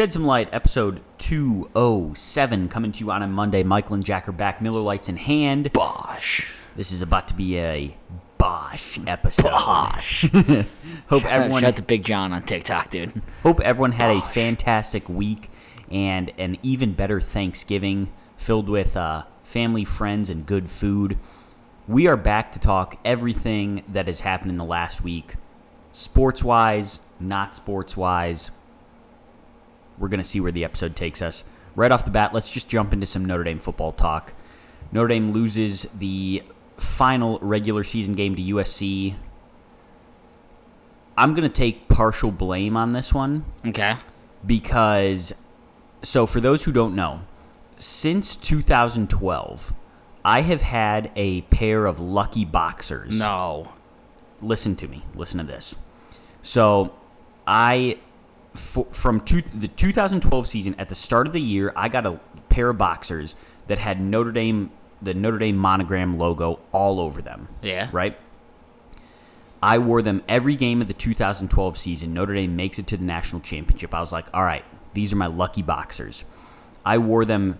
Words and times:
Shed 0.00 0.14
Some 0.14 0.24
Lite, 0.24 0.48
episode 0.50 1.02
207, 1.18 2.70
coming 2.70 2.90
to 2.90 3.00
you 3.00 3.10
on 3.10 3.20
a 3.20 3.26
Monday. 3.26 3.62
Michael 3.62 3.92
and 3.92 4.02
Jack 4.02 4.30
are 4.30 4.32
back, 4.32 4.62
Miller 4.62 4.80
Lites 4.80 5.10
in 5.10 5.18
hand. 5.18 5.70
Bosh. 5.74 6.50
This 6.74 6.90
is 6.90 7.02
about 7.02 7.28
to 7.28 7.34
be 7.34 7.58
a 7.58 7.94
Bosh 8.38 8.98
episode. 9.06 9.50
Bosh. 9.50 10.22
Hope 11.08 11.26
everyone 11.26 11.64
Shout 11.64 11.72
out 11.72 11.76
to 11.76 11.82
Big 11.82 12.02
John 12.02 12.32
on 12.32 12.44
TikTok, 12.44 12.88
dude. 12.88 13.20
hope 13.42 13.60
everyone 13.60 13.92
had 13.92 14.16
a 14.16 14.22
fantastic 14.22 15.06
week 15.06 15.50
and 15.90 16.32
an 16.38 16.56
even 16.62 16.94
better 16.94 17.20
Thanksgiving 17.20 18.10
filled 18.38 18.70
with 18.70 18.96
uh, 18.96 19.24
family, 19.44 19.84
friends, 19.84 20.30
and 20.30 20.46
good 20.46 20.70
food. 20.70 21.18
We 21.86 22.06
are 22.06 22.16
back 22.16 22.52
to 22.52 22.58
talk 22.58 22.98
everything 23.04 23.84
that 23.86 24.06
has 24.06 24.20
happened 24.20 24.50
in 24.50 24.56
the 24.56 24.64
last 24.64 25.04
week, 25.04 25.34
sports 25.92 26.42
wise, 26.42 27.00
not 27.20 27.54
sports 27.54 27.98
wise. 27.98 28.50
We're 30.00 30.08
going 30.08 30.18
to 30.18 30.24
see 30.24 30.40
where 30.40 30.50
the 30.50 30.64
episode 30.64 30.96
takes 30.96 31.22
us. 31.22 31.44
Right 31.76 31.92
off 31.92 32.04
the 32.04 32.10
bat, 32.10 32.34
let's 32.34 32.50
just 32.50 32.68
jump 32.68 32.92
into 32.92 33.06
some 33.06 33.24
Notre 33.24 33.44
Dame 33.44 33.60
football 33.60 33.92
talk. 33.92 34.32
Notre 34.90 35.06
Dame 35.08 35.30
loses 35.30 35.86
the 35.96 36.42
final 36.76 37.38
regular 37.40 37.84
season 37.84 38.14
game 38.14 38.34
to 38.34 38.42
USC. 38.42 39.14
I'm 41.16 41.34
going 41.34 41.48
to 41.48 41.54
take 41.54 41.86
partial 41.88 42.30
blame 42.32 42.76
on 42.76 42.92
this 42.92 43.12
one 43.12 43.44
Okay. 43.66 43.94
because 44.44 45.34
so 46.02 46.24
for 46.26 46.40
those 46.40 46.64
who 46.64 46.72
don't 46.72 46.94
know, 46.94 47.20
since 47.76 48.36
2012, 48.36 49.74
I 50.24 50.40
have 50.42 50.62
had 50.62 51.10
a 51.16 51.42
pair 51.42 51.86
of 51.86 52.00
lucky 52.00 52.44
boxers. 52.44 53.18
No. 53.18 53.72
Listen 54.40 54.76
to 54.76 54.88
me. 54.88 55.02
Listen 55.14 55.38
to 55.38 55.44
this. 55.44 55.74
So, 56.42 56.94
I 57.46 57.98
f- 58.54 58.86
from 58.92 59.20
two, 59.20 59.42
the 59.42 59.68
2012 59.68 60.46
season 60.46 60.74
at 60.78 60.88
the 60.88 60.94
start 60.94 61.26
of 61.26 61.32
the 61.32 61.40
year, 61.40 61.72
I 61.76 61.88
got 61.88 62.06
a 62.06 62.20
pair 62.48 62.70
of 62.70 62.78
boxers 62.78 63.36
that 63.66 63.78
had 63.78 64.00
Notre 64.00 64.32
Dame 64.32 64.70
the 65.02 65.14
Notre 65.14 65.38
Dame 65.38 65.56
monogram 65.56 66.18
logo 66.18 66.60
all 66.72 67.00
over 67.00 67.22
them. 67.22 67.48
Yeah. 67.62 67.88
Right? 67.92 68.18
I 69.62 69.78
wore 69.78 70.02
them 70.02 70.22
every 70.28 70.56
game 70.56 70.80
of 70.80 70.88
the 70.88 70.94
2012 70.94 71.78
season. 71.78 72.14
Notre 72.14 72.34
Dame 72.34 72.56
makes 72.56 72.78
it 72.78 72.86
to 72.88 72.96
the 72.96 73.04
national 73.04 73.42
championship. 73.42 73.94
I 73.94 74.00
was 74.00 74.12
like, 74.12 74.26
all 74.32 74.44
right, 74.44 74.64
these 74.94 75.12
are 75.12 75.16
my 75.16 75.26
lucky 75.26 75.62
boxers. 75.62 76.24
I 76.84 76.98
wore 76.98 77.24
them 77.24 77.58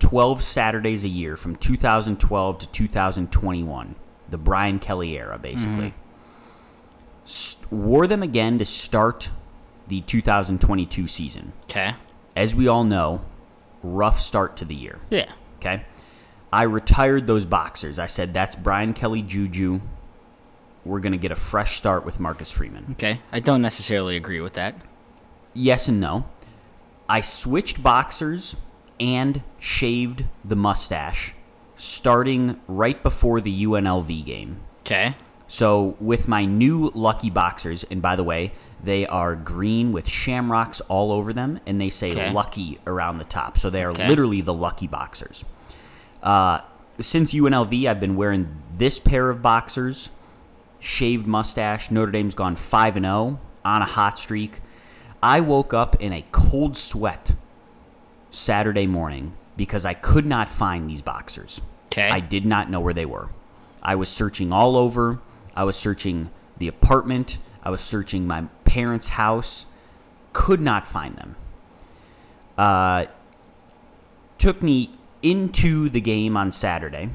12 0.00 0.42
Saturdays 0.42 1.04
a 1.04 1.08
year 1.08 1.36
from 1.36 1.56
2012 1.56 2.58
to 2.58 2.66
2021, 2.68 3.94
the 4.28 4.38
Brian 4.38 4.78
Kelly 4.78 5.16
era, 5.18 5.38
basically. 5.38 5.88
Mm-hmm. 5.88 7.24
S- 7.24 7.56
wore 7.70 8.06
them 8.06 8.22
again 8.22 8.58
to 8.58 8.64
start 8.64 9.30
the 9.90 10.00
2022 10.02 11.06
season. 11.06 11.52
Okay. 11.64 11.92
As 12.34 12.54
we 12.54 12.66
all 12.68 12.84
know, 12.84 13.22
rough 13.82 14.18
start 14.18 14.56
to 14.58 14.64
the 14.64 14.74
year. 14.74 15.00
Yeah. 15.10 15.30
Okay. 15.58 15.84
I 16.52 16.62
retired 16.62 17.26
those 17.26 17.44
boxers. 17.44 17.98
I 17.98 18.06
said, 18.06 18.32
that's 18.32 18.56
Brian 18.56 18.94
Kelly 18.94 19.20
Juju. 19.20 19.80
We're 20.84 21.00
going 21.00 21.12
to 21.12 21.18
get 21.18 21.32
a 21.32 21.36
fresh 21.36 21.76
start 21.76 22.06
with 22.06 22.18
Marcus 22.18 22.50
Freeman. 22.50 22.86
Okay. 22.92 23.20
I 23.30 23.40
don't 23.40 23.60
necessarily 23.60 24.16
agree 24.16 24.40
with 24.40 24.54
that. 24.54 24.74
Yes 25.52 25.88
and 25.88 26.00
no. 26.00 26.24
I 27.08 27.20
switched 27.20 27.82
boxers 27.82 28.56
and 28.98 29.42
shaved 29.58 30.24
the 30.44 30.56
mustache 30.56 31.34
starting 31.74 32.60
right 32.68 33.02
before 33.02 33.40
the 33.40 33.64
UNLV 33.64 34.24
game. 34.24 34.60
Okay. 34.80 35.16
So, 35.52 35.96
with 35.98 36.28
my 36.28 36.44
new 36.44 36.92
Lucky 36.94 37.28
Boxers, 37.28 37.82
and 37.90 38.00
by 38.00 38.14
the 38.14 38.22
way, 38.22 38.52
they 38.84 39.04
are 39.04 39.34
green 39.34 39.90
with 39.90 40.08
shamrocks 40.08 40.80
all 40.82 41.10
over 41.10 41.32
them, 41.32 41.58
and 41.66 41.80
they 41.80 41.90
say 41.90 42.12
Okay. 42.12 42.30
Lucky 42.32 42.78
around 42.86 43.18
the 43.18 43.24
top. 43.24 43.58
So, 43.58 43.68
they 43.68 43.82
are 43.82 43.90
Okay. 43.90 44.06
literally 44.06 44.42
the 44.42 44.54
Lucky 44.54 44.86
Boxers. 44.86 45.44
Uh, 46.22 46.60
since 47.00 47.32
UNLV, 47.34 47.88
I've 47.88 47.98
been 47.98 48.14
wearing 48.14 48.62
this 48.78 49.00
pair 49.00 49.28
of 49.28 49.42
boxers, 49.42 50.10
shaved 50.78 51.26
mustache. 51.26 51.90
Notre 51.90 52.12
Dame's 52.12 52.36
gone 52.36 52.54
5 52.54 52.94
and 52.96 53.04
0 53.04 53.40
on 53.64 53.82
a 53.82 53.86
hot 53.86 54.18
streak. 54.20 54.60
I 55.20 55.40
woke 55.40 55.74
up 55.74 56.00
in 56.00 56.12
a 56.12 56.24
cold 56.30 56.76
sweat 56.76 57.32
Saturday 58.30 58.86
morning 58.86 59.32
because 59.56 59.84
I 59.84 59.94
could 59.94 60.26
not 60.26 60.48
find 60.48 60.88
these 60.88 61.02
boxers. 61.02 61.60
Okay. 61.86 62.08
I 62.08 62.20
did 62.20 62.46
not 62.46 62.70
know 62.70 62.78
where 62.78 62.94
they 62.94 63.04
were. 63.04 63.30
I 63.82 63.96
was 63.96 64.08
searching 64.08 64.52
all 64.52 64.76
over. 64.76 65.18
I 65.60 65.64
was 65.64 65.76
searching 65.76 66.30
the 66.56 66.68
apartment. 66.68 67.36
I 67.62 67.68
was 67.68 67.82
searching 67.82 68.26
my 68.26 68.44
parents' 68.64 69.10
house. 69.10 69.66
Could 70.32 70.62
not 70.62 70.86
find 70.86 71.16
them. 71.16 71.36
Uh, 72.56 73.04
took 74.38 74.62
me 74.62 74.92
into 75.22 75.90
the 75.90 76.00
game 76.00 76.34
on 76.34 76.50
Saturday. 76.50 77.10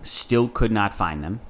Still 0.00 0.48
could 0.48 0.72
not 0.72 0.94
find 0.94 1.22
them. 1.22 1.40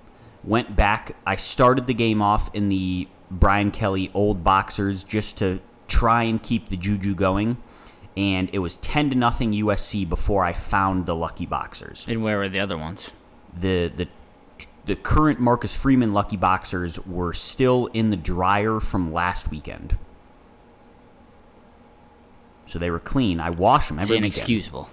Went 0.42 0.74
back. 0.74 1.14
I 1.24 1.36
started 1.36 1.86
the 1.86 1.94
game 1.94 2.20
off 2.20 2.52
in 2.52 2.68
the 2.68 3.06
Brian 3.30 3.70
Kelly 3.70 4.10
old 4.12 4.42
boxers 4.42 5.04
just 5.04 5.36
to 5.36 5.60
try 5.86 6.24
and 6.24 6.42
keep 6.42 6.68
the 6.68 6.76
juju 6.76 7.14
going. 7.14 7.58
And 8.16 8.50
it 8.52 8.58
was 8.58 8.74
10 8.74 9.10
to 9.10 9.16
nothing 9.16 9.52
USC 9.52 10.08
before 10.08 10.42
I 10.42 10.52
found 10.52 11.06
the 11.06 11.14
lucky 11.14 11.46
boxers 11.46 12.06
And 12.08 12.24
where 12.24 12.38
were 12.38 12.48
the 12.48 12.58
other 12.58 12.76
ones? 12.76 13.12
the 13.56 13.92
the 13.94 14.08
the 14.86 14.96
current 14.96 15.38
Marcus 15.40 15.74
Freeman 15.74 16.12
lucky 16.12 16.36
boxers 16.36 16.98
were 17.06 17.32
still 17.32 17.86
in 17.92 18.10
the 18.10 18.16
dryer 18.16 18.80
from 18.80 19.12
last 19.12 19.50
weekend. 19.50 19.96
So 22.66 22.78
they 22.78 22.90
were 22.90 23.00
clean. 23.00 23.40
I 23.40 23.50
wash 23.50 23.88
them 23.88 23.98
It's 23.98 24.06
every 24.06 24.16
weekend. 24.16 24.34
inexcusable. 24.34 24.88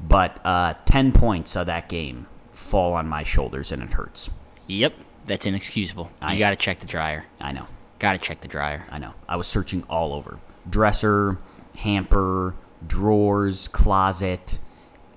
But 0.00 0.44
uh, 0.44 0.74
10 0.84 1.12
points 1.12 1.56
of 1.56 1.66
that 1.66 1.88
game 1.88 2.26
fall 2.52 2.92
on 2.92 3.08
my 3.08 3.22
shoulders 3.24 3.72
and 3.72 3.82
it 3.82 3.92
hurts. 3.92 4.30
Yep. 4.66 4.94
That's 5.26 5.46
inexcusable. 5.46 6.10
I- 6.20 6.34
you 6.34 6.38
got 6.38 6.50
to 6.50 6.56
check 6.56 6.80
the 6.80 6.86
dryer. 6.86 7.24
I 7.40 7.52
know. 7.52 7.66
Got 7.98 8.12
to 8.12 8.18
check 8.18 8.40
the 8.40 8.48
dryer. 8.48 8.86
I 8.90 8.98
know. 8.98 9.12
I 9.28 9.36
was 9.36 9.46
searching 9.46 9.82
all 9.88 10.12
over. 10.14 10.38
Dresser, 10.68 11.38
hamper, 11.76 12.54
drawers, 12.86 13.68
closet, 13.68 14.58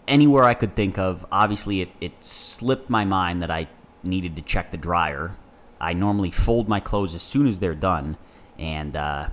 anywhere 0.07 0.43
I 0.43 0.53
could 0.53 0.75
think 0.75 0.97
of. 0.97 1.25
Obviously, 1.31 1.81
it, 1.81 1.89
it 2.01 2.11
slipped 2.21 2.89
my 2.89 3.05
mind 3.05 3.41
that 3.41 3.49
I 3.51 3.67
needed 4.03 4.35
to 4.35 4.41
check 4.41 4.71
the 4.71 4.77
dryer. 4.77 5.35
I 5.79 5.93
normally 5.93 6.31
fold 6.31 6.67
my 6.69 6.79
clothes 6.79 7.15
as 7.15 7.21
soon 7.23 7.47
as 7.47 7.59
they're 7.59 7.75
done, 7.75 8.17
and 8.57 8.95
uh, 8.95 9.29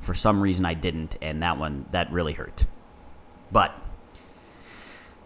for 0.00 0.14
some 0.14 0.40
reason 0.40 0.64
I 0.66 0.74
didn't, 0.74 1.16
and 1.22 1.42
that 1.42 1.58
one, 1.58 1.86
that 1.92 2.10
really 2.12 2.32
hurt. 2.32 2.66
But 3.52 3.72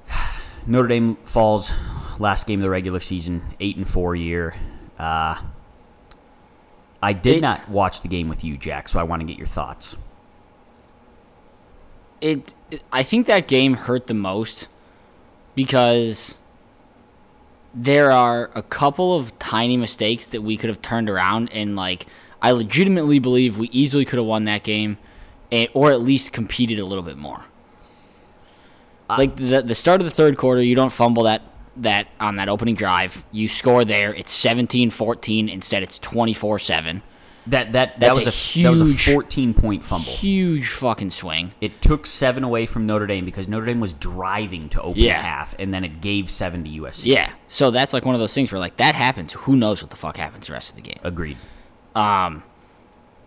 Notre 0.66 0.88
Dame 0.88 1.16
falls 1.24 1.72
last 2.18 2.46
game 2.46 2.60
of 2.60 2.62
the 2.64 2.70
regular 2.70 3.00
season, 3.00 3.42
8 3.60 3.76
and 3.76 3.88
4 3.88 4.16
year. 4.16 4.54
Uh, 4.98 5.36
I 7.02 7.12
did 7.12 7.36
It- 7.36 7.40
not 7.42 7.68
watch 7.68 8.00
the 8.02 8.08
game 8.08 8.28
with 8.28 8.42
you, 8.44 8.56
Jack, 8.56 8.88
so 8.88 8.98
I 8.98 9.02
want 9.04 9.20
to 9.20 9.26
get 9.26 9.38
your 9.38 9.46
thoughts. 9.46 9.96
It, 12.20 12.54
it 12.70 12.82
I 12.92 13.02
think 13.02 13.26
that 13.26 13.46
game 13.46 13.74
hurt 13.74 14.06
the 14.06 14.14
most 14.14 14.68
because 15.54 16.38
there 17.76 18.10
are 18.10 18.50
a 18.54 18.62
couple 18.62 19.14
of 19.14 19.38
tiny 19.38 19.76
mistakes 19.76 20.26
that 20.26 20.42
we 20.42 20.56
could 20.56 20.70
have 20.70 20.80
turned 20.80 21.10
around 21.10 21.52
and 21.52 21.76
like 21.76 22.06
I 22.40 22.50
legitimately 22.52 23.18
believe 23.18 23.58
we 23.58 23.68
easily 23.68 24.04
could 24.06 24.18
have 24.18 24.26
won 24.26 24.44
that 24.44 24.62
game 24.62 24.96
and, 25.52 25.68
or 25.74 25.92
at 25.92 26.00
least 26.00 26.32
competed 26.32 26.78
a 26.78 26.86
little 26.86 27.04
bit 27.04 27.18
more. 27.18 27.44
like 29.10 29.36
the 29.36 29.62
the 29.62 29.74
start 29.74 30.00
of 30.00 30.06
the 30.06 30.10
third 30.10 30.38
quarter, 30.38 30.62
you 30.62 30.74
don't 30.74 30.92
fumble 30.92 31.24
that 31.24 31.42
that 31.76 32.08
on 32.18 32.36
that 32.36 32.48
opening 32.48 32.74
drive. 32.74 33.24
You 33.30 33.46
score 33.46 33.84
there, 33.84 34.14
it's 34.14 34.34
17-14 34.34 35.52
instead 35.52 35.82
it's 35.82 35.98
24-7. 35.98 37.02
That 37.48 37.72
that 37.74 38.00
that 38.00 38.14
was 38.14 38.26
a 38.26 38.58
a, 38.60 38.62
that 38.64 38.70
was 38.70 38.80
a 38.80 39.12
14 39.12 39.54
point 39.54 39.84
fumble. 39.84 40.10
Huge 40.10 40.68
fucking 40.68 41.10
swing. 41.10 41.52
It 41.60 41.80
took 41.80 42.04
seven 42.06 42.42
away 42.42 42.66
from 42.66 42.86
Notre 42.86 43.06
Dame 43.06 43.24
because 43.24 43.46
Notre 43.46 43.66
Dame 43.66 43.78
was 43.80 43.92
driving 43.92 44.68
to 44.70 44.82
open 44.82 45.00
Yeah. 45.02 45.20
half, 45.22 45.54
and 45.58 45.72
then 45.72 45.84
it 45.84 46.00
gave 46.00 46.28
seven 46.30 46.64
to 46.64 46.70
USC. 46.70 47.06
Yeah. 47.06 47.30
So 47.46 47.70
that's 47.70 47.92
like 47.92 48.04
one 48.04 48.14
of 48.16 48.20
those 48.20 48.34
things 48.34 48.50
where 48.50 48.58
like 48.58 48.78
that 48.78 48.94
happens. 48.96 49.32
Who 49.34 49.54
knows 49.56 49.80
what 49.82 49.90
the 49.90 49.96
fuck 49.96 50.16
happens 50.16 50.48
the 50.48 50.54
rest 50.54 50.70
of 50.70 50.76
the 50.76 50.82
game? 50.82 50.98
agreed. 51.04 51.36
Um, 51.94 52.42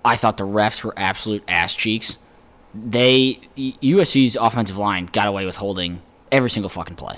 I 0.04 0.16
thought 0.16 0.38
the 0.38 0.45
refs 0.45 0.83
were 0.83 0.94
absolute 0.98 1.44
ass 1.48 1.74
cheeks. 1.75 2.18
they 2.75 3.39
USC's 3.57 4.36
offensive 4.36 4.77
line 4.77 5.07
got 5.12 5.27
away 5.27 5.45
with 5.45 5.56
holding 5.56 6.01
every 6.31 6.50
single 6.50 6.69
fucking 6.69 6.95
play. 6.95 7.15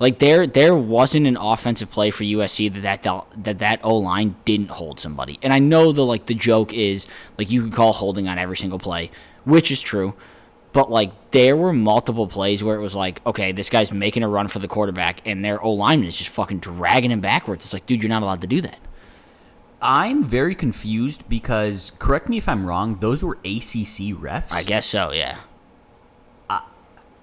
Like 0.00 0.20
there 0.20 0.46
there 0.46 0.76
wasn't 0.76 1.26
an 1.26 1.36
offensive 1.36 1.90
play 1.90 2.10
for 2.10 2.22
USC 2.22 2.72
that 2.82 3.02
that 3.02 3.26
that, 3.36 3.58
that 3.58 3.80
O 3.82 3.96
line 3.96 4.36
didn't 4.44 4.70
hold 4.70 5.00
somebody. 5.00 5.38
And 5.42 5.52
I 5.52 5.58
know 5.58 5.92
the 5.92 6.04
like 6.04 6.26
the 6.26 6.34
joke 6.34 6.72
is 6.72 7.06
like 7.36 7.50
you 7.50 7.64
could 7.64 7.72
call 7.72 7.92
holding 7.92 8.28
on 8.28 8.38
every 8.38 8.56
single 8.56 8.78
play, 8.78 9.10
which 9.44 9.70
is 9.70 9.80
true. 9.80 10.14
But 10.72 10.90
like 10.90 11.30
there 11.32 11.56
were 11.56 11.72
multiple 11.72 12.28
plays 12.28 12.62
where 12.62 12.76
it 12.76 12.80
was 12.80 12.94
like, 12.94 13.24
okay, 13.26 13.52
this 13.52 13.70
guy's 13.70 13.90
making 13.90 14.22
a 14.22 14.28
run 14.28 14.48
for 14.48 14.60
the 14.60 14.68
quarterback 14.68 15.20
and 15.26 15.44
their 15.44 15.62
O 15.62 15.72
lineman 15.72 16.08
is 16.08 16.16
just 16.16 16.30
fucking 16.30 16.60
dragging 16.60 17.10
him 17.10 17.20
backwards. 17.20 17.64
It's 17.64 17.72
like, 17.72 17.86
dude, 17.86 18.02
you're 18.02 18.10
not 18.10 18.22
allowed 18.22 18.42
to 18.42 18.46
do 18.46 18.60
that. 18.60 18.78
I'm 19.80 20.24
very 20.24 20.54
confused 20.54 21.28
because 21.28 21.92
correct 21.98 22.28
me 22.28 22.36
if 22.36 22.48
I'm 22.48 22.66
wrong. 22.66 22.98
Those 22.98 23.22
were 23.22 23.34
ACC 23.44 24.14
refs. 24.14 24.50
I 24.50 24.62
guess 24.64 24.86
so, 24.86 25.12
yeah. 25.12 25.38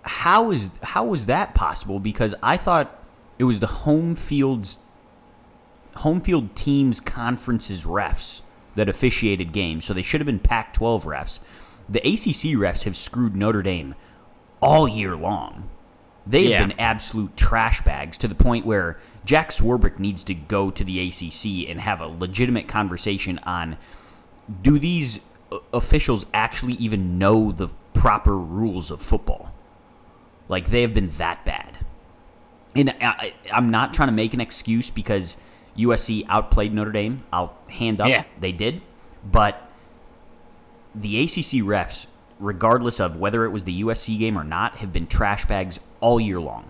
How 0.06 0.52
is 0.52 0.70
how 0.84 1.06
was 1.06 1.26
that 1.26 1.56
possible? 1.56 2.00
Because 2.00 2.36
I 2.44 2.58
thought 2.58 3.04
it 3.40 3.44
was 3.44 3.60
the 3.60 3.68
home 3.68 4.16
field's 4.16 4.78
home 5.98 6.22
field 6.22 6.56
teams 6.56 7.00
conferences 7.00 7.86
refs 7.86 8.42
that 8.76 8.90
officiated 8.90 9.52
games, 9.54 9.86
so 9.86 9.94
they 9.94 10.02
should 10.02 10.20
have 10.20 10.26
been 10.26 10.40
Pac-12 10.40 11.06
refs. 11.06 11.40
The 11.88 12.00
ACC 12.00 12.58
refs 12.58 12.84
have 12.84 12.96
screwed 12.96 13.36
Notre 13.36 13.62
Dame 13.62 13.96
all 14.62 14.88
year 14.88 15.16
long. 15.16 15.70
They 16.28 16.44
have 16.44 16.52
Yeah. 16.52 16.66
been 16.66 16.80
absolute 16.80 17.38
trash 17.38 17.82
bags 17.82 18.18
to 18.18 18.28
the 18.28 18.36
point 18.36 18.66
where 18.66 19.00
Jack 19.24 19.50
Swarbrick 19.52 20.00
needs 20.00 20.24
to 20.26 20.34
go 20.34 20.70
to 20.72 20.84
the 20.84 21.00
ACC 21.00 21.68
and 21.70 21.80
have 21.80 22.02
a 22.02 22.08
legitimate 22.08 22.68
conversation 22.68 23.40
on 23.44 23.78
do 24.62 24.78
these 24.78 25.20
officials 25.74 26.26
actually 26.34 26.74
even 26.74 27.18
know 27.18 27.52
the 27.52 27.70
proper 27.94 28.38
rules 28.38 28.92
of 28.92 29.02
football? 29.02 29.54
Like 30.48 30.70
they 30.70 30.82
have 30.82 30.94
been 30.94 31.10
that 31.10 31.44
bad. 31.46 31.78
And 32.76 32.90
I, 32.90 32.96
I- 33.02 33.34
I'm 33.54 33.72
not 33.72 33.94
trying 33.94 34.10
to 34.10 34.14
make 34.14 34.34
an 34.34 34.42
excuse 34.42 34.90
because 34.90 35.38
USC 35.78 36.26
outplayed 36.30 36.74
Notre 36.74 36.92
Dame. 36.92 37.24
I'll 37.34 37.56
hand 37.70 38.00
up 38.02 38.10
Yeah. 38.10 38.24
they 38.40 38.52
did, 38.52 38.82
but 39.30 39.70
the 40.94 41.22
ACC 41.24 41.62
refs, 41.64 42.06
regardless 42.40 43.00
of 43.00 43.18
whether 43.18 43.44
it 43.46 43.50
was 43.50 43.64
the 43.66 43.82
USC 43.84 44.18
game 44.20 44.38
or 44.38 44.44
not, 44.44 44.78
have 44.78 44.94
been 44.94 45.08
trash 45.08 45.46
bags 45.46 45.80
all 46.00 46.20
year 46.20 46.40
long. 46.40 46.70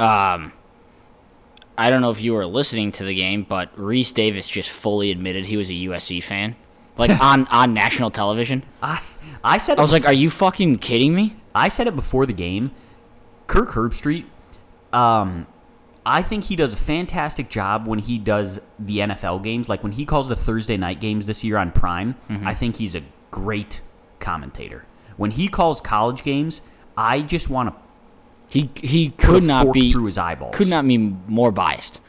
Um, 0.00 0.52
I 1.76 1.90
don't 1.90 2.00
know 2.00 2.10
if 2.10 2.20
you 2.22 2.34
were 2.34 2.46
listening 2.46 2.92
to 2.92 3.04
the 3.04 3.14
game, 3.14 3.44
but 3.48 3.74
Rece 3.76 4.14
Davis 4.14 4.48
just 4.48 4.70
fully 4.70 5.10
admitted 5.10 5.46
he 5.46 5.56
was 5.56 5.68
a 5.68 5.72
USC 5.72 6.22
fan, 6.22 6.56
like 6.96 7.10
on 7.20 7.46
on 7.48 7.74
national 7.74 8.10
television. 8.10 8.62
I 8.82 9.02
I 9.42 9.58
said 9.58 9.78
I 9.78 9.82
was 9.82 9.90
bef- 9.90 9.94
like, 9.94 10.06
"Are 10.06 10.12
you 10.12 10.30
fucking 10.30 10.78
kidding 10.78 11.14
me?" 11.14 11.36
I 11.54 11.68
said 11.68 11.86
it 11.86 11.94
before 11.96 12.26
the 12.26 12.32
game. 12.32 12.72
Kirk 13.46 13.70
Herbstreit, 13.70 14.24
um, 14.92 15.46
I 16.06 16.22
think 16.22 16.44
he 16.44 16.56
does 16.56 16.72
a 16.72 16.76
fantastic 16.76 17.48
job 17.48 17.86
when 17.86 17.98
he 17.98 18.18
does 18.18 18.60
the 18.78 18.98
NFL 18.98 19.42
games. 19.42 19.68
Like 19.68 19.82
when 19.82 19.92
he 19.92 20.04
calls 20.04 20.28
the 20.28 20.36
Thursday 20.36 20.76
night 20.76 21.00
games 21.00 21.26
this 21.26 21.44
year 21.44 21.56
on 21.56 21.70
Prime, 21.72 22.14
I 22.44 22.54
think 22.54 22.76
he's 22.76 22.94
a 22.94 23.02
great 23.30 23.80
commentator. 24.20 24.84
When 25.16 25.30
he 25.32 25.48
calls 25.48 25.80
college 25.80 26.22
games, 26.22 26.60
I 26.96 27.20
just 27.20 27.48
want 27.48 27.70
to 27.70 27.76
He 28.48 28.70
he 28.82 29.10
could 29.10 29.42
not 29.42 29.72
be 29.72 29.92
through 29.92 30.06
his 30.06 30.18
eyeballs. 30.18 30.54
could 30.56 30.68
not 30.68 30.86
be 30.86 30.98
more 30.98 31.52
biased. 31.52 32.00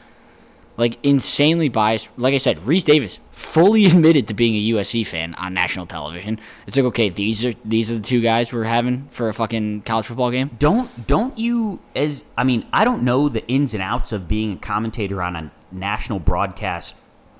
Like 0.76 0.98
insanely 1.02 1.68
biased. 1.68 2.10
Like 2.18 2.34
I 2.34 2.38
said, 2.38 2.58
Rece 2.58 2.84
Davis 2.84 3.18
fully 3.36 3.84
admitted 3.84 4.26
to 4.26 4.34
being 4.34 4.54
a 4.54 4.76
USC 4.76 5.06
fan 5.06 5.34
on 5.34 5.52
national 5.52 5.86
television. 5.86 6.40
It's 6.66 6.74
like, 6.74 6.86
okay, 6.86 7.10
these 7.10 7.44
are 7.44 7.54
these 7.64 7.90
are 7.90 7.94
the 7.94 8.00
two 8.00 8.22
guys 8.22 8.52
we're 8.52 8.64
having 8.64 9.08
for 9.12 9.28
a 9.28 9.34
fucking 9.34 9.82
college 9.82 10.06
football 10.06 10.30
game. 10.30 10.50
Don't 10.58 11.06
don't 11.06 11.36
you 11.38 11.80
as 11.94 12.24
I 12.36 12.44
mean 12.44 12.66
I 12.72 12.84
don't 12.84 13.02
know 13.02 13.28
the 13.28 13.46
ins 13.46 13.74
and 13.74 13.82
outs 13.82 14.10
of 14.10 14.26
being 14.26 14.54
a 14.54 14.56
commentator 14.56 15.22
on 15.22 15.36
a 15.36 15.52
national 15.70 16.18
broadcast 16.18 16.96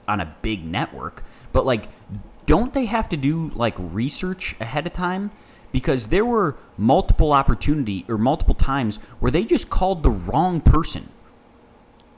on 0.07 0.21
a 0.21 0.37
big 0.43 0.65
network, 0.65 1.25
but 1.53 1.65
like 1.65 1.89
don't 2.45 2.75
they 2.75 2.85
have 2.85 3.09
to 3.09 3.17
do 3.17 3.51
like 3.55 3.75
research 3.79 4.55
ahead 4.61 4.87
of 4.87 4.93
time? 4.93 5.31
Because 5.73 6.09
there 6.09 6.25
were 6.25 6.57
multiple 6.77 7.33
opportunity 7.33 8.05
or 8.09 8.19
multiple 8.19 8.55
times 8.55 8.97
where 9.19 9.33
they 9.33 9.45
just 9.45 9.69
called 9.71 10.03
the 10.03 10.11
wrong 10.11 10.61
person. 10.61 11.09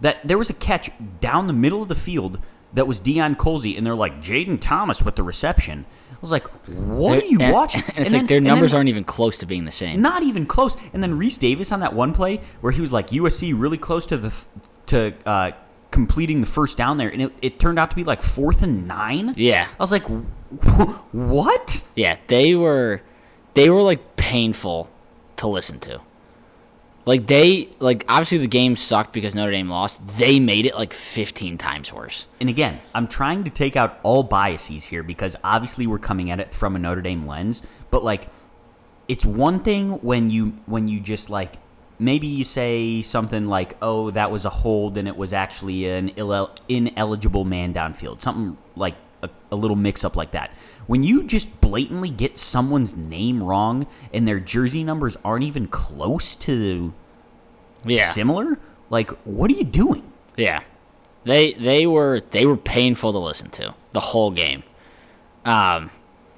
That 0.00 0.18
there 0.26 0.38
was 0.38 0.50
a 0.50 0.54
catch 0.54 0.90
down 1.20 1.46
the 1.46 1.52
middle 1.52 1.82
of 1.82 1.88
the 1.88 1.94
field 1.94 2.38
that 2.74 2.86
was 2.86 3.00
Deion 3.00 3.36
Colzie, 3.36 3.76
and 3.76 3.86
they're 3.86 3.94
like 3.94 4.22
Jayden 4.22 4.60
Thomas 4.60 5.02
with 5.02 5.16
the 5.16 5.22
reception. 5.22 5.86
I 6.12 6.16
was 6.20 6.30
like, 6.30 6.46
"What 6.66 7.22
are 7.22 7.26
you 7.26 7.38
And- 7.40 7.52
watching?" 7.52 7.82
And 7.88 7.98
it's 7.98 8.10
then- 8.10 8.20
like 8.22 8.28
their 8.28 8.38
and 8.38 8.46
then- 8.46 8.54
numbers 8.54 8.74
aren't 8.74 8.88
even 8.88 9.04
close 9.04 9.38
to 9.38 9.46
being 9.46 9.64
the 9.64 9.72
same. 9.72 10.00
not 10.02 10.22
even 10.22 10.46
close. 10.46 10.76
And 10.92 11.02
then 11.02 11.18
Rece 11.18 11.38
Davis 11.38 11.70
on 11.72 11.80
that 11.80 11.94
one 11.94 12.12
play 12.12 12.40
where 12.60 12.72
he 12.72 12.80
was 12.80 12.92
like 12.92 13.10
USC 13.12 13.52
really 13.52 13.78
close 13.78 14.04
to 14.06 14.16
the 14.16 14.32
to 14.86 15.12
uh, 15.26 15.50
completing 15.90 16.40
the 16.40 16.46
first 16.46 16.76
down 16.76 16.98
there, 16.98 17.08
and 17.08 17.22
it, 17.22 17.32
it 17.40 17.58
turned 17.60 17.78
out 17.78 17.90
to 17.90 17.96
be 17.96 18.04
like 18.04 18.22
fourth 18.22 18.62
and 18.62 18.86
nine. 18.88 19.34
Yeah. 19.36 19.66
I 19.78 19.82
was 19.82 19.92
like, 19.92 20.04
what? 21.12 21.82
Yeah, 21.94 22.16
they 22.26 22.54
were 22.54 23.02
they 23.54 23.70
were 23.70 23.82
like 23.82 24.16
painful 24.16 24.90
to 25.36 25.48
listen 25.48 25.78
to. 25.80 26.00
Like 27.08 27.26
they 27.26 27.70
like 27.78 28.04
obviously 28.06 28.36
the 28.36 28.46
game 28.46 28.76
sucked 28.76 29.14
because 29.14 29.34
Notre 29.34 29.50
Dame 29.50 29.70
lost. 29.70 30.06
They 30.18 30.38
made 30.38 30.66
it 30.66 30.74
like 30.74 30.92
15 30.92 31.56
times 31.56 31.90
worse. 31.90 32.26
And 32.38 32.50
again, 32.50 32.82
I'm 32.94 33.08
trying 33.08 33.44
to 33.44 33.50
take 33.50 33.76
out 33.76 33.98
all 34.02 34.22
biases 34.22 34.84
here 34.84 35.02
because 35.02 35.34
obviously 35.42 35.86
we're 35.86 36.00
coming 36.00 36.30
at 36.30 36.38
it 36.38 36.52
from 36.52 36.76
a 36.76 36.78
Notre 36.78 37.00
Dame 37.00 37.26
lens, 37.26 37.62
but 37.90 38.04
like 38.04 38.28
it's 39.08 39.24
one 39.24 39.60
thing 39.60 39.92
when 40.02 40.28
you 40.28 40.58
when 40.66 40.86
you 40.86 41.00
just 41.00 41.30
like 41.30 41.54
maybe 41.98 42.26
you 42.26 42.44
say 42.44 43.00
something 43.00 43.46
like, 43.46 43.78
"Oh, 43.80 44.10
that 44.10 44.30
was 44.30 44.44
a 44.44 44.50
hold 44.50 44.98
and 44.98 45.08
it 45.08 45.16
was 45.16 45.32
actually 45.32 45.88
an 45.88 46.10
ineligible 46.68 47.46
man 47.46 47.72
downfield." 47.72 48.20
Something 48.20 48.58
like 48.76 48.96
a, 49.22 49.30
a 49.50 49.56
little 49.56 49.76
mix 49.76 50.04
up 50.04 50.16
like 50.16 50.30
that. 50.32 50.50
When 50.86 51.02
you 51.02 51.24
just 51.24 51.60
blatantly 51.60 52.10
get 52.10 52.38
someone's 52.38 52.96
name 52.96 53.42
wrong 53.42 53.86
and 54.12 54.26
their 54.26 54.40
jersey 54.40 54.84
numbers 54.84 55.16
aren't 55.24 55.44
even 55.44 55.66
close 55.68 56.34
to 56.36 56.92
Yeah. 57.84 58.10
similar, 58.10 58.58
like 58.90 59.10
what 59.24 59.50
are 59.50 59.54
you 59.54 59.64
doing? 59.64 60.10
Yeah. 60.36 60.60
They 61.24 61.52
they 61.54 61.86
were 61.86 62.22
they 62.30 62.46
were 62.46 62.56
painful 62.56 63.12
to 63.12 63.18
listen 63.18 63.50
to 63.50 63.74
the 63.92 64.00
whole 64.00 64.30
game. 64.30 64.62
Um 65.44 65.90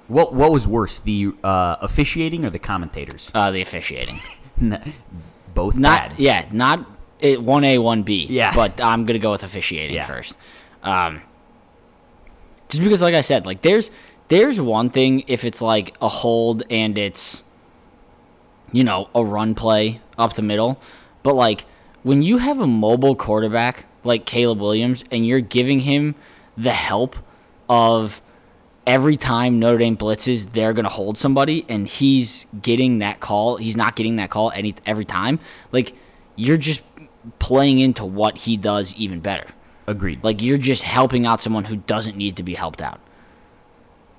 What 0.08 0.34
what 0.34 0.50
was 0.50 0.66
worse, 0.66 0.98
the 0.98 1.32
uh, 1.44 1.76
officiating 1.80 2.44
or 2.44 2.50
the 2.50 2.58
commentators? 2.58 3.30
uh 3.34 3.50
the 3.50 3.60
officiating. 3.60 4.20
Both 5.54 5.76
Not 5.78 6.10
bad. 6.10 6.18
yeah, 6.18 6.46
not 6.52 6.86
it 7.18 7.38
1A 7.40 7.78
1B. 7.78 8.26
Yeah. 8.30 8.54
But 8.54 8.80
I'm 8.80 9.04
going 9.04 9.14
to 9.14 9.22
go 9.22 9.30
with 9.32 9.42
officiating 9.42 9.96
Yeah. 9.96 10.06
first. 10.06 10.34
Um 10.82 11.22
just 12.70 12.82
because 12.82 13.02
like 13.02 13.14
I 13.14 13.20
said, 13.20 13.46
like 13.46 13.62
there's 13.62 13.90
there's 14.28 14.60
one 14.60 14.90
thing 14.90 15.24
if 15.26 15.44
it's 15.44 15.60
like 15.60 15.94
a 16.00 16.08
hold 16.08 16.62
and 16.70 16.96
it's 16.96 17.42
you 18.72 18.84
know, 18.84 19.08
a 19.14 19.24
run 19.24 19.54
play 19.54 20.00
up 20.16 20.34
the 20.34 20.42
middle, 20.42 20.80
but 21.22 21.34
like 21.34 21.66
when 22.02 22.22
you 22.22 22.38
have 22.38 22.60
a 22.60 22.66
mobile 22.66 23.14
quarterback 23.14 23.86
like 24.04 24.24
Caleb 24.24 24.60
Williams 24.60 25.04
and 25.10 25.26
you're 25.26 25.40
giving 25.40 25.80
him 25.80 26.14
the 26.56 26.72
help 26.72 27.16
of 27.68 28.22
every 28.86 29.16
time 29.16 29.58
Notre 29.58 29.78
Dame 29.78 29.96
blitzes, 29.96 30.52
they're 30.52 30.72
gonna 30.72 30.88
hold 30.88 31.18
somebody, 31.18 31.64
and 31.68 31.86
he's 31.86 32.46
getting 32.62 32.98
that 33.00 33.20
call. 33.20 33.56
He's 33.56 33.76
not 33.76 33.96
getting 33.96 34.16
that 34.16 34.30
call 34.30 34.50
any 34.52 34.74
every 34.86 35.04
time. 35.04 35.38
Like 35.72 35.94
you're 36.36 36.56
just 36.56 36.82
playing 37.38 37.80
into 37.80 38.04
what 38.04 38.38
he 38.38 38.56
does 38.56 38.94
even 38.94 39.20
better. 39.20 39.46
Agreed. 39.90 40.22
Like 40.22 40.40
you're 40.40 40.56
just 40.56 40.84
helping 40.84 41.26
out 41.26 41.42
someone 41.42 41.64
who 41.64 41.74
doesn't 41.74 42.16
need 42.16 42.36
to 42.36 42.44
be 42.44 42.54
helped 42.54 42.80
out. 42.80 43.00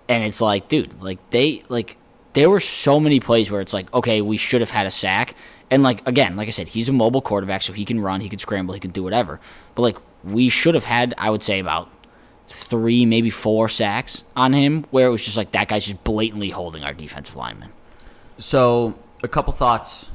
And 0.09 0.21
it's 0.21 0.41
like, 0.41 0.67
dude, 0.67 1.01
like 1.01 1.17
they 1.29 1.63
like 1.69 1.95
there 2.33 2.49
were 2.49 2.59
so 2.59 2.99
many 2.99 3.21
plays 3.21 3.49
where 3.49 3.61
it's 3.61 3.71
like, 3.71 3.91
okay, 3.93 4.21
we 4.21 4.35
should 4.35 4.59
have 4.59 4.69
had 4.69 4.85
a 4.85 4.91
sack. 4.91 5.33
And 5.69 5.81
like 5.81 6.05
again, 6.05 6.35
like 6.35 6.49
I 6.49 6.51
said, 6.51 6.67
he's 6.67 6.89
a 6.89 6.91
mobile 6.91 7.21
quarterback, 7.21 7.61
so 7.61 7.71
he 7.71 7.85
can 7.85 8.01
run, 8.01 8.19
he 8.19 8.27
can 8.27 8.37
scramble, 8.37 8.73
he 8.73 8.81
can 8.81 8.91
do 8.91 9.01
whatever. 9.01 9.39
But 9.75 9.83
like 9.83 9.97
we 10.25 10.49
should 10.49 10.75
have 10.75 10.83
had, 10.83 11.13
I 11.17 11.29
would 11.29 11.41
say 11.41 11.59
about 11.59 11.89
three, 12.49 13.05
maybe 13.05 13.29
four 13.29 13.69
sacks 13.69 14.25
on 14.35 14.51
him, 14.51 14.85
where 14.91 15.07
it 15.07 15.11
was 15.11 15.23
just 15.23 15.37
like 15.37 15.53
that 15.53 15.69
guy's 15.69 15.85
just 15.85 16.03
blatantly 16.03 16.49
holding 16.49 16.83
our 16.83 16.93
defensive 16.93 17.37
lineman. 17.37 17.71
So, 18.39 18.99
a 19.23 19.29
couple 19.29 19.53
thoughts 19.53 20.11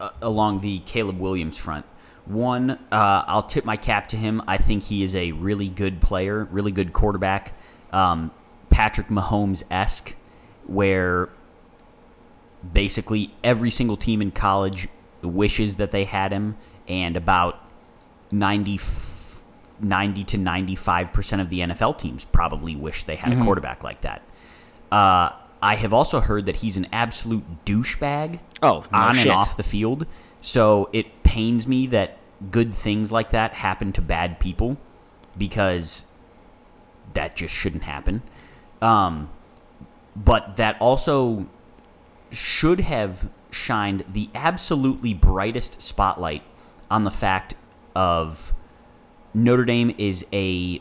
uh, 0.00 0.10
along 0.20 0.62
the 0.62 0.80
Caleb 0.80 1.20
Williams 1.20 1.56
front. 1.56 1.86
One, 2.26 2.70
uh, 2.70 3.24
I'll 3.26 3.44
tip 3.44 3.64
my 3.64 3.76
cap 3.76 4.08
to 4.08 4.16
him. 4.16 4.42
I 4.46 4.56
think 4.58 4.82
he 4.84 5.02
is 5.04 5.14
a 5.14 5.32
really 5.32 5.68
good 5.68 6.00
player, 6.00 6.44
really 6.50 6.72
good 6.72 6.92
quarterback. 6.92 7.52
Um, 7.92 8.30
Patrick 8.68 9.08
Mahomes 9.08 9.62
esque, 9.70 10.14
where 10.66 11.28
basically 12.72 13.32
every 13.44 13.70
single 13.70 13.96
team 13.96 14.20
in 14.20 14.30
college 14.32 14.88
wishes 15.22 15.76
that 15.76 15.90
they 15.92 16.04
had 16.04 16.32
him, 16.32 16.56
and 16.88 17.16
about 17.16 17.60
90, 18.30 18.78
90 19.80 20.24
to 20.24 20.36
95% 20.38 21.40
of 21.40 21.48
the 21.50 21.60
NFL 21.60 21.98
teams 21.98 22.24
probably 22.24 22.74
wish 22.76 23.04
they 23.04 23.16
had 23.16 23.32
a 23.32 23.42
quarterback 23.42 23.84
like 23.84 24.00
that. 24.02 24.22
Uh, 24.90 25.30
I 25.62 25.76
have 25.76 25.92
also 25.92 26.20
heard 26.20 26.46
that 26.46 26.56
he's 26.56 26.76
an 26.76 26.86
absolute 26.92 27.64
douchebag 27.64 28.40
Oh, 28.62 28.84
no 28.92 28.98
on 28.98 29.14
shit. 29.14 29.26
and 29.26 29.32
off 29.32 29.56
the 29.56 29.62
field. 29.62 30.06
So 30.46 30.88
it 30.92 31.24
pains 31.24 31.66
me 31.66 31.88
that 31.88 32.18
good 32.52 32.72
things 32.72 33.10
like 33.10 33.30
that 33.30 33.54
happen 33.54 33.92
to 33.94 34.00
bad 34.00 34.38
people 34.38 34.76
because 35.36 36.04
that 37.14 37.34
just 37.34 37.52
shouldn't 37.52 37.82
happen. 37.82 38.22
Um, 38.80 39.28
but 40.14 40.54
that 40.56 40.76
also 40.80 41.46
should 42.30 42.78
have 42.78 43.28
shined 43.50 44.04
the 44.08 44.30
absolutely 44.36 45.14
brightest 45.14 45.82
spotlight 45.82 46.44
on 46.92 47.02
the 47.02 47.10
fact 47.10 47.56
of 47.96 48.52
Notre 49.34 49.64
Dame 49.64 49.92
is 49.98 50.24
a 50.32 50.80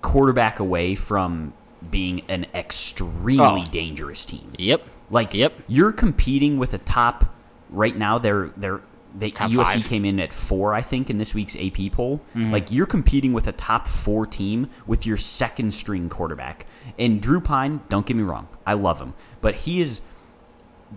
quarterback 0.00 0.60
away 0.60 0.94
from 0.94 1.52
being 1.90 2.22
an 2.26 2.46
extremely 2.54 3.64
Oh. 3.66 3.70
dangerous 3.70 4.24
team. 4.24 4.50
Yep. 4.58 4.82
Like, 5.10 5.34
Yep. 5.34 5.52
you're 5.68 5.92
competing 5.92 6.56
with 6.56 6.72
a 6.72 6.78
top 6.78 7.34
right 7.70 7.96
now. 7.96 8.18
They're 8.18 8.50
they're 8.56 8.80
they 9.14 9.30
Top 9.30 9.50
USC 9.50 9.56
five. 9.56 9.78
Mm-hmm. 9.78 9.88
came 9.88 10.04
in 10.04 10.20
at 10.20 10.32
four, 10.32 10.74
I 10.74 10.82
think, 10.82 11.10
in 11.10 11.16
this 11.16 11.34
week's 11.34 11.56
AP 11.56 11.92
poll. 11.92 12.20
Like, 12.34 12.70
you're 12.70 12.86
competing 12.86 13.32
with 13.32 13.46
a 13.48 13.52
top 13.52 13.86
four 13.86 14.26
team 14.26 14.68
with 14.86 15.06
your 15.06 15.16
second 15.16 15.72
string 15.72 16.08
quarterback. 16.08 16.66
And 16.98 17.20
Drew 17.20 17.40
Pyne, 17.40 17.80
don't 17.88 18.06
get 18.06 18.16
me 18.16 18.22
wrong, 18.22 18.48
I 18.66 18.74
love 18.74 19.00
him, 19.00 19.14
but 19.40 19.54
he 19.54 19.80
is 19.80 20.00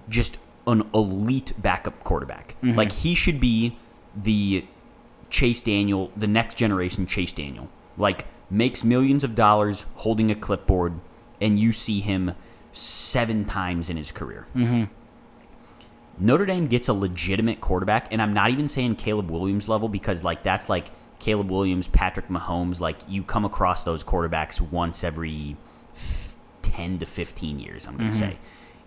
just 0.09 0.37
an 0.67 0.87
elite 0.93 1.53
backup 1.57 2.03
quarterback. 2.03 2.55
Mm-hmm. 2.61 2.77
Like, 2.77 2.91
he 2.91 3.15
should 3.15 3.39
be 3.39 3.77
the 4.15 4.65
Chase 5.29 5.61
Daniel, 5.61 6.11
the 6.15 6.27
next 6.27 6.55
generation 6.55 7.07
Chase 7.07 7.33
Daniel. 7.33 7.69
Like, 7.97 8.25
makes 8.49 8.83
millions 8.83 9.23
of 9.23 9.35
dollars 9.35 9.85
holding 9.95 10.29
a 10.29 10.35
clipboard, 10.35 10.99
and 11.39 11.57
you 11.57 11.71
see 11.71 12.01
him 12.01 12.35
seven 12.73 13.45
times 13.45 13.89
in 13.89 13.97
his 13.97 14.11
career. 14.11 14.47
Mm-hmm. 14.55 14.83
Notre 16.17 16.45
Dame 16.45 16.67
gets 16.67 16.87
a 16.87 16.93
legitimate 16.93 17.61
quarterback, 17.61 18.07
and 18.11 18.21
I'm 18.21 18.33
not 18.33 18.49
even 18.49 18.67
saying 18.67 18.95
Caleb 18.95 19.31
Williams 19.31 19.67
level 19.67 19.89
because, 19.89 20.23
like, 20.23 20.43
that's 20.43 20.69
like 20.69 20.91
Caleb 21.19 21.49
Williams, 21.49 21.87
Patrick 21.87 22.27
Mahomes. 22.27 22.79
Like, 22.79 22.97
you 23.07 23.23
come 23.23 23.45
across 23.45 23.83
those 23.83 24.03
quarterbacks 24.03 24.61
once 24.61 25.03
every 25.03 25.55
10 26.61 26.99
to 26.99 27.05
15 27.05 27.59
years, 27.59 27.87
I'm 27.87 27.97
going 27.97 28.11
to 28.11 28.17
mm-hmm. 28.17 28.31
say. 28.31 28.37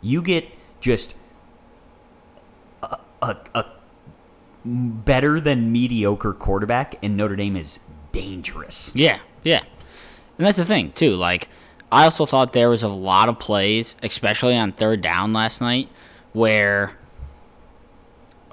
You 0.00 0.22
get 0.22 0.48
just 0.80 1.16
a, 2.82 2.98
a, 3.22 3.36
a 3.54 3.66
better 4.64 5.40
than 5.40 5.72
mediocre 5.72 6.32
quarterback, 6.32 7.02
and 7.02 7.16
Notre 7.16 7.36
Dame 7.36 7.56
is 7.56 7.80
dangerous. 8.12 8.90
Yeah, 8.94 9.18
yeah. 9.42 9.62
And 10.38 10.46
that's 10.46 10.58
the 10.58 10.64
thing, 10.64 10.92
too. 10.92 11.14
Like, 11.14 11.48
I 11.90 12.04
also 12.04 12.26
thought 12.26 12.52
there 12.52 12.70
was 12.70 12.82
a 12.82 12.88
lot 12.88 13.28
of 13.28 13.38
plays, 13.38 13.96
especially 14.02 14.56
on 14.56 14.72
third 14.72 15.00
down 15.00 15.32
last 15.32 15.60
night, 15.60 15.88
where 16.32 16.96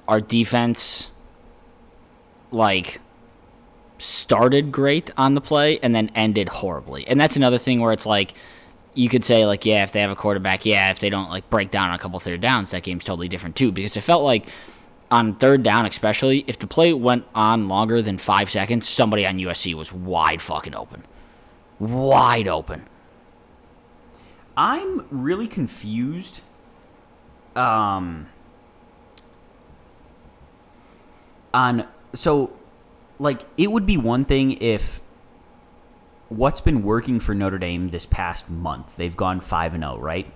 our 0.08 0.20
defense, 0.20 1.10
like, 2.50 3.00
started 3.98 4.72
great 4.72 5.10
on 5.16 5.34
the 5.34 5.40
play 5.40 5.78
and 5.80 5.94
then 5.94 6.10
ended 6.14 6.48
horribly. 6.48 7.06
And 7.06 7.20
that's 7.20 7.36
another 7.36 7.58
thing 7.58 7.80
where 7.80 7.92
it's 7.92 8.06
like, 8.06 8.34
you 8.94 9.08
could 9.08 9.24
say, 9.24 9.46
like, 9.46 9.64
yeah, 9.64 9.82
if 9.84 9.92
they 9.92 10.00
have 10.00 10.10
a 10.10 10.16
quarterback, 10.16 10.66
yeah, 10.66 10.90
if 10.90 10.98
they 10.98 11.08
don't, 11.08 11.30
like, 11.30 11.48
break 11.48 11.70
down 11.70 11.88
on 11.88 11.94
a 11.94 11.98
couple 11.98 12.18
third 12.18 12.40
downs, 12.40 12.72
that 12.72 12.82
game's 12.82 13.04
totally 13.04 13.28
different, 13.28 13.56
too. 13.56 13.72
Because 13.72 13.96
it 13.96 14.02
felt 14.02 14.22
like 14.22 14.48
on 15.10 15.34
third 15.36 15.62
down, 15.62 15.86
especially, 15.86 16.44
if 16.46 16.58
the 16.58 16.66
play 16.66 16.92
went 16.92 17.24
on 17.34 17.68
longer 17.68 18.02
than 18.02 18.18
five 18.18 18.50
seconds, 18.50 18.88
somebody 18.88 19.26
on 19.26 19.36
USC 19.36 19.74
was 19.74 19.92
wide 19.92 20.42
fucking 20.42 20.74
open. 20.74 21.04
Wide 21.78 22.48
open. 22.48 22.86
I'm 24.56 25.06
really 25.10 25.46
confused. 25.46 26.40
Um, 27.56 28.28
on 31.54 31.86
so, 32.14 32.52
like, 33.18 33.42
it 33.56 33.70
would 33.70 33.86
be 33.86 33.96
one 33.96 34.24
thing 34.24 34.52
if 34.60 35.00
what's 36.28 36.60
been 36.60 36.82
working 36.82 37.20
for 37.20 37.34
Notre 37.34 37.58
Dame 37.58 37.90
this 37.90 38.06
past 38.06 38.48
month, 38.48 38.96
they've 38.96 39.16
gone 39.16 39.40
five 39.40 39.74
and 39.74 39.82
zero, 39.82 39.98
right? 39.98 40.32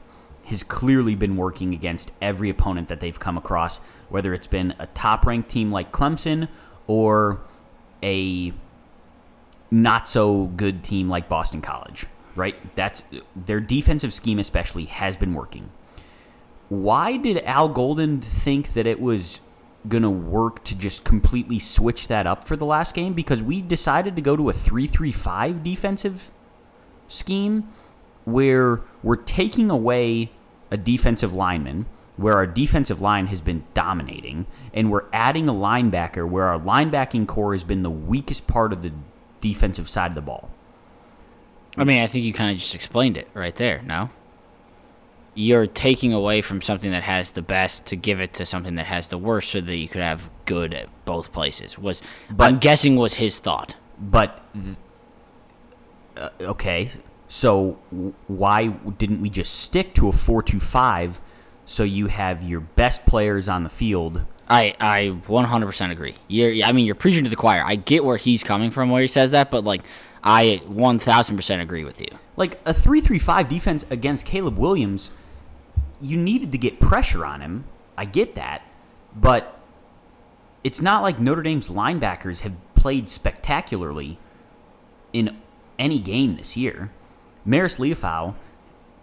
Has 0.46 0.62
clearly 0.62 1.14
been 1.14 1.36
working 1.36 1.74
against 1.74 2.12
every 2.20 2.50
opponent 2.50 2.88
that 2.88 3.00
they've 3.00 3.18
come 3.18 3.36
across, 3.36 3.78
whether 4.08 4.32
it's 4.32 4.46
been 4.46 4.74
a 4.78 4.86
top 4.88 5.26
ranked 5.26 5.48
team 5.48 5.70
like 5.70 5.92
Clemson 5.92 6.48
or 6.86 7.40
a 8.02 8.52
not 9.70 10.06
so 10.08 10.46
good 10.46 10.84
team 10.84 11.08
like 11.08 11.28
Boston 11.28 11.60
College, 11.60 12.06
right? 12.36 12.54
That's 12.76 13.02
their 13.34 13.60
defensive 13.60 14.12
scheme 14.12 14.38
especially 14.38 14.84
has 14.84 15.16
been 15.16 15.34
working. 15.34 15.70
Why 16.68 17.16
did 17.16 17.38
Al 17.44 17.68
Golden 17.68 18.20
think 18.20 18.74
that 18.74 18.86
it 18.86 19.00
was 19.00 19.40
to 20.02 20.10
work 20.10 20.64
to 20.64 20.74
just 20.74 21.04
completely 21.04 21.58
switch 21.58 22.08
that 22.08 22.26
up 22.26 22.44
for 22.44 22.56
the 22.56 22.66
last 22.66 22.94
game 22.94 23.14
because 23.14 23.42
we 23.42 23.62
decided 23.62 24.16
to 24.16 24.22
go 24.22 24.36
to 24.36 24.50
a 24.50 24.52
3-3-5 24.52 25.62
defensive 25.62 26.30
scheme 27.08 27.68
where 28.24 28.80
we're 29.02 29.16
taking 29.16 29.70
away 29.70 30.32
a 30.70 30.76
defensive 30.76 31.32
lineman 31.32 31.86
where 32.16 32.34
our 32.34 32.46
defensive 32.46 33.00
line 33.00 33.26
has 33.26 33.40
been 33.40 33.64
dominating 33.74 34.46
and 34.72 34.90
we're 34.90 35.04
adding 35.12 35.48
a 35.48 35.52
linebacker 35.52 36.28
where 36.28 36.46
our 36.46 36.58
linebacking 36.58 37.26
core 37.26 37.52
has 37.52 37.62
been 37.64 37.82
the 37.82 37.90
weakest 37.90 38.46
part 38.46 38.72
of 38.72 38.82
the 38.82 38.92
defensive 39.40 39.88
side 39.88 40.10
of 40.10 40.14
the 40.14 40.22
ball. 40.22 40.50
I 41.76 41.84
mean, 41.84 42.00
I 42.00 42.06
think 42.06 42.24
you 42.24 42.32
kind 42.32 42.50
of 42.50 42.58
just 42.58 42.74
explained 42.74 43.16
it 43.16 43.28
right 43.34 43.54
there, 43.54 43.82
no? 43.82 44.08
You're 45.38 45.66
taking 45.66 46.12
away 46.12 46.40
from 46.40 46.62
something 46.62 46.90
that 46.90 47.02
has 47.04 47.30
the 47.32 47.42
best 47.42 47.86
to 47.86 47.96
give 47.96 48.20
it 48.20 48.32
to 48.34 48.46
something 48.46 48.74
that 48.76 48.86
has 48.86 49.08
the 49.08 49.18
worst 49.18 49.50
so 49.50 49.60
that 49.60 49.76
you 49.76 49.86
could 49.86 50.00
have 50.00 50.30
good 50.46 50.72
at 50.72 50.88
both 51.04 51.30
places. 51.30 51.78
Was 51.78 52.02
but, 52.30 52.44
I'm 52.44 52.58
guessing 52.58 52.96
was 52.96 53.14
his 53.14 53.38
thought. 53.38 53.76
But 53.98 54.42
th- 54.54 54.76
uh, 56.16 56.30
okay, 56.40 56.90
so 57.28 57.72
why 58.26 58.68
didn't 58.68 59.20
we 59.20 59.30
just 59.30 59.60
stick 59.60 59.94
to 59.94 60.08
a 60.08 60.12
four-two-five 60.12 61.20
so 61.64 61.82
you 61.82 62.06
have 62.06 62.42
your 62.42 62.60
best 62.60 63.04
players 63.04 63.48
on 63.48 63.62
the 63.62 63.68
field? 63.68 64.22
I 64.48 64.74
I 64.80 65.18
100% 65.26 65.90
agree. 65.90 66.14
You're 66.28 66.64
I 66.64 66.72
mean, 66.72 66.86
you're 66.86 66.94
preaching 66.94 67.24
to 67.24 67.30
the 67.30 67.36
choir. 67.36 67.62
I 67.64 67.76
get 67.76 68.04
where 68.04 68.16
he's 68.16 68.42
coming 68.44 68.70
from 68.70 68.90
where 68.90 69.02
he 69.02 69.08
says 69.08 69.32
that, 69.32 69.50
but 69.50 69.64
like 69.64 69.82
I 70.22 70.60
1000% 70.68 71.62
agree 71.62 71.84
with 71.84 72.00
you. 72.00 72.08
Like 72.36 72.60
a 72.64 72.74
three-three-five 72.74 73.48
defense 73.48 73.84
against 73.90 74.26
Caleb 74.26 74.58
Williams, 74.58 75.10
you 76.00 76.16
needed 76.16 76.52
to 76.52 76.58
get 76.58 76.80
pressure 76.80 77.24
on 77.24 77.40
him. 77.40 77.64
I 77.96 78.04
get 78.04 78.34
that, 78.34 78.62
but 79.14 79.58
it's 80.62 80.80
not 80.80 81.02
like 81.02 81.18
Notre 81.18 81.42
Dame's 81.42 81.68
linebackers 81.68 82.40
have 82.40 82.54
played 82.74 83.08
spectacularly 83.08 84.18
in 85.12 85.36
any 85.78 85.98
game 85.98 86.34
this 86.34 86.56
year. 86.56 86.90
Marist 87.46 87.78
Liufau 87.78 88.34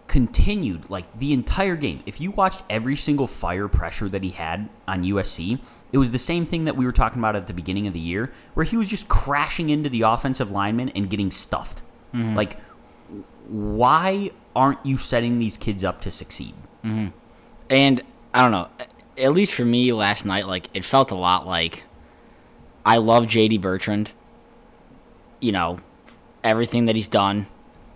continued 0.06 0.90
like 0.90 1.18
the 1.18 1.32
entire 1.32 1.76
game. 1.76 2.02
If 2.06 2.20
you 2.20 2.30
watched 2.30 2.62
every 2.68 2.96
single 2.96 3.26
fire 3.26 3.68
pressure 3.68 4.08
that 4.10 4.22
he 4.22 4.30
had 4.30 4.68
on 4.86 5.02
USC, 5.02 5.58
it 5.92 5.98
was 5.98 6.12
the 6.12 6.18
same 6.18 6.44
thing 6.44 6.66
that 6.66 6.76
we 6.76 6.84
were 6.84 6.92
talking 6.92 7.18
about 7.18 7.36
at 7.36 7.46
the 7.46 7.54
beginning 7.54 7.86
of 7.86 7.94
the 7.94 8.00
year, 8.00 8.30
where 8.52 8.64
he 8.64 8.76
was 8.76 8.88
just 8.88 9.08
crashing 9.08 9.70
into 9.70 9.88
the 9.88 10.02
offensive 10.02 10.50
lineman 10.50 10.90
and 10.90 11.08
getting 11.08 11.30
stuffed. 11.30 11.82
Mm-hmm. 12.12 12.36
Like, 12.36 12.58
why 13.48 14.30
aren't 14.54 14.84
you 14.84 14.98
setting 14.98 15.38
these 15.38 15.56
kids 15.56 15.82
up 15.82 16.00
to 16.02 16.10
succeed? 16.10 16.54
Mm-hmm. 16.84 17.08
And 17.70 18.02
I 18.32 18.42
don't 18.42 18.50
know, 18.50 18.68
at 19.16 19.32
least 19.32 19.54
for 19.54 19.64
me 19.64 19.92
last 19.92 20.24
night, 20.24 20.46
like 20.46 20.68
it 20.74 20.84
felt 20.84 21.10
a 21.10 21.14
lot 21.14 21.46
like 21.46 21.84
I 22.84 22.98
love 22.98 23.24
JD 23.24 23.60
Bertrand. 23.60 24.12
You 25.40 25.52
know, 25.52 25.78
everything 26.42 26.86
that 26.86 26.96
he's 26.96 27.08
done 27.08 27.46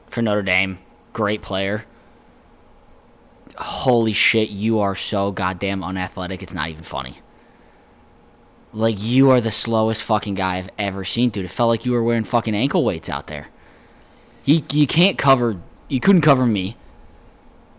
for 0.09 0.23
Notre 0.23 0.43
Dame, 0.43 0.79
great 1.13 1.43
player. 1.43 1.85
Holy 3.57 4.13
shit, 4.13 4.51
you 4.51 4.79
are 4.81 4.95
so 4.95 5.33
goddamn 5.33 5.83
unathletic. 5.83 6.43
It's 6.43 6.55
not 6.55 6.71
even 6.71 6.85
funny. 6.85 7.19
Like 8.73 9.03
you 9.03 9.31
are 9.31 9.41
the 9.41 9.51
slowest 9.51 10.03
fucking 10.03 10.35
guy 10.35 10.57
I've 10.57 10.71
ever 10.79 11.05
seen, 11.05 11.31
dude. 11.31 11.45
It 11.45 11.49
felt 11.49 11.69
like 11.69 11.85
you 11.85 11.93
were 11.93 12.03
wearing 12.03 12.25
fucking 12.25 12.55
ankle 12.55 12.85
weights 12.85 13.09
out 13.09 13.27
there. 13.27 13.49
You 14.45 14.63
you 14.73 14.87
can't 14.87 15.19
cover. 15.19 15.61
You 15.89 16.01
couldn't 16.01 16.23
cover 16.23 16.47
me 16.47 16.77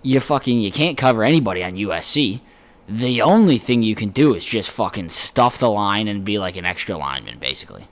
you 0.01 0.19
fucking 0.19 0.59
you 0.59 0.71
can't 0.71 0.97
cover 0.97 1.23
anybody 1.23 1.63
on 1.63 1.73
USC. 1.73 2.41
The 2.87 3.21
only 3.21 3.57
thing 3.57 3.83
you 3.83 3.95
can 3.95 4.09
do 4.09 4.33
is 4.33 4.43
just 4.43 4.69
fucking 4.71 5.11
stuff 5.11 5.57
the 5.57 5.69
line 5.69 6.07
and 6.07 6.25
be 6.25 6.39
like 6.39 6.55
an 6.55 6.65
extra 6.65 6.97
lineman, 6.97 7.37
basically. 7.37 7.87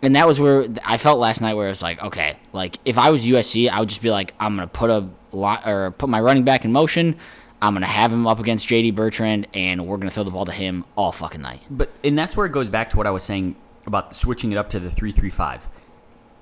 And 0.00 0.16
that 0.16 0.26
was 0.26 0.40
where 0.40 0.66
I 0.84 0.96
felt 0.96 1.20
last 1.20 1.40
night, 1.40 1.54
where 1.54 1.66
it 1.66 1.70
was 1.70 1.82
like, 1.82 2.02
okay, 2.02 2.36
like 2.52 2.78
if 2.84 2.98
I 2.98 3.10
was 3.10 3.24
USC, 3.24 3.68
I 3.68 3.80
would 3.80 3.88
just 3.88 4.02
be 4.02 4.10
like, 4.10 4.34
I'm 4.40 4.56
gonna 4.56 4.66
put 4.66 4.90
a 4.90 5.08
lot 5.30 5.66
or 5.66 5.90
put 5.92 6.08
my 6.08 6.20
running 6.20 6.44
back 6.44 6.64
in 6.64 6.72
motion. 6.72 7.16
I'm 7.60 7.74
gonna 7.74 7.86
have 7.86 8.12
him 8.12 8.26
up 8.26 8.40
against 8.40 8.68
JD 8.68 8.94
Bertrand, 8.94 9.46
and 9.54 9.86
we're 9.86 9.98
gonna 9.98 10.10
throw 10.10 10.24
the 10.24 10.30
ball 10.30 10.46
to 10.46 10.52
him 10.52 10.84
all 10.96 11.12
fucking 11.12 11.40
night. 11.40 11.62
But 11.70 11.90
and 12.02 12.18
that's 12.18 12.36
where 12.36 12.46
it 12.46 12.52
goes 12.52 12.68
back 12.68 12.90
to 12.90 12.96
what 12.96 13.06
I 13.06 13.10
was 13.10 13.22
saying 13.22 13.54
about 13.86 14.16
switching 14.16 14.52
it 14.52 14.56
up 14.56 14.70
to 14.70 14.80
the 14.80 14.90
three 14.90 15.12
three 15.12 15.30
five. 15.30 15.68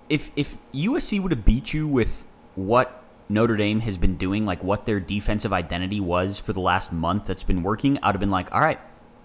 If 0.09 0.31
if 0.37 0.57
USC 0.73 1.21
would 1.21 1.33
have 1.33 1.45
beat 1.45 1.75
you 1.75 1.87
with 1.87 2.25
what 2.55 3.00
Notre 3.31 3.57
Dame 3.57 3.81
has 3.81 3.97
been 3.97 4.17
doing, 4.17 4.45
like 4.45 4.63
what 4.65 4.87
their 4.87 4.99
defensive 4.99 5.53
identity 5.53 6.01
was 6.01 6.41
for 6.41 6.53
the 6.53 6.61
last 6.61 6.93
month 6.93 7.27
that's 7.27 7.45
been 7.45 7.63
working, 7.63 7.97
I'd 8.03 8.15
have 8.15 8.21
been 8.21 8.31
like, 8.31 8.53
all 8.53 8.61
right, 8.61 8.81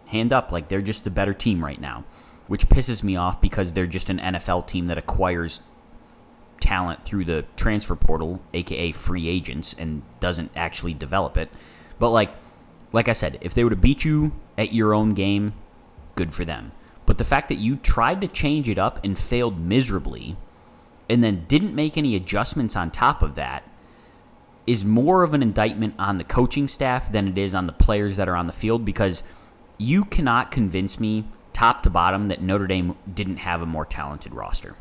hand 0.05 0.31
up. 0.31 0.51
Like 0.51 0.67
they're 0.69 0.81
just 0.81 1.03
the 1.03 1.09
better 1.09 1.33
team 1.33 1.65
right 1.65 1.81
now, 1.81 2.05
which 2.47 2.69
pisses 2.69 3.01
me 3.01 3.15
off 3.15 3.41
because 3.41 3.73
they're 3.73 3.87
just 3.87 4.11
an 4.11 4.19
NFL 4.19 4.67
team 4.67 4.85
that 4.87 4.99
acquires 4.99 5.61
talent 6.61 7.03
through 7.03 7.25
the 7.25 7.45
transfer 7.55 7.95
portal, 7.95 8.41
aka 8.53 8.91
free 8.91 9.27
agents, 9.27 9.75
and 9.77 10.03
doesn't 10.19 10.51
actually 10.55 10.93
develop 10.93 11.35
it. 11.35 11.49
But 11.97 12.11
like, 12.11 12.29
like 12.91 13.09
I 13.09 13.13
said, 13.13 13.39
if 13.41 13.55
they 13.55 13.63
were 13.63 13.71
to 13.71 13.75
beat 13.75 14.05
you 14.05 14.33
at 14.55 14.71
your 14.71 14.93
own 14.93 15.15
game, 15.15 15.53
good 16.13 16.31
for 16.31 16.45
them. 16.45 16.73
But 17.07 17.17
the 17.17 17.23
fact 17.23 17.49
that 17.49 17.55
you 17.55 17.75
tried 17.75 18.21
to 18.21 18.27
change 18.27 18.69
it 18.69 18.77
up 18.77 19.03
and 19.03 19.17
failed 19.17 19.59
miserably, 19.59 20.37
and 21.09 21.23
then 21.23 21.45
didn't 21.47 21.73
make 21.73 21.97
any 21.97 22.15
adjustments 22.15 22.75
on 22.75 22.91
top 22.91 23.23
of 23.23 23.33
that, 23.35 23.63
is 24.67 24.83
more 24.83 25.23
of 25.23 25.33
an 25.33 25.41
indictment 25.41 25.93
on 25.99 26.17
the 26.17 26.23
coaching 26.23 26.67
staff 26.67 27.11
than 27.11 27.27
it 27.27 27.37
is 27.37 27.53
on 27.53 27.67
the 27.67 27.73
players 27.73 28.15
that 28.15 28.27
are 28.27 28.35
on 28.35 28.47
the 28.47 28.53
field 28.53 28.83
because 28.83 29.21
you 29.77 30.05
cannot 30.05 30.51
convince 30.51 30.99
me 30.99 31.25
top 31.53 31.83
to 31.83 31.89
bottom 31.89 32.27
that 32.27 32.41
Notre 32.41 32.67
Dame 32.67 32.95
didn't 33.11 33.37
have 33.37 33.61
a 33.61 33.65
more 33.65 33.85
talented 33.85 34.33
roster. 34.33 34.75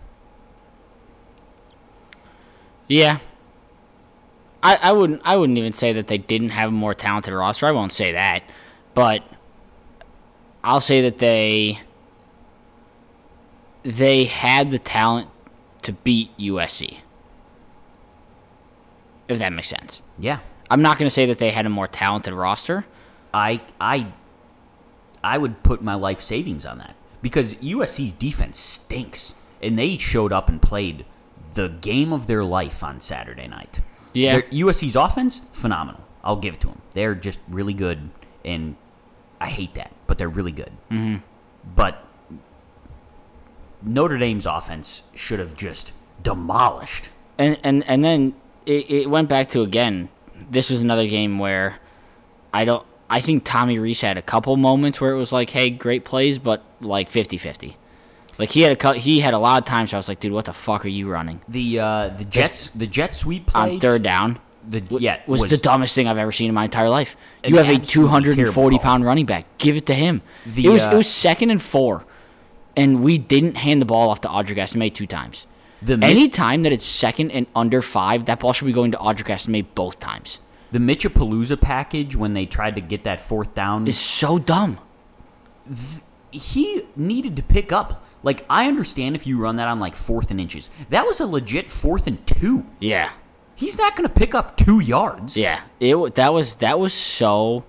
Yeah. 2.89 3.19
I, 4.63 4.79
I 4.83 4.93
wouldn't 4.93 5.21
I 5.25 5.37
wouldn't 5.37 5.59
even 5.59 5.73
say 5.73 5.93
that 5.93 6.07
they 6.07 6.19
didn't 6.19 6.51
have 6.51 6.71
a 6.71 6.73
more 6.73 6.95
talented 6.95 7.35
roster. 7.35 7.67
I 7.67 7.73
won't 7.73 7.93
say 7.93 8.13
that. 8.13 8.43
But 8.95 9.23
I'll 10.63 10.81
say 10.81 11.03
that 11.03 11.19
they 11.19 11.81
they 13.83 14.25
had 14.25 14.71
the 14.71 14.79
talent 14.79 15.29
to 15.83 15.93
beat 15.93 16.37
USC. 16.39 16.99
If 19.29 19.39
that 19.39 19.53
makes 19.53 19.69
sense. 19.69 20.03
Yeah. 20.19 20.41
I'm 20.71 20.83
not 20.83 20.99
going 20.99 21.07
to 21.07 21.15
say 21.15 21.27
that 21.27 21.39
they 21.39 21.51
had 21.51 21.67
a 21.67 21.71
more 21.71 21.87
talented 21.89 22.33
roster. 22.35 22.85
I 23.33 23.61
I 23.81 24.09
I 25.23 25.39
would 25.39 25.63
put 25.63 25.83
my 25.83 25.95
life 25.95 26.21
savings 26.21 26.65
on 26.67 26.79
that 26.79 26.95
because 27.23 27.55
USC's 27.57 28.13
defense 28.13 28.59
stinks 28.59 29.35
and 29.63 29.79
they 29.79 29.97
showed 29.99 30.33
up 30.33 30.49
and 30.49 30.61
played 30.61 31.05
the 31.55 31.69
game 31.69 32.13
of 32.13 32.27
their 32.27 32.45
life 32.45 32.83
on 32.85 33.01
Saturday 33.01 33.47
night. 33.49 33.81
Yeah. 34.13 34.41
Their- 34.41 34.43
USC's 34.67 34.97
offense 34.97 35.41
phenomenal. 35.53 36.01
I'll 36.23 36.37
give 36.37 36.55
it 36.55 36.61
to 36.63 36.69
them. 36.69 36.81
They're 36.93 37.15
just 37.15 37.41
really 37.49 37.75
good 37.75 38.11
and 38.45 38.77
I 39.41 39.47
hate 39.49 39.75
that, 39.75 39.93
but 40.07 40.17
they're 40.19 40.29
really 40.29 40.53
good. 40.53 40.71
Mm-hmm. 40.91 41.17
But 41.75 42.05
Notre 43.83 44.17
Dame's 44.19 44.47
offense 44.47 45.03
should 45.15 45.39
have 45.39 45.57
just 45.57 45.93
demolished. 46.23 47.11
and 47.39 47.59
and 47.63 47.85
and 47.89 48.03
then 48.05 48.35
it, 48.67 48.91
it 48.91 49.11
went 49.11 49.29
back 49.29 49.49
to 49.51 49.63
again. 49.63 50.09
This 50.51 50.71
was 50.71 50.81
another 50.81 51.07
game 51.07 51.39
where 51.39 51.77
I 52.53 52.65
don't. 52.65 52.87
I 53.09 53.21
think 53.21 53.45
Tommy 53.45 53.79
Rees 53.79 54.01
had 54.01 54.17
a 54.17 54.23
couple 54.23 54.57
moments 54.57 55.01
where 55.01 55.13
it 55.13 55.19
was 55.19 55.33
like, 55.33 55.51
"Hey, 55.51 55.71
great 55.71 56.05
plays," 56.05 56.39
but 56.39 56.63
like 56.81 57.11
50-50. 57.11 57.75
Like 58.39 58.51
he 58.51 58.63
had 58.63 58.83
a 58.83 58.95
he 58.95 59.21
had 59.21 59.35
a 59.35 59.39
lot 59.39 59.63
of 59.63 59.69
times 59.69 59.93
where 59.93 59.99
I 59.99 60.01
was 60.01 60.09
like, 60.09 60.21
"Dude, 60.21 60.33
what 60.33 60.47
the 60.47 60.53
fuck 60.53 60.85
are 60.85 60.89
you 60.89 61.09
running 61.09 61.41
The 61.49 61.81
uh, 61.81 62.09
the 62.09 62.25
Jets 62.25 62.71
the 62.71 62.87
jet 62.87 63.15
sweep 63.15 63.47
play 63.47 63.75
on 63.75 63.81
third 63.81 64.03
down?" 64.03 64.41
The 64.67 64.83
yeah 64.99 65.21
was, 65.27 65.43
the 65.51 65.59
dumbest 65.59 65.95
thing 65.95 66.09
I've 66.09 66.19
ever 66.19 66.33
seen 66.33 66.49
in 66.49 66.55
my 66.55 66.65
entire 66.65 66.89
life. 66.89 67.17
You 67.45 67.59
have 67.59 67.67
a 67.67 67.75
absolutely 67.75 67.87
two 67.87 68.07
hundred 68.09 68.39
and 68.39 68.49
forty 68.49 68.55
terrible 68.55 68.79
call. 68.79 68.91
pound 68.93 69.05
running 69.05 69.27
back. 69.27 69.59
Give 69.59 69.77
it 69.77 69.87
to 69.87 69.95
him. 69.95 70.23
The, 70.47 70.67
it 70.67 70.69
was 70.71 70.85
uh, 70.85 70.91
it 70.93 70.97
was 70.97 71.09
second 71.09 71.51
and 71.51 71.63
four, 71.63 72.05
and 72.77 73.05
we 73.05 73.19
didn't 73.19 73.57
hand 73.57 73.81
the 73.81 73.87
ball 73.87 74.09
off 74.09 74.23
to 74.23 74.29
Audric 74.29 74.57
Estime 74.57 74.93
two 74.93 75.07
times. 75.07 75.47
The 75.85 75.97
mi- 75.99 76.07
Any 76.11 76.29
time 76.29 76.63
that 76.63 76.73
it's 76.73 76.85
second 76.85 77.31
and 77.31 77.47
under 77.55 77.83
five, 77.83 78.25
that 78.27 78.41
ball 78.41 78.53
should 78.53 78.65
be 78.67 78.73
going 78.73 78.93
to 78.93 78.99
Audric 78.99 79.29
Estime 79.31 79.67
both 79.75 80.01
times. 80.01 80.39
The 80.73 80.79
Mitchapalooza 80.79 81.61
package 81.61 82.17
when 82.17 82.35
they 82.35 82.47
tried 82.47 82.75
to 82.77 82.81
get 82.81 83.05
that 83.05 83.21
fourth 83.21 83.55
down, 83.55 83.87
Is 83.87 83.99
so 83.99 84.39
dumb. 84.39 84.79
he 86.31 86.83
needed 86.97 87.37
to 87.37 87.43
pick 87.43 87.73
up. 87.73 88.05
Like 88.23 88.45
I 88.49 88.67
understand 88.67 89.15
if 89.15 89.27
you 89.27 89.39
run 89.39 89.57
that 89.57 89.69
on 89.69 89.79
like 89.81 89.95
fourth 89.95 90.31
and 90.31 90.41
inches, 90.41 90.71
that 90.91 91.07
was 91.07 91.21
a 91.21 91.27
legit 91.27 91.71
fourth 91.71 92.07
and 92.07 92.25
two. 92.27 92.67
Yeah. 92.81 93.11
He's 93.55 93.77
not 93.79 93.95
going 93.95 94.09
to 94.09 94.13
pick 94.15 94.35
up 94.35 94.57
two 94.57 94.81
yards. 94.81 95.37
Yeah, 95.37 95.61
it 95.79 96.15
that 96.17 96.33
was 96.33 96.57
that 96.57 96.81
was 96.81 96.93
so 96.93 97.65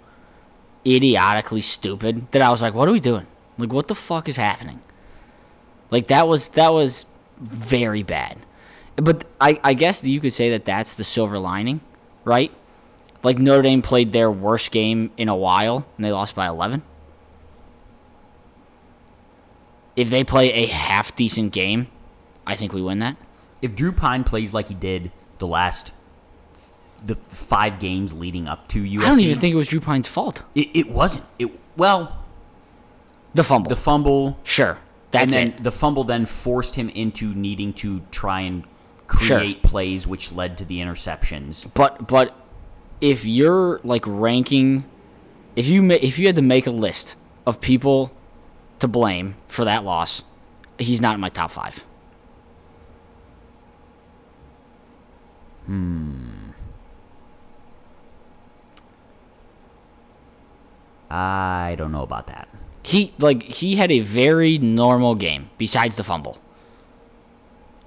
idiotically 0.86 1.62
stupid 1.62 2.32
that 2.32 2.42
I 2.42 2.50
was 2.50 2.62
like, 2.62 2.74
"What 2.74 2.88
are 2.88 2.92
we 2.92 3.00
doing? 3.00 3.28
Like, 3.58 3.72
what 3.72 3.88
the 3.88 3.94
fuck 3.96 4.28
is 4.28 4.38
happening?" 4.38 4.80
Like 5.92 6.08
that 6.08 6.28
was 6.28 6.50
that 6.50 6.74
was 6.74 7.06
very 7.40 8.04
bad. 8.04 8.38
But 8.96 9.26
I 9.42 9.60
I 9.64 9.74
guess 9.74 10.04
you 10.04 10.20
could 10.22 10.34
say 10.34 10.50
that 10.52 10.66
that's 10.66 10.96
the 10.96 11.04
silver 11.04 11.38
lining, 11.40 11.82
right? 12.24 12.52
Like 13.24 13.40
Notre 13.40 13.62
Dame 13.64 13.82
played 13.82 14.12
their 14.14 14.30
worst 14.32 14.72
game 14.72 15.12
in 15.18 15.30
a 15.30 15.36
while 15.36 15.86
and 15.98 16.06
they 16.06 16.12
lost 16.12 16.36
by 16.36 16.48
eleven. 16.48 16.84
If 19.96 20.10
they 20.10 20.24
play 20.24 20.52
a 20.52 20.66
half 20.68 21.16
decent 21.16 21.54
game, 21.54 21.88
I 22.46 22.56
think 22.56 22.74
we 22.74 22.82
win 22.82 23.00
that. 23.00 23.16
If 23.62 23.76
Drew 23.76 23.92
Pyne 23.92 24.24
plays 24.24 24.54
like 24.54 24.68
he 24.68 24.74
did 24.74 25.12
the 25.40 25.48
last 25.48 25.92
the 27.06 27.16
five 27.16 27.80
games 27.80 28.14
leading 28.14 28.48
up 28.48 28.68
to 28.70 28.84
USC, 28.84 29.04
I 29.04 29.10
don't 29.10 29.20
even 29.20 29.40
think 29.40 29.54
it 29.54 29.58
was 29.58 29.68
Drew 29.68 29.80
Pyne's 29.80 30.08
fault. 30.08 30.42
it, 30.56 30.70
it 30.74 30.90
wasn't. 30.90 31.26
It 31.40 31.52
well, 31.78 32.16
The 33.34 33.44
fumble. 33.44 33.70
the 33.70 33.76
fumble, 33.76 34.38
sure. 34.44 34.78
That's 35.16 35.34
and 35.34 35.52
then 35.52 35.58
it. 35.60 35.64
the 35.64 35.72
fumble 35.72 36.04
then 36.04 36.26
forced 36.26 36.76
him 36.76 36.90
into 36.90 37.34
needing 37.34 37.74
to 37.74 38.02
try 38.12 38.42
and 38.42 38.64
Sure. 39.20 39.38
create 39.38 39.62
plays, 39.62 40.08
which 40.08 40.32
led 40.32 40.58
to 40.58 40.66
the 40.66 40.80
interceptions. 40.80 41.68
But 41.74 42.08
but 42.08 42.36
if 43.02 43.24
you're 43.26 43.80
like 43.84 44.04
ranking, 44.08 44.86
if 45.56 45.68
you 45.68 45.82
ma- 45.84 46.00
if 46.02 46.18
you 46.18 46.26
had 46.26 46.36
to 46.38 46.42
make 46.42 46.66
a 46.66 46.72
list 46.72 47.16
of 47.46 47.62
people 47.62 48.12
to 48.80 48.88
blame 48.88 49.36
for 49.48 49.64
that 49.64 49.84
loss, 49.84 50.24
he's 50.80 51.02
not 51.02 51.14
in 51.14 51.22
my 51.22 51.30
top 51.30 51.52
five. 51.52 51.86
Hmm. 55.68 56.30
I 61.10 61.76
don't 61.78 61.92
know 61.92 62.02
about 62.04 62.28
that. 62.28 62.48
He 62.86 63.14
like 63.18 63.42
he 63.44 63.76
had 63.78 63.92
a 63.92 64.00
very 64.00 64.58
normal 64.60 65.16
game 65.16 65.50
besides 65.58 65.96
the 65.98 66.04
fumble. 66.04 66.38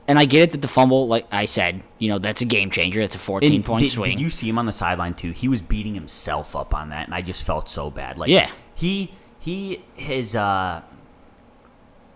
And 0.08 0.18
I 0.18 0.24
get 0.24 0.42
it 0.42 0.50
that 0.52 0.62
the 0.62 0.68
fumble, 0.68 1.06
like 1.06 1.26
I 1.30 1.44
said, 1.44 1.82
you 1.98 2.08
know 2.08 2.18
that's 2.18 2.40
a 2.40 2.44
game 2.46 2.70
changer. 2.70 3.00
That's 3.00 3.14
a 3.14 3.18
14 3.18 3.52
And 3.54 3.64
point 3.64 3.82
did, 3.84 3.90
swing. 3.92 4.11
Did 4.16 4.20
you 4.20 4.30
see 4.30 4.48
him 4.48 4.58
on 4.58 4.66
the 4.66 4.72
sideline 4.72 5.14
too? 5.14 5.30
He 5.32 5.48
was 5.48 5.61
beating 5.62 5.94
himself 5.94 6.56
up 6.56 6.74
on 6.74 6.88
that, 6.88 7.06
and 7.06 7.14
I 7.14 7.20
just 7.22 7.42
felt 7.44 7.68
so 7.68 7.90
bad. 7.90 8.18
Like, 8.18 8.30
Yeah. 8.30 8.50
he 8.74 9.12
he 9.38 9.82
his 9.94 10.34
uh, 10.34 10.80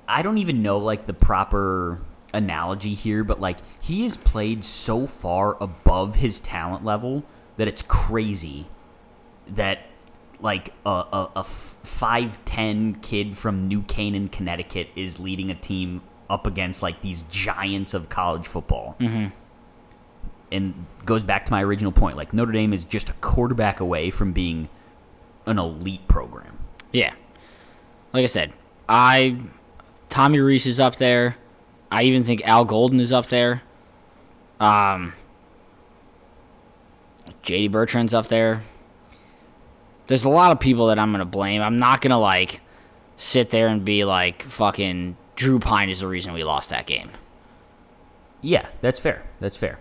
I 0.09 0.23
don't 0.23 0.39
even 0.39 0.63
know 0.63 0.79
like 0.79 1.07
the 1.07 1.13
proper 1.15 2.01
analogy 2.35 2.95
here, 2.95 3.23
but 3.25 3.41
like 3.41 3.59
he 3.79 4.03
has 4.05 4.17
played 4.17 4.65
so 4.65 5.07
far 5.07 5.57
above 5.63 6.17
his 6.17 6.41
talent 6.41 6.85
level 6.85 7.25
that 7.59 7.69
it's 7.69 7.83
crazy 7.83 8.67
that 9.47 9.81
like 10.43 10.75
a 10.85 10.91
a, 10.91 11.31
a 11.37 11.45
five 11.45 12.45
ten 12.45 12.97
kid 12.97 13.37
from 13.37 13.69
New 13.69 13.83
Canaan, 13.83 14.29
Connecticut, 14.29 14.89
is 14.95 15.19
leading 15.19 15.51
a 15.51 15.55
team 15.55 16.03
up 16.29 16.47
against 16.47 16.83
like 16.83 17.01
these 17.03 17.23
giants 17.31 17.95
of 17.95 18.09
college 18.09 18.47
football 18.47 18.97
and 20.51 20.87
goes 21.05 21.25
back 21.25 21.47
to 21.47 21.53
my 21.53 21.63
original 21.63 21.93
point. 21.93 22.17
Like 22.17 22.33
Notre 22.33 22.53
Dame 22.53 22.73
is 22.73 22.85
just 22.85 23.09
a 23.09 23.13
quarterback 23.15 23.81
away 23.81 24.11
from 24.11 24.33
being 24.33 24.69
an 25.47 25.59
elite 25.59 26.07
program. 26.09 26.59
Yeah. 26.93 27.15
Like 28.13 28.23
I 28.25 28.27
said, 28.27 28.53
I 28.89 29.39
Tommy 30.11 30.39
Rees 30.41 30.67
is 30.67 30.79
up 30.79 30.97
there. 30.97 31.37
I 31.91 32.05
even 32.05 32.25
think 32.25 32.47
Al 32.47 32.65
Golden 32.65 33.01
is 33.01 33.13
up 33.13 33.27
there. 33.27 33.63
Um 34.61 35.15
JD 37.43 37.71
Bertrand's 37.71 38.15
up 38.15 38.29
there. 38.29 38.63
There's 40.07 40.25
a 40.25 40.29
lot 40.29 40.53
of 40.53 40.61
people 40.61 40.89
that 40.89 40.99
I'm 40.99 41.13
gonna 41.13 41.25
blame. 41.25 41.63
I'm 41.63 41.79
not 41.79 42.01
gonna 42.01 42.19
like 42.19 42.61
sit 43.17 43.51
there 43.51 43.69
and 43.69 43.85
be 43.85 44.05
like 44.05 44.43
fucking 44.43 45.17
Drew 45.37 45.59
Pyne 45.59 45.89
is 45.89 46.01
the 46.01 46.09
reason 46.09 46.33
we 46.33 46.45
lost 46.45 46.71
that 46.71 46.87
game. 46.87 47.11
Yeah, 48.41 48.67
that's 48.81 48.99
fair. 48.99 49.25
That's 49.39 49.57
fair. 49.57 49.79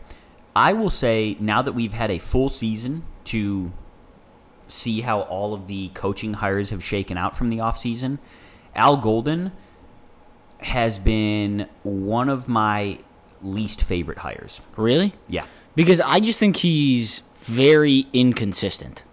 I 0.56 0.74
will 0.74 0.90
say 0.90 1.36
now 1.40 1.62
that 1.62 1.74
we've 1.74 1.94
had 1.94 2.12
a 2.12 2.20
full 2.20 2.50
season 2.50 3.04
to 3.26 3.72
see 4.68 5.02
how 5.02 5.22
all 5.22 5.54
of 5.54 5.68
the 5.68 5.90
coaching 5.90 6.36
hires 6.36 6.70
have 6.70 6.84
shaken 6.84 7.18
out 7.18 7.36
from 7.36 7.50
the 7.50 7.58
offseason, 7.58 8.20
Al 8.76 8.98
Golden 8.98 9.52
has 10.60 11.00
been 11.00 11.68
one 11.84 12.30
of 12.30 12.48
my 12.48 13.00
least 13.42 13.82
favorite 13.82 14.20
hires. 14.20 14.62
Really? 14.78 15.14
Yeah. 15.28 15.46
Because 15.76 16.00
I 16.00 16.20
just 16.20 16.38
think 16.38 16.58
he's 16.58 17.24
very 17.40 18.06
inconsistent. 18.14 19.04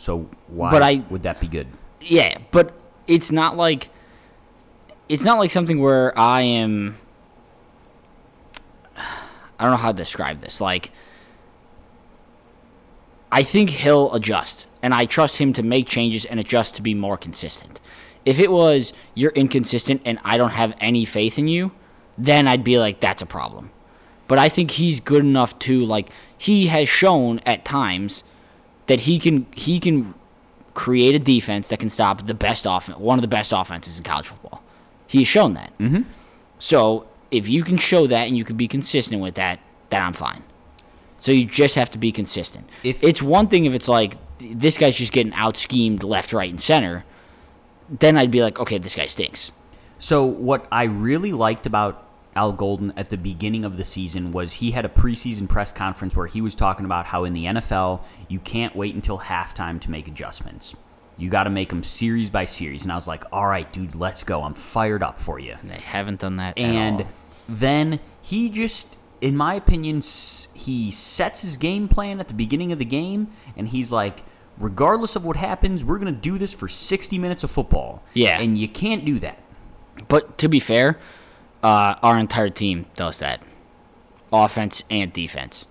So 0.00 0.30
why 0.48 0.70
But 0.70 0.82
I- 0.82 1.02
would 1.10 1.24
that 1.24 1.40
be 1.40 1.46
good? 1.46 1.66
Yeah, 2.00 2.38
but 2.52 2.72
it's 3.06 3.30
not 3.30 3.58
like 3.58 3.90
it's 5.10 5.24
not 5.24 5.38
like 5.38 5.50
something 5.50 5.78
where 5.78 6.18
I 6.18 6.40
am 6.40 6.96
I 8.96 9.64
don't 9.64 9.72
know 9.72 9.76
how 9.76 9.92
to 9.92 9.96
describe 9.96 10.40
this. 10.40 10.58
Like, 10.58 10.90
I 13.30 13.42
think 13.42 13.68
he'll 13.68 14.10
adjust, 14.14 14.66
and 14.82 14.94
I 14.94 15.04
trust 15.04 15.36
him 15.36 15.52
to 15.52 15.62
make 15.62 15.86
changes 15.86 16.24
and 16.24 16.40
adjust 16.40 16.76
to 16.76 16.82
be 16.82 16.94
more 16.94 17.18
consistent. 17.18 17.78
If 18.24 18.40
it 18.40 18.50
was 18.50 18.94
you're 19.14 19.32
inconsistent 19.32 20.00
and 20.06 20.18
I 20.24 20.38
don't 20.38 20.52
have 20.52 20.72
any 20.80 21.04
faith 21.04 21.38
in 21.38 21.46
you, 21.46 21.72
then 22.16 22.48
I'd 22.48 22.64
be 22.64 22.78
like, 22.78 23.00
that's 23.00 23.20
a 23.20 23.26
problem. 23.26 23.70
But 24.28 24.38
I 24.38 24.48
think 24.48 24.70
he's 24.72 24.98
good 24.98 25.24
enough 25.24 25.58
to 25.58 25.84
like 25.84 26.08
he 26.38 26.68
has 26.68 26.88
shown 26.88 27.40
at 27.44 27.66
times 27.66 28.24
that 28.86 29.00
he 29.00 29.18
can 29.18 29.46
he 29.54 29.78
can 29.78 30.14
create 30.74 31.14
a 31.14 31.18
defense 31.18 31.68
that 31.68 31.78
can 31.78 31.90
stop 31.90 32.26
the 32.26 32.34
best 32.34 32.66
offense, 32.68 32.98
one 32.98 33.18
of 33.18 33.22
the 33.22 33.28
best 33.28 33.52
offenses 33.52 33.98
in 33.98 34.04
college 34.04 34.26
football. 34.28 34.62
He's 35.06 35.28
shown 35.28 35.54
that. 35.54 35.76
Mm-hmm. 35.78 36.02
So 36.58 37.06
if 37.30 37.48
you 37.48 37.64
can 37.64 37.76
show 37.76 38.06
that 38.06 38.28
and 38.28 38.36
you 38.36 38.44
can 38.44 38.56
be 38.56 38.68
consistent 38.68 39.20
with 39.20 39.34
that, 39.34 39.60
then 39.90 40.02
I'm 40.02 40.12
fine. 40.12 40.42
So 41.18 41.32
you 41.32 41.44
just 41.44 41.74
have 41.74 41.90
to 41.90 41.98
be 41.98 42.12
consistent. 42.12 42.68
If- 42.82 43.02
it's 43.02 43.20
one 43.20 43.48
thing 43.48 43.64
if 43.64 43.74
it's 43.74 43.88
like 43.88 44.16
this 44.40 44.78
guy's 44.78 44.96
just 44.96 45.12
getting 45.12 45.34
out 45.34 45.56
schemed 45.56 46.02
left, 46.02 46.32
right, 46.32 46.48
and 46.48 46.60
center, 46.60 47.04
then 47.90 48.16
I'd 48.16 48.30
be 48.30 48.42
like, 48.42 48.58
okay, 48.58 48.78
this 48.78 48.94
guy 48.94 49.06
stinks. 49.06 49.52
So 49.98 50.24
what 50.24 50.66
I 50.72 50.84
really 50.84 51.32
liked 51.32 51.66
about 51.66 52.06
Al 52.36 52.52
Golden 52.52 52.92
at 52.96 53.10
the 53.10 53.16
beginning 53.16 53.64
of 53.64 53.76
the 53.76 53.84
season 53.84 54.32
was 54.32 54.54
he 54.54 54.70
had 54.70 54.84
a 54.84 54.88
preseason 54.88 55.48
press 55.48 55.72
conference 55.72 56.14
where 56.14 56.26
he 56.26 56.40
was 56.40 56.54
talking 56.54 56.84
about 56.84 57.06
how 57.06 57.24
in 57.24 57.32
the 57.32 57.46
NFL 57.46 58.04
you 58.28 58.38
can't 58.38 58.76
wait 58.76 58.94
until 58.94 59.18
halftime 59.18 59.80
to 59.80 59.90
make 59.90 60.06
adjustments. 60.06 60.74
You 61.16 61.28
got 61.28 61.44
to 61.44 61.50
make 61.50 61.68
them 61.68 61.84
series 61.84 62.30
by 62.30 62.46
series, 62.46 62.84
and 62.84 62.92
I 62.92 62.94
was 62.94 63.06
like, 63.06 63.24
"All 63.30 63.46
right, 63.46 63.70
dude, 63.70 63.94
let's 63.94 64.24
go. 64.24 64.42
I'm 64.42 64.54
fired 64.54 65.02
up 65.02 65.18
for 65.18 65.38
you." 65.38 65.54
And 65.60 65.70
they 65.70 65.74
haven't 65.74 66.20
done 66.20 66.36
that. 66.36 66.58
And 66.58 67.06
then 67.46 68.00
he 68.22 68.48
just, 68.48 68.96
in 69.20 69.36
my 69.36 69.54
opinion, 69.54 70.02
he 70.54 70.90
sets 70.90 71.42
his 71.42 71.58
game 71.58 71.88
plan 71.88 72.20
at 72.20 72.28
the 72.28 72.34
beginning 72.34 72.72
of 72.72 72.78
the 72.78 72.86
game, 72.86 73.28
and 73.56 73.68
he's 73.68 73.92
like, 73.92 74.22
regardless 74.60 75.16
of 75.16 75.24
what 75.24 75.36
happens, 75.36 75.84
we're 75.84 75.98
going 75.98 76.14
to 76.14 76.20
do 76.20 76.38
this 76.38 76.52
for 76.52 76.68
60 76.68 77.18
minutes 77.18 77.42
of 77.42 77.50
football. 77.50 78.02
Yeah. 78.14 78.40
And 78.40 78.56
you 78.56 78.68
can't 78.68 79.04
do 79.04 79.18
that. 79.18 79.38
But 80.08 80.38
to 80.38 80.48
be 80.48 80.60
fair, 80.60 80.98
uh, 81.62 81.94
our 82.02 82.18
entire 82.18 82.50
team 82.50 82.86
does 82.96 83.18
that, 83.18 83.40
offense 84.32 84.82
and 84.90 85.12
defense. 85.12 85.66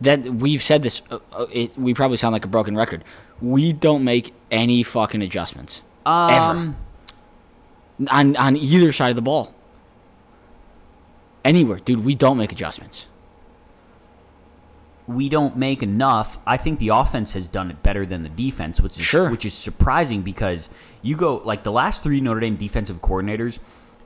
That 0.00 0.22
we've 0.24 0.62
said 0.62 0.82
this. 0.82 1.02
Uh, 1.10 1.18
uh, 1.32 1.46
it, 1.52 1.76
we 1.78 1.92
probably 1.94 2.16
sound 2.16 2.32
like 2.32 2.44
a 2.44 2.48
broken 2.48 2.76
record. 2.76 3.04
We 3.40 3.72
don't 3.72 4.04
make 4.04 4.34
any 4.50 4.82
fucking 4.82 5.22
adjustments 5.22 5.82
Um, 6.06 6.30
ever 6.30 8.08
on 8.10 8.36
on 8.36 8.56
either 8.56 8.92
side 8.92 9.10
of 9.10 9.16
the 9.16 9.22
ball. 9.22 9.52
Anywhere, 11.44 11.78
dude. 11.78 12.04
We 12.04 12.14
don't 12.14 12.36
make 12.38 12.52
adjustments. 12.52 13.06
we 15.06 15.28
don't 15.28 15.56
make 15.56 15.82
enough. 15.82 16.38
I 16.46 16.56
think 16.56 16.78
the 16.78 16.90
offense 16.90 17.32
has 17.32 17.48
done 17.48 17.68
it 17.68 17.82
better 17.82 18.06
than 18.06 18.22
the 18.22 18.28
defense, 18.28 18.80
which 18.80 18.96
is 18.96 19.04
Sure. 19.04 19.28
which 19.28 19.44
is 19.44 19.52
surprising 19.54 20.22
because 20.22 20.68
you 21.02 21.16
go 21.16 21.38
like 21.38 21.64
the 21.64 21.72
last 21.72 22.04
three 22.04 22.20
Notre 22.20 22.38
Dame 22.38 22.54
defensive 22.54 23.02
coordinators. 23.02 23.58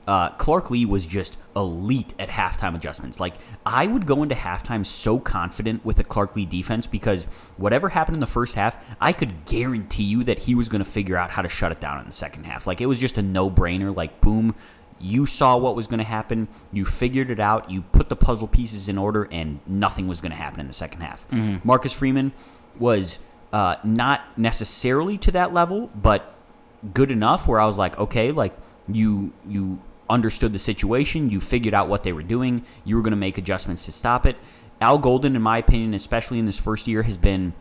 Uh, 0.07 0.31
Clark 0.31 0.71
Lea 0.71 0.85
was 0.85 1.07
just 1.07 1.39
elite 1.57 2.15
at 2.19 2.29
halftime 2.29 2.75
adjustments. 2.75 3.21
Like 3.21 3.35
I 3.65 3.87
would 3.87 4.07
go 4.07 4.23
into 4.23 4.35
halftime 4.35 4.85
so 4.85 5.19
confident 5.19 5.85
with 5.85 5.97
the 5.97 6.05
Clark 6.05 6.37
Lea 6.37 6.45
defense 6.45 6.87
because 6.87 7.25
whatever 7.57 7.89
happened 7.89 8.17
in 8.17 8.21
the 8.21 8.27
first 8.27 8.55
half, 8.55 8.77
I 9.01 9.13
could 9.13 9.47
guarantee 9.47 10.03
you 10.05 10.25
that 10.25 10.41
he 10.41 10.55
was 10.55 10.69
going 10.69 10.85
to 10.85 10.91
figure 10.91 11.17
out 11.17 11.31
how 11.31 11.43
to 11.43 11.49
shut 11.49 11.73
it 11.73 11.81
down 11.81 12.01
in 12.01 12.07
the 12.07 12.13
second 12.13 12.45
half. 12.45 12.67
Like 12.67 12.81
it 12.81 12.87
was 12.87 12.99
just 12.99 13.17
a 13.17 13.23
no 13.23 13.51
brainer. 13.51 13.95
Like 13.97 14.21
boom, 14.21 14.55
you 15.01 15.27
saw 15.27 15.57
what 15.57 15.75
was 15.75 15.87
going 15.87 15.99
to 15.99 16.05
happen. 16.05 16.49
You 16.73 16.85
figured 16.85 17.31
it 17.31 17.41
out. 17.41 17.71
You 17.71 17.83
put 17.83 18.09
the 18.09 18.17
puzzle 18.17 18.49
pieces 18.49 18.89
in 18.89 18.99
order, 18.99 19.29
and 19.31 19.61
nothing 19.67 20.07
was 20.07 20.21
going 20.21 20.33
to 20.33 20.37
happen 20.39 20.61
in 20.61 20.67
the 20.67 20.73
second 20.75 21.01
half. 21.01 21.27
Marcus 21.65 21.93
Freeman 21.93 22.33
was 22.79 23.19
uh, 23.53 23.77
not 23.85 24.21
necessarily 24.39 25.17
to 25.19 25.31
that 25.33 25.53
level, 25.55 25.91
but 25.95 26.35
good 26.93 27.11
enough 27.11 27.47
where 27.49 27.61
I 27.61 27.67
was 27.67 27.79
like, 27.79 27.99
okay, 27.99 28.33
like 28.33 28.55
you 28.89 29.33
you 29.47 29.81
understood 30.09 30.53
the 30.53 30.59
situation, 30.59 31.31
you 31.31 31.41
figured 31.41 31.75
out 31.75 31.89
what 31.89 32.03
they 32.03 32.13
were 32.13 32.23
doing, 32.23 32.65
you 32.85 32.97
were 32.97 33.03
going 33.03 33.13
to 33.13 33.17
make 33.17 33.39
adjustments 33.39 33.85
to 33.87 33.93
stop 33.93 34.27
it. 34.27 34.37
Al 34.81 34.99
Golden, 34.99 35.37
in 35.37 35.43
my 35.43 35.59
opinion, 35.59 35.95
especially 35.95 36.39
in 36.39 36.47
this 36.47 36.59
first 36.59 36.87
year, 36.87 37.03
has 37.03 37.17
been 37.17 37.55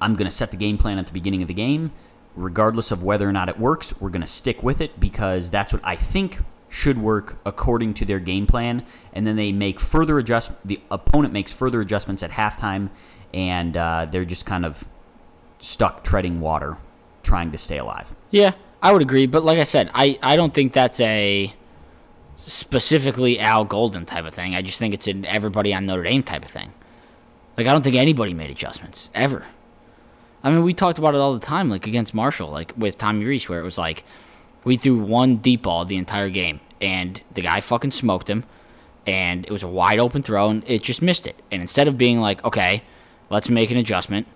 I'm 0.00 0.14
going 0.14 0.30
to 0.30 0.36
set 0.36 0.50
the 0.50 0.56
game 0.56 0.78
plan 0.78 0.98
at 0.98 1.06
the 1.06 1.12
beginning 1.12 1.42
of 1.42 1.48
the 1.48 1.54
game. 1.54 1.92
Regardless 2.36 2.92
of 2.92 3.02
whether 3.02 3.28
or 3.28 3.32
not 3.32 3.48
it 3.48 3.58
works, 3.58 3.98
we're 4.00 4.10
going 4.10 4.22
to 4.22 4.26
stick 4.28 4.62
with 4.62 4.80
it 4.80 5.00
because 5.00 5.50
that's 5.50 5.72
what 5.72 5.82
I 5.84 5.96
think 5.96 6.38
should 6.68 6.98
work 6.98 7.38
according 7.44 7.94
to 7.94 8.04
their 8.04 8.20
game 8.20 8.46
plan. 8.46 8.84
And 9.12 9.26
then 9.26 9.36
they 9.36 9.50
make 9.50 9.80
further 9.80 10.18
adjust. 10.18 10.52
The 10.64 10.80
opponent 10.90 11.32
makes 11.32 11.50
further 11.50 11.80
adjustments 11.80 12.22
at 12.22 12.30
halftime, 12.30 12.90
and 13.34 13.76
uh, 13.76 14.06
they're 14.10 14.24
just 14.24 14.46
kind 14.46 14.64
of 14.64 14.86
stuck 15.58 16.04
treading 16.04 16.40
water, 16.40 16.76
trying 17.24 17.50
to 17.50 17.58
stay 17.58 17.78
alive. 17.78 18.14
Yeah, 18.30 18.52
I 18.82 18.92
would 18.92 19.02
agree. 19.02 19.26
But 19.26 19.44
like 19.44 19.58
I 19.58 19.64
said, 19.64 19.90
I, 19.94 20.18
I 20.22 20.36
don't 20.36 20.54
think 20.54 20.72
that's 20.72 21.00
a 21.00 21.52
specifically 22.36 23.38
Al 23.38 23.64
Golden 23.64 24.06
type 24.06 24.24
of 24.24 24.34
thing. 24.34 24.54
I 24.54 24.62
just 24.62 24.78
think 24.78 24.94
it's 24.94 25.06
an 25.06 25.26
everybody 25.26 25.74
on 25.74 25.86
Notre 25.86 26.04
Dame 26.04 26.22
type 26.22 26.44
of 26.44 26.50
thing. 26.50 26.72
Like 27.56 27.66
I 27.66 27.72
don't 27.72 27.82
think 27.82 27.96
anybody 27.96 28.34
made 28.34 28.50
adjustments 28.50 29.10
ever. 29.14 29.44
I 30.42 30.50
mean, 30.50 30.62
we 30.62 30.72
talked 30.72 30.98
about 30.98 31.14
it 31.14 31.18
all 31.18 31.34
the 31.34 31.44
time, 31.44 31.68
like 31.68 31.86
against 31.86 32.14
Marshall, 32.14 32.50
like 32.50 32.72
with 32.76 32.96
Tommy 32.96 33.24
Rees, 33.24 33.48
where 33.48 33.60
it 33.60 33.64
was 33.64 33.76
like 33.76 34.04
we 34.64 34.76
threw 34.76 34.98
one 34.98 35.38
deep 35.38 35.62
ball 35.62 35.84
the 35.84 35.96
entire 35.96 36.30
game, 36.30 36.60
and 36.80 37.20
the 37.34 37.42
guy 37.42 37.60
fucking 37.60 37.90
smoked 37.90 38.30
him, 38.30 38.44
and 39.06 39.44
it 39.44 39.50
was 39.50 39.64
a 39.64 39.68
wide 39.68 39.98
open 39.98 40.22
throw, 40.22 40.48
and 40.48 40.62
it 40.66 40.82
just 40.82 41.02
missed 41.02 41.26
it. 41.26 41.42
And 41.50 41.60
instead 41.60 41.88
of 41.88 41.98
being 41.98 42.20
like, 42.20 42.44
okay, 42.44 42.84
let's 43.30 43.48
make 43.48 43.70
an 43.72 43.76
adjustment, 43.76 44.28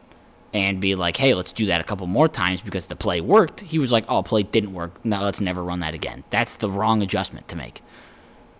and 0.54 0.80
be 0.80 0.94
like, 0.94 1.16
hey, 1.16 1.34
let's 1.34 1.52
do 1.52 1.66
that 1.66 1.80
a 1.80 1.84
couple 1.84 2.06
more 2.06 2.28
times 2.28 2.60
because 2.60 2.86
the 2.86 2.96
play 2.96 3.20
worked, 3.20 3.60
he 3.60 3.78
was 3.78 3.90
like, 3.90 4.04
oh, 4.08 4.22
play 4.22 4.42
didn't 4.42 4.74
work. 4.74 5.02
No, 5.04 5.22
let's 5.22 5.40
never 5.40 5.62
run 5.64 5.80
that 5.80 5.94
again. 5.94 6.24
That's 6.30 6.56
the 6.56 6.70
wrong 6.70 7.02
adjustment 7.02 7.48
to 7.48 7.56
make. 7.56 7.82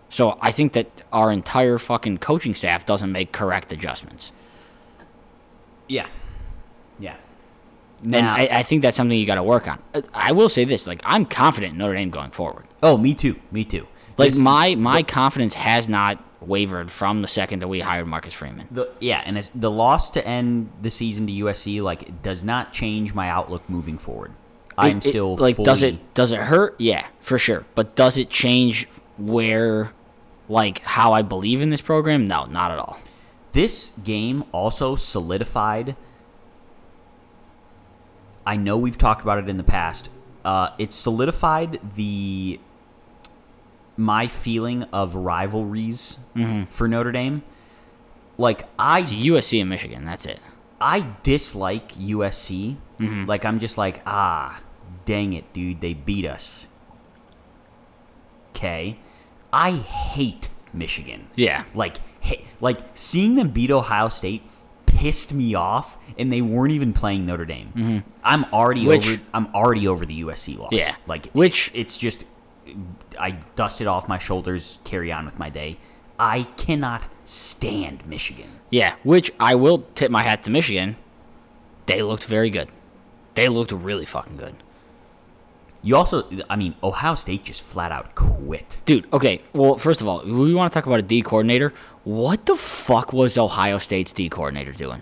So 0.09 0.37
I 0.41 0.51
think 0.51 0.73
that 0.73 1.03
our 1.11 1.31
entire 1.31 1.77
fucking 1.77 2.19
coaching 2.19 2.55
staff 2.55 2.85
doesn't 2.85 3.11
make 3.11 3.31
correct 3.31 3.71
adjustments. 3.71 4.31
Yeah, 5.87 6.07
yeah. 6.99 7.15
And 8.03 8.15
I, 8.17 8.47
I 8.51 8.63
think 8.63 8.81
that's 8.81 8.97
something 8.97 9.17
you 9.17 9.25
got 9.25 9.35
to 9.35 9.43
work 9.43 9.67
on. 9.67 9.81
I 10.13 10.33
will 10.33 10.49
say 10.49 10.65
this: 10.65 10.85
like 10.87 11.01
I'm 11.05 11.25
confident 11.25 11.73
in 11.73 11.79
Notre 11.79 11.95
Dame 11.95 12.09
going 12.09 12.31
forward. 12.31 12.65
oh, 12.81 12.97
me 12.97 13.13
too, 13.13 13.39
me 13.51 13.63
too. 13.63 13.87
Like 14.17 14.31
This- 14.31 14.39
my 14.39 14.75
my 14.75 15.03
confidence 15.03 15.53
has 15.55 15.87
not 15.87 16.23
wavered 16.47 16.91
from 16.91 17.21
the 17.21 17.27
second 17.27 17.59
that 17.61 17.67
we 17.67 17.79
hired 17.79 18.07
Marcus 18.07 18.33
Freeman. 18.33 18.67
The, 18.71 18.89
yeah, 18.99 19.21
and 19.25 19.37
it's, 19.37 19.49
the 19.55 19.71
loss 19.71 20.09
to 20.11 20.25
end 20.27 20.71
the 20.81 20.89
season 20.89 21.27
to 21.27 21.33
USC 21.33 21.81
like 21.81 22.21
does 22.21 22.43
not 22.43 22.73
change 22.73 23.13
my 23.13 23.29
outlook 23.29 23.67
moving 23.69 23.97
forward. 23.97 24.31
I'm 24.77 24.97
It- 24.97 25.05
it- 25.05 25.09
still 25.09 25.35
like 25.37 25.57
does 25.57 25.81
it 25.81 26.13
does 26.13 26.31
it 26.31 26.39
hurt? 26.39 26.75
Yeah, 26.79 27.05
for 27.21 27.37
sure. 27.37 27.65
But 27.75 27.95
does 27.95 28.17
it 28.17 28.29
change 28.29 28.87
where 29.17 29.91
like 30.49 30.79
how 30.79 31.13
I 31.13 31.21
believe 31.21 31.61
in 31.61 31.69
this 31.69 31.81
program? 31.81 32.27
No, 32.27 32.45
not 32.45 32.71
at 32.71 32.79
all. 32.79 32.97
This 33.51 33.91
game 34.03 34.43
also 34.51 34.95
solidified. 34.95 35.95
I 38.45 38.57
know 38.57 38.77
we've 38.77 38.97
talked 38.97 39.21
about 39.21 39.37
it 39.37 39.47
in 39.47 39.57
the 39.57 39.63
past. 39.63 40.09
Uh, 40.43 40.69
it 40.77 40.91
solidified 40.91 41.79
the 41.95 42.59
my 43.97 44.27
feeling 44.27 44.83
of 44.91 45.15
rivalries 45.15 46.17
Mm-hmm. 46.35 46.71
for 46.71 46.87
Notre 46.87 47.11
Dame. 47.11 47.43
Like 48.37 48.67
I 48.79 48.99
It's 49.01 49.11
USC 49.11 49.61
and 49.61 49.69
Michigan. 49.69 50.05
That's 50.05 50.25
it. 50.25 50.39
I 50.81 51.05
dislike 51.23 51.93
USC. 51.93 52.77
Mm-hmm. 52.99 53.25
Like 53.25 53.45
I'm 53.45 53.59
just 53.59 53.77
like, 53.77 54.01
ah, 54.07 54.61
dang 55.05 55.33
it, 55.33 55.51
dude, 55.53 55.79
they 55.81 55.93
beat 55.93 56.25
us. 56.25 56.65
Okay. 58.49 58.97
I 59.51 59.71
hate 59.71 60.49
Michigan. 60.73 61.27
Yeah. 61.35 61.65
Like 61.73 61.97
hey, 62.19 62.45
like 62.61 62.79
seeing 62.95 63.35
them 63.35 63.49
beat 63.49 63.69
Ohio 63.71 64.09
State 64.09 64.41
pissed 64.85 65.33
me 65.33 65.53
off 65.55 65.97
and 66.17 66.31
they 66.31 66.41
weren't 66.41 66.71
even 66.71 66.93
playing 66.93 67.25
Notre 67.25 67.45
Dame. 67.45 68.03
I'm 68.23 68.45
already 68.53 68.81
Mm-hmm. 68.81 68.89
Which- 68.89 69.07
over 69.09 69.21
I'm 69.33 69.47
already 69.53 69.87
over 69.87 70.05
the 70.05 70.21
USC 70.23 70.57
loss. 70.57 70.71
Yeah. 70.71 70.95
Like 71.07 71.27
Which- 71.33 71.69
it's 71.73 71.97
just 71.97 72.25
I 73.19 73.31
dust 73.55 73.81
it 73.81 73.87
off 73.87 74.07
my 74.07 74.17
shoulders, 74.17 74.79
carry 74.83 75.11
on 75.11 75.25
with 75.25 75.37
my 75.37 75.49
day. 75.49 75.77
I 76.19 76.43
cannot 76.57 77.03
stand 77.25 78.05
Michigan. 78.05 78.59
Yeah, 78.69 78.95
which 79.03 79.31
I 79.39 79.55
will 79.55 79.85
tip 79.95 80.11
my 80.11 80.23
hat 80.23 80.43
to 80.43 80.49
Michigan. 80.49 80.95
They 81.85 82.01
looked 82.01 82.23
very 82.25 82.49
good. 82.49 82.69
They 83.35 83.49
looked 83.49 83.71
really 83.71 84.05
fucking 84.05 84.37
good. 84.37 84.55
You 85.81 85.97
also, 85.97 86.29
I 86.49 86.55
mean, 86.55 86.75
Ohio 86.81 87.15
State 87.15 87.43
just 87.43 87.61
flat 87.61 87.91
out 87.91 88.15
quit. 88.15 88.77
Dude, 88.85 89.05
okay. 89.11 89.41
Well, 89.51 89.77
first 89.77 89.99
of 89.99 90.07
all, 90.07 90.23
we 90.23 90.53
want 90.53 90.71
to 90.71 90.77
talk 90.77 90.85
about 90.85 90.99
a 90.99 91.03
D 91.03 91.21
coordinator. 91.21 91.73
What 92.05 92.45
the 92.45 92.55
fuck 92.55 93.11
was 93.11 93.37
Ohio 93.37 93.79
State's 93.79 94.13
D 94.13 94.29
coordinator 94.29 94.71
doing? 94.71 95.01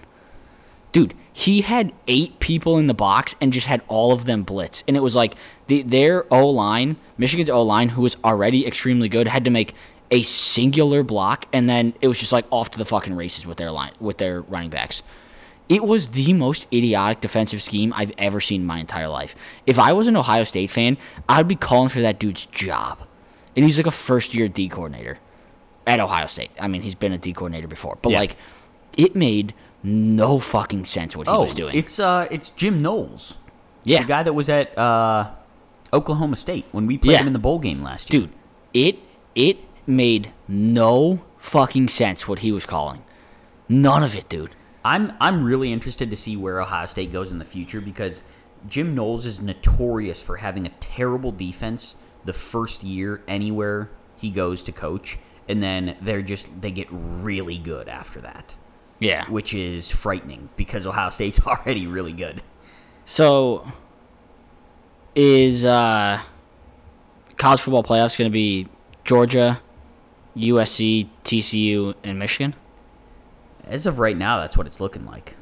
Dude, 0.92 1.14
he 1.32 1.62
had 1.62 1.94
eight 2.08 2.40
people 2.40 2.78
in 2.78 2.88
the 2.88 2.94
box 2.94 3.36
and 3.40 3.54
just 3.54 3.68
had 3.68 3.82
all 3.88 4.12
of 4.12 4.26
them 4.26 4.44
blitz. 4.44 4.84
And 4.88 4.98
it 4.98 5.00
was 5.00 5.16
like 5.16 5.36
the, 5.68 5.82
their 5.84 6.26
O 6.34 6.48
line, 6.50 6.98
Michigan's 7.18 7.50
O 7.50 7.62
line, 7.62 7.90
who 7.90 8.02
was 8.02 8.18
already 8.24 8.68
extremely 8.68 9.08
good, 9.08 9.28
had 9.28 9.46
to 9.46 9.52
make 9.52 9.74
a 10.10 10.24
singular 10.24 11.04
block, 11.04 11.46
and 11.54 11.70
then 11.70 11.94
it 12.02 12.10
was 12.10 12.20
just 12.20 12.34
like 12.34 12.46
off 12.52 12.70
to 12.72 12.78
the 12.78 12.84
fucking 12.84 13.16
races 13.16 13.46
with 13.48 13.58
their 13.58 13.72
line 13.72 13.92
with 14.02 14.18
their 14.18 14.42
running 14.42 14.70
backs. 14.70 15.02
It 15.70 15.86
was 15.86 16.10
the 16.10 16.34
most 16.34 16.68
idiotic 16.74 17.22
defensive 17.22 17.62
scheme 17.62 17.94
I've 17.96 18.12
ever 18.18 18.42
seen 18.42 18.60
in 18.60 18.68
my 18.68 18.80
entire 18.80 19.08
life. 19.08 19.34
If 19.66 19.80
I 19.80 19.94
was 19.94 20.08
an 20.08 20.18
Ohio 20.18 20.44
State 20.44 20.70
fan, 20.70 20.98
I'd 21.30 21.48
be 21.48 21.56
calling 21.56 21.88
for 21.88 22.02
that 22.02 22.20
dude's 22.20 22.46
job. 22.48 23.00
And 23.56 23.64
he's 23.64 23.78
like 23.78 23.88
a 23.88 23.92
first 23.92 24.34
year 24.34 24.50
D 24.50 24.68
coordinator 24.68 25.18
at 25.88 26.02
Ohio 26.02 26.28
State. 26.28 26.52
I 26.60 26.68
mean, 26.68 26.82
he's 26.82 26.96
been 26.96 27.14
a 27.14 27.18
D 27.18 27.32
coordinator 27.32 27.68
before, 27.70 27.98
but 28.02 28.12
Yeah. 28.12 28.20
like, 28.20 28.36
it 28.98 29.16
made 29.16 29.54
no 29.84 30.40
fucking 30.40 30.86
sense 30.86 31.16
what 31.16 31.28
he 31.28 31.34
oh, 31.34 31.42
was 31.42 31.54
doing. 31.54 31.76
it's 31.76 32.00
uh, 32.00 32.28
it's 32.32 32.50
Jim 32.52 32.82
Knowles, 32.82 33.38
yeah, 33.84 34.02
the 34.02 34.08
guy 34.08 34.24
that 34.24 34.34
was 34.34 34.50
at 34.50 34.78
uh, 34.78 35.32
Oklahoma 35.94 36.36
State 36.36 36.66
when 36.72 36.86
we 36.88 36.98
played 36.98 37.14
Yeah. 37.14 37.22
him 37.22 37.28
in 37.28 37.34
the 37.34 37.40
bowl 37.40 37.60
game 37.60 37.82
last 37.84 38.14
year. 38.14 38.22
dude, 38.24 38.32
it 38.74 39.00
it 39.36 39.58
made 39.88 40.32
no 40.48 41.22
fucking 41.40 41.90
sense 41.90 42.28
what 42.28 42.40
he 42.40 42.52
was 42.52 42.66
calling. 42.66 43.04
None 43.68 44.04
of 44.04 44.16
it, 44.16 44.30
dude. 44.30 44.52
I'm 44.84 45.14
I'm 45.20 45.44
really 45.44 45.72
interested 45.72 46.10
to 46.10 46.16
see 46.16 46.36
where 46.38 46.62
Ohio 46.62 46.86
State 46.86 47.12
goes 47.12 47.32
in 47.32 47.40
the 47.40 47.46
future 47.46 47.82
because 47.82 48.24
Jim 48.68 48.94
Knowles 48.94 49.26
is 49.26 49.42
notorious 49.42 50.22
for 50.22 50.38
having 50.38 50.66
a 50.66 50.72
terrible 50.80 51.32
defense 51.32 51.96
the 52.26 52.34
first 52.34 52.84
year 52.84 53.24
anywhere 53.28 53.90
he 54.18 54.30
goes 54.30 54.62
to 54.64 54.72
coach, 54.72 55.18
and 55.50 55.64
then 55.64 55.98
they're 56.02 56.22
just 56.22 56.62
they 56.62 56.70
get 56.72 56.88
really 56.92 57.58
good 57.58 57.88
after 57.90 58.22
that, 58.22 58.56
Yeah. 59.02 59.26
which 59.30 59.54
is 59.54 59.92
frightening 59.92 60.48
because 60.56 60.86
Ohio 60.86 61.10
State's 61.10 61.42
already 61.46 61.88
really 61.88 62.14
good. 62.14 62.42
So, 63.06 63.70
is 65.16 65.66
uh, 65.66 66.22
college 67.38 67.60
football 67.60 67.84
playoffs 67.84 68.18
going 68.18 68.30
to 68.30 68.34
be 68.34 68.68
Georgia, 69.04 69.60
USC, 70.38 71.10
TCU, 71.26 71.96
and 72.04 72.18
Michigan? 72.18 72.56
As 73.66 73.86
of 73.86 74.00
right 74.00 74.16
now, 74.16 74.40
that's 74.40 74.56
what 74.56 74.68
it's 74.68 74.80
looking 74.80 75.06
like. 75.06 75.36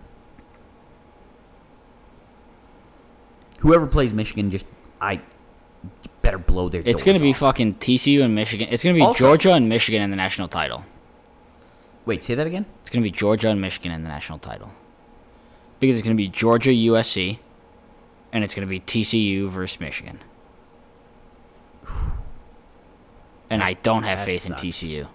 Whoever 3.59 3.85
plays 3.87 4.13
Michigan, 4.13 4.51
just 4.51 4.65
I 5.01 5.21
better 6.21 6.37
blow 6.37 6.69
their. 6.69 6.81
It's 6.85 7.03
going 7.03 7.17
to 7.17 7.23
be 7.23 7.33
fucking 7.33 7.75
TCU 7.75 8.23
and 8.23 8.33
Michigan. 8.33 8.69
It's 8.71 8.83
going 8.83 8.95
to 8.95 8.99
be 8.99 9.05
Also- 9.05 9.19
Georgia 9.19 9.53
and 9.53 9.67
Michigan 9.67 10.01
in 10.01 10.09
the 10.09 10.15
national 10.15 10.47
title. 10.47 10.85
Wait, 12.05 12.23
say 12.23 12.35
that 12.35 12.47
again. 12.47 12.65
It's 12.81 12.89
going 12.89 13.03
to 13.03 13.07
be 13.07 13.11
Georgia 13.15 13.49
and 13.49 13.61
Michigan 13.61 13.91
in 13.91 14.03
the 14.03 14.09
national 14.09 14.39
title. 14.39 14.71
Because 15.79 15.95
it's 15.97 16.03
going 16.05 16.15
to 16.15 16.21
be 16.21 16.27
Georgia, 16.27 16.71
USC, 16.71 17.39
and 18.33 18.43
it's 18.43 18.53
going 18.53 18.67
to 18.67 18.69
be 18.69 18.79
TCU 18.79 19.49
versus 19.49 19.79
Michigan. 19.79 20.19
And 23.49 23.63
I 23.63 23.73
don't 23.73 24.03
have 24.03 24.19
That 24.19 24.25
faith 24.25 24.43
sucks. 24.43 24.63
in 24.63 24.69
TCU. 24.69 25.07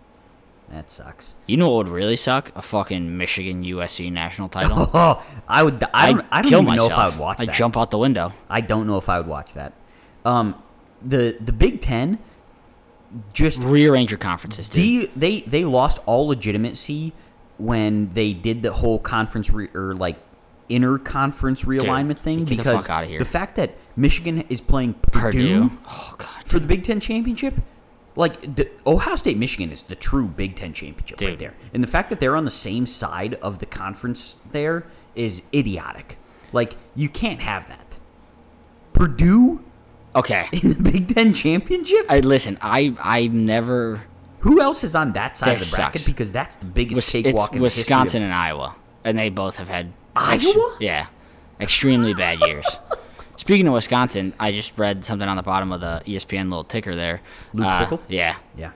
That 0.71 0.91
sucks. 0.91 1.35
You 1.47 1.57
know 1.57 1.69
what 1.69 1.87
would 1.87 1.93
really 1.93 2.17
suck? 2.17 2.51
A 2.57 2.63
fucking 2.63 3.17
Michigan 3.17 3.63
USC 3.65 4.11
national 4.11 4.49
title. 4.49 4.91
Oh, 4.95 5.23
I 5.47 5.63
would. 5.63 5.85
I 5.93 6.13
don't. 6.13 6.21
I'd 6.23 6.27
I 6.31 6.43
don't 6.43 6.51
kill 6.51 6.63
even 6.63 6.75
know 6.77 6.87
if 6.87 6.93
I 6.93 7.09
would 7.09 7.19
watch 7.19 7.39
that. 7.39 7.49
I'd 7.51 7.55
jump 7.55 7.77
out 7.77 7.91
the 7.91 7.99
window. 7.99 8.33
I 8.49 8.61
don't 8.61 8.87
know 8.87 8.97
if 8.97 9.09
I 9.09 9.19
would 9.19 9.27
watch 9.29 9.55
that. 9.55 9.75
Um, 10.25 10.61
the 11.03 11.37
the 11.41 11.53
Big 11.53 11.81
Ten 11.81 12.19
just 13.33 13.63
Rearrange 13.63 14.11
your 14.11 14.19
conferences, 14.19 14.69
dude. 14.69 14.83
de- 14.83 15.11
they 15.17 15.41
they 15.43 15.65
lost 15.65 16.01
all 16.07 16.27
legitimacy 16.29 17.13
when 17.59 18.13
they 18.15 18.33
did 18.33 18.63
the 18.63 18.73
whole 18.73 18.99
conference 18.99 19.51
re- 19.51 19.69
or 19.75 19.95
like 19.95 20.17
inner 20.69 20.99
conference 20.99 21.65
realignment 21.65 22.19
thing 22.19 22.41
get 22.45 22.57
the 22.57 22.57
because 22.57 23.07
here. 23.07 23.19
the 23.19 23.25
fact 23.25 23.57
that 23.57 23.77
Michigan 23.97 24.41
is 24.49 24.61
playing 24.61 24.95
Purdue, 24.95 25.69
Purdue. 25.69 25.79
Oh 25.87 26.15
god. 26.19 26.29
for 26.45 26.59
the 26.59 26.67
Big 26.67 26.83
Ten 26.85 27.01
championship. 27.01 27.55
Like 28.17 28.55
the 28.57 28.71
Ohio 28.87 29.17
State, 29.17 29.37
Michigan 29.37 29.71
is 29.73 29.83
the 29.83 29.97
true 29.97 30.27
Big 30.29 30.55
Ten 30.57 30.73
championship 30.73 31.21
right 31.21 31.39
there, 31.39 31.55
and 31.73 31.83
the 31.83 31.87
fact 31.89 32.11
that 32.11 32.21
they're 32.21 32.37
on 32.37 32.45
the 32.45 32.51
same 32.51 32.87
side 32.87 33.35
of 33.35 33.59
the 33.59 33.67
conference 33.67 34.39
there 34.53 34.87
is 35.17 35.43
idiotic. 35.53 36.17
Like 36.53 36.77
you 36.95 37.09
can't 37.09 37.41
have 37.41 37.67
that. 37.69 37.99
Purdue 38.93 39.65
Okay. 40.17 40.49
in 40.53 40.71
the 40.83 40.91
Big 40.91 41.15
Ten 41.15 41.35
championship. 41.35 42.07
I 42.09 42.21
listen. 42.21 42.59
I 42.61 42.95
I've 43.03 43.33
never. 43.33 44.03
Who 44.41 44.61
else 44.61 44.85
is 44.85 44.95
on 44.95 45.13
that 45.13 45.37
side 45.37 45.55
This 45.57 45.65
of 45.67 45.71
the 45.71 45.77
bracket? 45.77 46.01
sucks. 46.03 46.07
Because 46.07 46.31
that's 46.33 46.57
the 46.57 46.67
biggest 46.67 46.97
Wis- 46.97 47.11
cakewalk 47.25 47.55
in 47.57 47.63
Wisconsin 47.63 48.23
of- 48.23 48.27
and 48.27 48.35
Iowa, 48.35 48.77
and 49.05 49.19
they 49.19 49.31
both 49.31 49.57
have 49.57 49.69
had 49.69 49.93
Iowa? 50.15 50.77
yeah, 50.81 51.07
extremely 51.61 52.13
bad 52.15 52.41
years. 52.41 52.67
Speaking 53.37 53.67
of 53.67 53.75
Wisconsin, 53.75 54.33
I 54.39 54.53
just 54.53 54.79
read 54.79 55.05
something 55.05 55.29
on 55.29 55.37
the 55.37 55.43
bottom 55.43 55.73
of 55.73 55.81
the 55.81 56.03
ESPN 56.07 56.45
little 56.51 56.63
ticker 56.65 56.95
there. 56.95 57.21
Luke 57.53 57.67
Uh, 57.67 57.85
Fickell? 57.87 58.01
Yeah, 58.09 58.37
Yeah. 58.57 58.71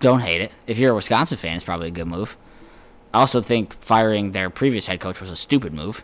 don't 0.00 0.20
hate 0.20 0.40
it. 0.40 0.50
If 0.66 0.78
you're 0.78 0.90
a 0.92 0.94
Wisconsin 0.94 1.38
fan, 1.38 1.54
it's 1.54 1.64
probably 1.64 1.88
a 1.88 1.92
good 1.92 2.06
move. 2.08 2.36
I 3.14 3.20
also 3.20 3.40
think 3.40 3.72
firing 3.80 4.32
their 4.32 4.50
previous 4.50 4.86
head 4.88 4.98
coach 5.00 5.20
was 5.20 5.30
a 5.30 5.36
stupid 5.36 5.72
move. 5.72 6.02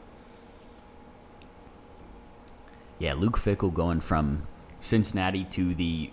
Yeah, 3.01 3.15
Luke 3.15 3.39
Fickell 3.39 3.75
going 3.75 4.01
from 4.01 4.47
Cincinnati 4.81 5.45
to 5.47 5.75
the 5.75 6.11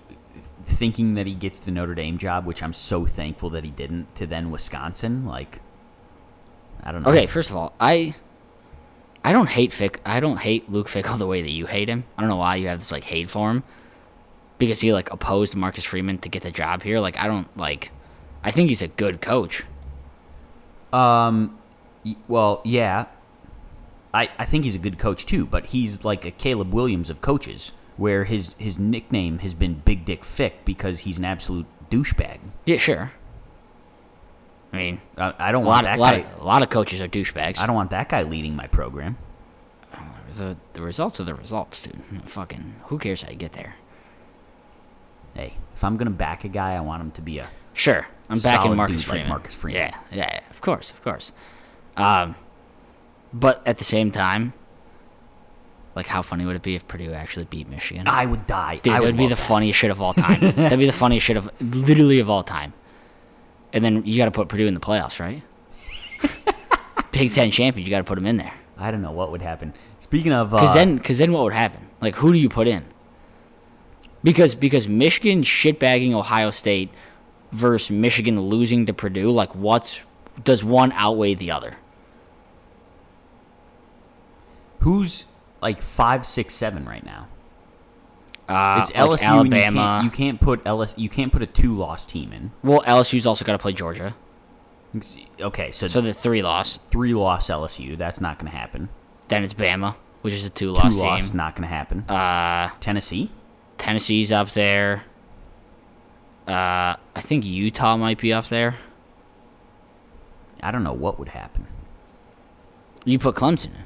thinking 0.65 1.13
that 1.13 1.28
he 1.28 1.34
gets 1.34 1.60
the 1.60 1.69
Notre 1.69 1.93
Dame 1.93 2.17
job, 2.17 2.45
which 2.45 2.63
I'm 2.63 2.73
so 2.73 3.06
thankful 3.06 3.50
that 3.52 3.63
he 3.63 3.69
didn't, 3.69 4.15
to 4.15 4.26
then 4.26 4.52
Wisconsin. 4.52 5.26
Like, 5.26 5.62
I 6.82 6.91
don't 6.91 7.04
know. 7.04 7.12
Okay, 7.12 7.28
first 7.28 7.50
of 7.50 7.56
all, 7.56 7.73
I 7.80 8.15
I 9.23 9.34
don't 9.34 9.50
hate 9.50 9.73
Fick. 9.73 10.00
I 10.06 10.21
don't 10.21 10.38
hate 10.38 10.71
Luke 10.71 10.88
Fickell 10.88 11.17
the 11.19 11.28
way 11.28 11.41
that 11.41 11.52
you 11.52 11.65
hate 11.65 11.89
him. 11.89 12.06
I 12.17 12.21
don't 12.21 12.30
know 12.30 12.38
why 12.38 12.56
you 12.56 12.69
have 12.69 12.80
this 12.80 12.91
like 12.91 13.04
hate 13.04 13.30
for 13.30 13.52
him 13.52 13.63
because 14.58 14.80
he 14.80 14.93
like 14.93 15.12
opposed 15.12 15.56
Marcus 15.56 15.84
Freeman 15.84 16.17
to 16.19 16.30
get 16.30 16.43
the 16.43 16.52
job 16.52 16.84
here. 16.84 17.00
Like 17.02 17.17
I 17.17 17.28
don't 17.28 17.56
like. 17.58 17.91
I 18.43 18.52
think 18.52 18.69
he's 18.69 18.82
a 18.82 18.88
good 18.88 19.21
coach. 19.21 19.63
Um, 20.93 21.58
well, 22.30 22.62
yeah. 22.63 23.06
I, 24.17 24.30
I 24.39 24.45
think 24.45 24.63
he's 24.63 24.75
a 24.75 24.80
good 24.80 24.97
coach 24.97 25.25
too, 25.25 25.45
but 25.45 25.67
he's 25.67 26.03
like 26.03 26.25
a 26.25 26.32
Caleb 26.32 26.73
Williams 26.73 27.10
of 27.10 27.21
coaches, 27.21 27.71
where 27.97 28.23
his, 28.23 28.56
his 28.58 28.80
nickname 28.80 29.39
has 29.39 29.53
been 29.53 29.75
Big 29.86 30.06
Dick 30.06 30.23
Fick 30.23 30.65
because 30.65 31.01
he's 31.01 31.19
an 31.19 31.25
absolute 31.25 31.67
douchebag. 31.91 32.39
Yeah, 32.65 32.77
sure. 32.77 33.12
I 34.73 34.77
mean, 34.77 35.01
I, 35.17 35.34
I 35.38 35.51
don't 35.51 35.65
want 35.65 35.86
lot, 35.86 35.91
that 35.91 35.97
a 35.97 36.01
lot, 36.01 36.13
guy. 36.13 36.19
of, 36.19 36.41
a 36.41 36.43
lot 36.43 36.62
of 36.63 36.69
coaches 36.69 36.99
are 36.99 37.08
douchebags. 37.08 37.60
I 37.60 37.67
don't 37.67 37.75
want 37.75 37.91
that 37.91 38.10
guy 38.10 38.23
leading 38.23 38.56
my 38.56 38.67
program. 38.67 39.17
The 40.30 40.58
the 40.73 40.82
results 40.82 41.21
are 41.21 41.23
the 41.23 41.34
results, 41.34 41.84
dude. 41.84 42.01
Fucking 42.25 42.75
who 42.88 42.99
cares 42.99 43.21
how 43.21 43.30
you 43.30 43.38
get 43.38 43.53
there? 43.53 43.75
Hey, 45.34 45.53
if 45.73 45.84
I'm 45.84 45.95
gonna 45.95 46.12
back 46.12 46.43
a 46.43 46.49
guy, 46.49 46.73
I 46.73 46.82
want 46.82 47.01
him 47.01 47.12
to 47.12 47.21
be 47.21 47.38
a 47.38 47.47
Sure, 47.73 48.08
I'm 48.30 48.39
backing 48.39 48.75
Marcus 48.75 48.97
dude 48.97 49.03
like 49.03 49.10
Freeman. 49.10 49.30
Marcus 49.30 49.53
Freeman. 49.53 49.82
Yeah, 49.82 49.97
yeah, 50.12 50.30
yeah, 50.34 50.39
of 50.49 50.60
course, 50.62 50.91
of 50.91 51.01
course. 51.01 51.32
Um, 51.95 52.36
but 53.34 53.62
at 53.66 53.78
the 53.78 53.84
same 53.84 54.12
time, 54.12 54.54
like, 55.96 56.08
how 56.08 56.22
funny 56.22 56.46
would 56.46 56.56
it 56.56 56.62
be 56.62 56.76
if 56.76 56.88
Purdue 56.88 57.13
actually 57.13 57.46
beat 57.46 57.68
Michigan? 57.68 58.08
I 58.08 58.26
would 58.26 58.46
die. 58.46 58.80
Dude, 58.84 58.94
I 58.94 58.98
that 58.98 59.04
would 59.04 59.08
would 59.16 59.18
be 59.18 59.26
the 59.28 59.36
that. 59.36 59.42
funniest 59.42 59.80
shit 59.80 59.90
of 59.92 60.02
all 60.02 60.13
time. 60.26 60.40
That'd 60.42 60.78
be 60.80 60.86
the 60.86 60.92
funniest 60.94 61.26
shit 61.26 61.38
of 61.38 61.50
literally 61.60 62.20
of 62.20 62.30
all 62.30 62.44
time. 62.44 62.74
And 63.74 63.84
then 63.84 64.06
you 64.06 64.18
got 64.18 64.26
to 64.26 64.32
put 64.32 64.48
Purdue 64.48 64.68
in 64.68 64.74
the 64.74 64.80
playoffs, 64.80 65.20
right? 65.20 65.42
Big 67.12 67.34
Ten 67.34 67.52
champion, 67.52 67.86
you 67.86 67.90
got 67.90 67.98
to 68.00 68.04
put 68.04 68.16
them 68.16 68.26
in 68.28 68.38
there. 68.38 68.54
I 68.78 68.92
don't 68.92 69.02
know 69.02 69.12
what 69.12 69.32
would 69.32 69.42
happen. 69.42 69.74
Speaking 70.00 70.32
of, 70.34 70.54
uh, 70.54 70.58
Because 70.60 70.74
then, 70.76 70.98
because 70.98 71.18
then, 71.18 71.32
what 71.32 71.44
would 71.44 71.54
happen? 71.54 71.88
Like, 72.00 72.16
who 72.16 72.32
do 72.32 72.38
you 72.38 72.48
put 72.48 72.68
in? 72.68 72.86
Because 74.24 74.56
because 74.56 74.88
Michigan 74.88 75.42
shitbagging 75.44 76.13
Ohio 76.13 76.52
State 76.52 76.90
versus 77.52 77.90
Michigan 77.92 78.40
losing 78.40 78.86
to 78.86 78.94
Purdue, 78.94 79.32
like, 79.32 79.54
what's 79.56 80.04
does 80.44 80.63
one 80.63 80.92
outweigh 80.94 81.34
the 81.34 81.50
other? 81.52 81.76
Who's 84.80 85.26
like 85.62 85.82
five, 85.82 86.26
six, 86.26 86.54
seven 86.54 86.86
right 86.86 87.06
now? 87.06 87.28
Uh, 88.50 88.80
It's 88.82 88.94
like 88.96 89.04
LSU. 89.20 89.24
Alabama. 89.24 89.66
And 89.66 89.76
you, 89.76 89.82
can't, 89.82 90.04
you 90.06 90.10
can't 90.12 90.40
put 90.42 90.62
LS. 90.66 90.94
You 90.98 91.10
can't 91.10 91.32
put 91.32 91.42
a 91.42 91.46
two-loss 91.48 92.06
team 92.06 92.32
in. 92.32 92.52
well, 92.63 92.82
LSU's 92.88 93.26
also 93.26 93.44
got 93.44 93.52
to 93.54 93.58
play 93.60 93.74
Georgia, 93.74 94.16
Okay, 95.42 95.72
so, 95.72 95.88
so 95.90 96.00
the 96.02 96.13
three 96.13 96.42
loss. 96.42 96.80
three-loss 96.90 97.50
LSU. 97.50 97.98
That's 97.98 98.22
not 98.22 98.40
going 98.40 98.50
to 98.52 98.58
happen. 98.58 98.88
Then 99.28 99.44
it's 99.44 99.54
Bama, 99.54 99.96
which 100.22 100.34
is 100.34 100.46
a 100.46 100.50
two 100.50 100.72
loss 100.72 100.96
Two-loss, 100.96 101.28
team. 101.28 101.38
not 101.38 101.56
going 101.56 101.68
to 101.68 101.74
happen. 101.76 102.06
Uh, 102.10 102.70
Tennessee. 102.80 103.30
Tennessee's 103.78 104.32
up 104.32 104.52
there. 104.52 105.04
Uh, 106.48 106.96
I 107.16 107.22
think 107.22 107.44
Utah 107.44 107.98
might 107.98 108.18
be 108.20 108.32
up 108.32 108.48
there. 108.48 108.78
I 110.63 110.72
don't 110.72 110.84
know 110.84 110.94
what 110.94 111.20
would 111.20 111.30
happen. 111.30 111.68
You 113.04 113.20
put 113.20 113.36
Clemson 113.36 113.66
in. 113.76 113.84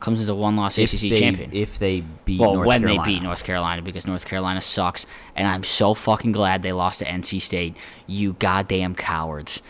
Clemson's 0.00 0.28
a 0.28 0.34
one-loss 0.34 0.78
ACC 0.78 1.00
they, 1.00 1.18
champion. 1.18 1.50
If 1.52 1.78
they 1.78 2.02
beat 2.24 2.40
well, 2.40 2.54
North 2.54 2.66
when 2.66 2.80
Carolina. 2.82 3.02
they 3.02 3.10
beat 3.14 3.22
North 3.22 3.44
Carolina, 3.44 3.82
because 3.82 4.06
North 4.06 4.24
Carolina 4.24 4.60
sucks, 4.60 5.06
and 5.34 5.48
I'm 5.48 5.64
so 5.64 5.94
fucking 5.94 6.32
glad 6.32 6.62
they 6.62 6.72
lost 6.72 6.98
to 6.98 7.04
NC 7.06 7.40
State. 7.40 7.76
You 8.06 8.34
goddamn 8.34 8.94
cowards. 8.94 9.62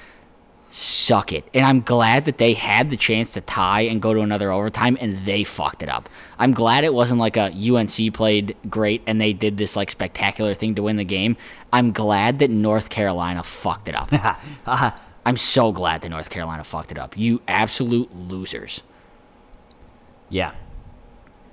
suck 0.76 1.32
it. 1.32 1.48
And 1.54 1.64
I'm 1.64 1.80
glad 1.80 2.26
that 2.26 2.36
they 2.36 2.52
had 2.52 2.90
the 2.90 2.98
chance 2.98 3.30
to 3.30 3.40
tie 3.40 3.82
and 3.82 4.02
go 4.02 4.12
to 4.12 4.20
another 4.20 4.52
overtime 4.52 4.98
and 5.00 5.24
they 5.24 5.42
fucked 5.42 5.82
it 5.82 5.88
up. 5.88 6.08
I'm 6.38 6.52
glad 6.52 6.84
it 6.84 6.92
wasn't 6.92 7.18
like 7.18 7.38
a 7.38 7.50
UNC 7.50 8.12
played 8.12 8.54
great 8.68 9.02
and 9.06 9.18
they 9.18 9.32
did 9.32 9.56
this 9.56 9.74
like 9.74 9.90
spectacular 9.90 10.52
thing 10.52 10.74
to 10.74 10.82
win 10.82 10.96
the 10.96 11.04
game. 11.04 11.38
I'm 11.72 11.92
glad 11.92 12.40
that 12.40 12.50
North 12.50 12.90
Carolina 12.90 13.42
fucked 13.42 13.88
it 13.88 13.94
up. 13.96 14.10
I'm 15.24 15.36
so 15.38 15.72
glad 15.72 16.02
that 16.02 16.10
North 16.10 16.28
Carolina 16.28 16.62
fucked 16.62 16.92
it 16.92 16.98
up. 16.98 17.16
You 17.16 17.40
absolute 17.48 18.14
losers. 18.14 18.82
Yeah. 20.28 20.52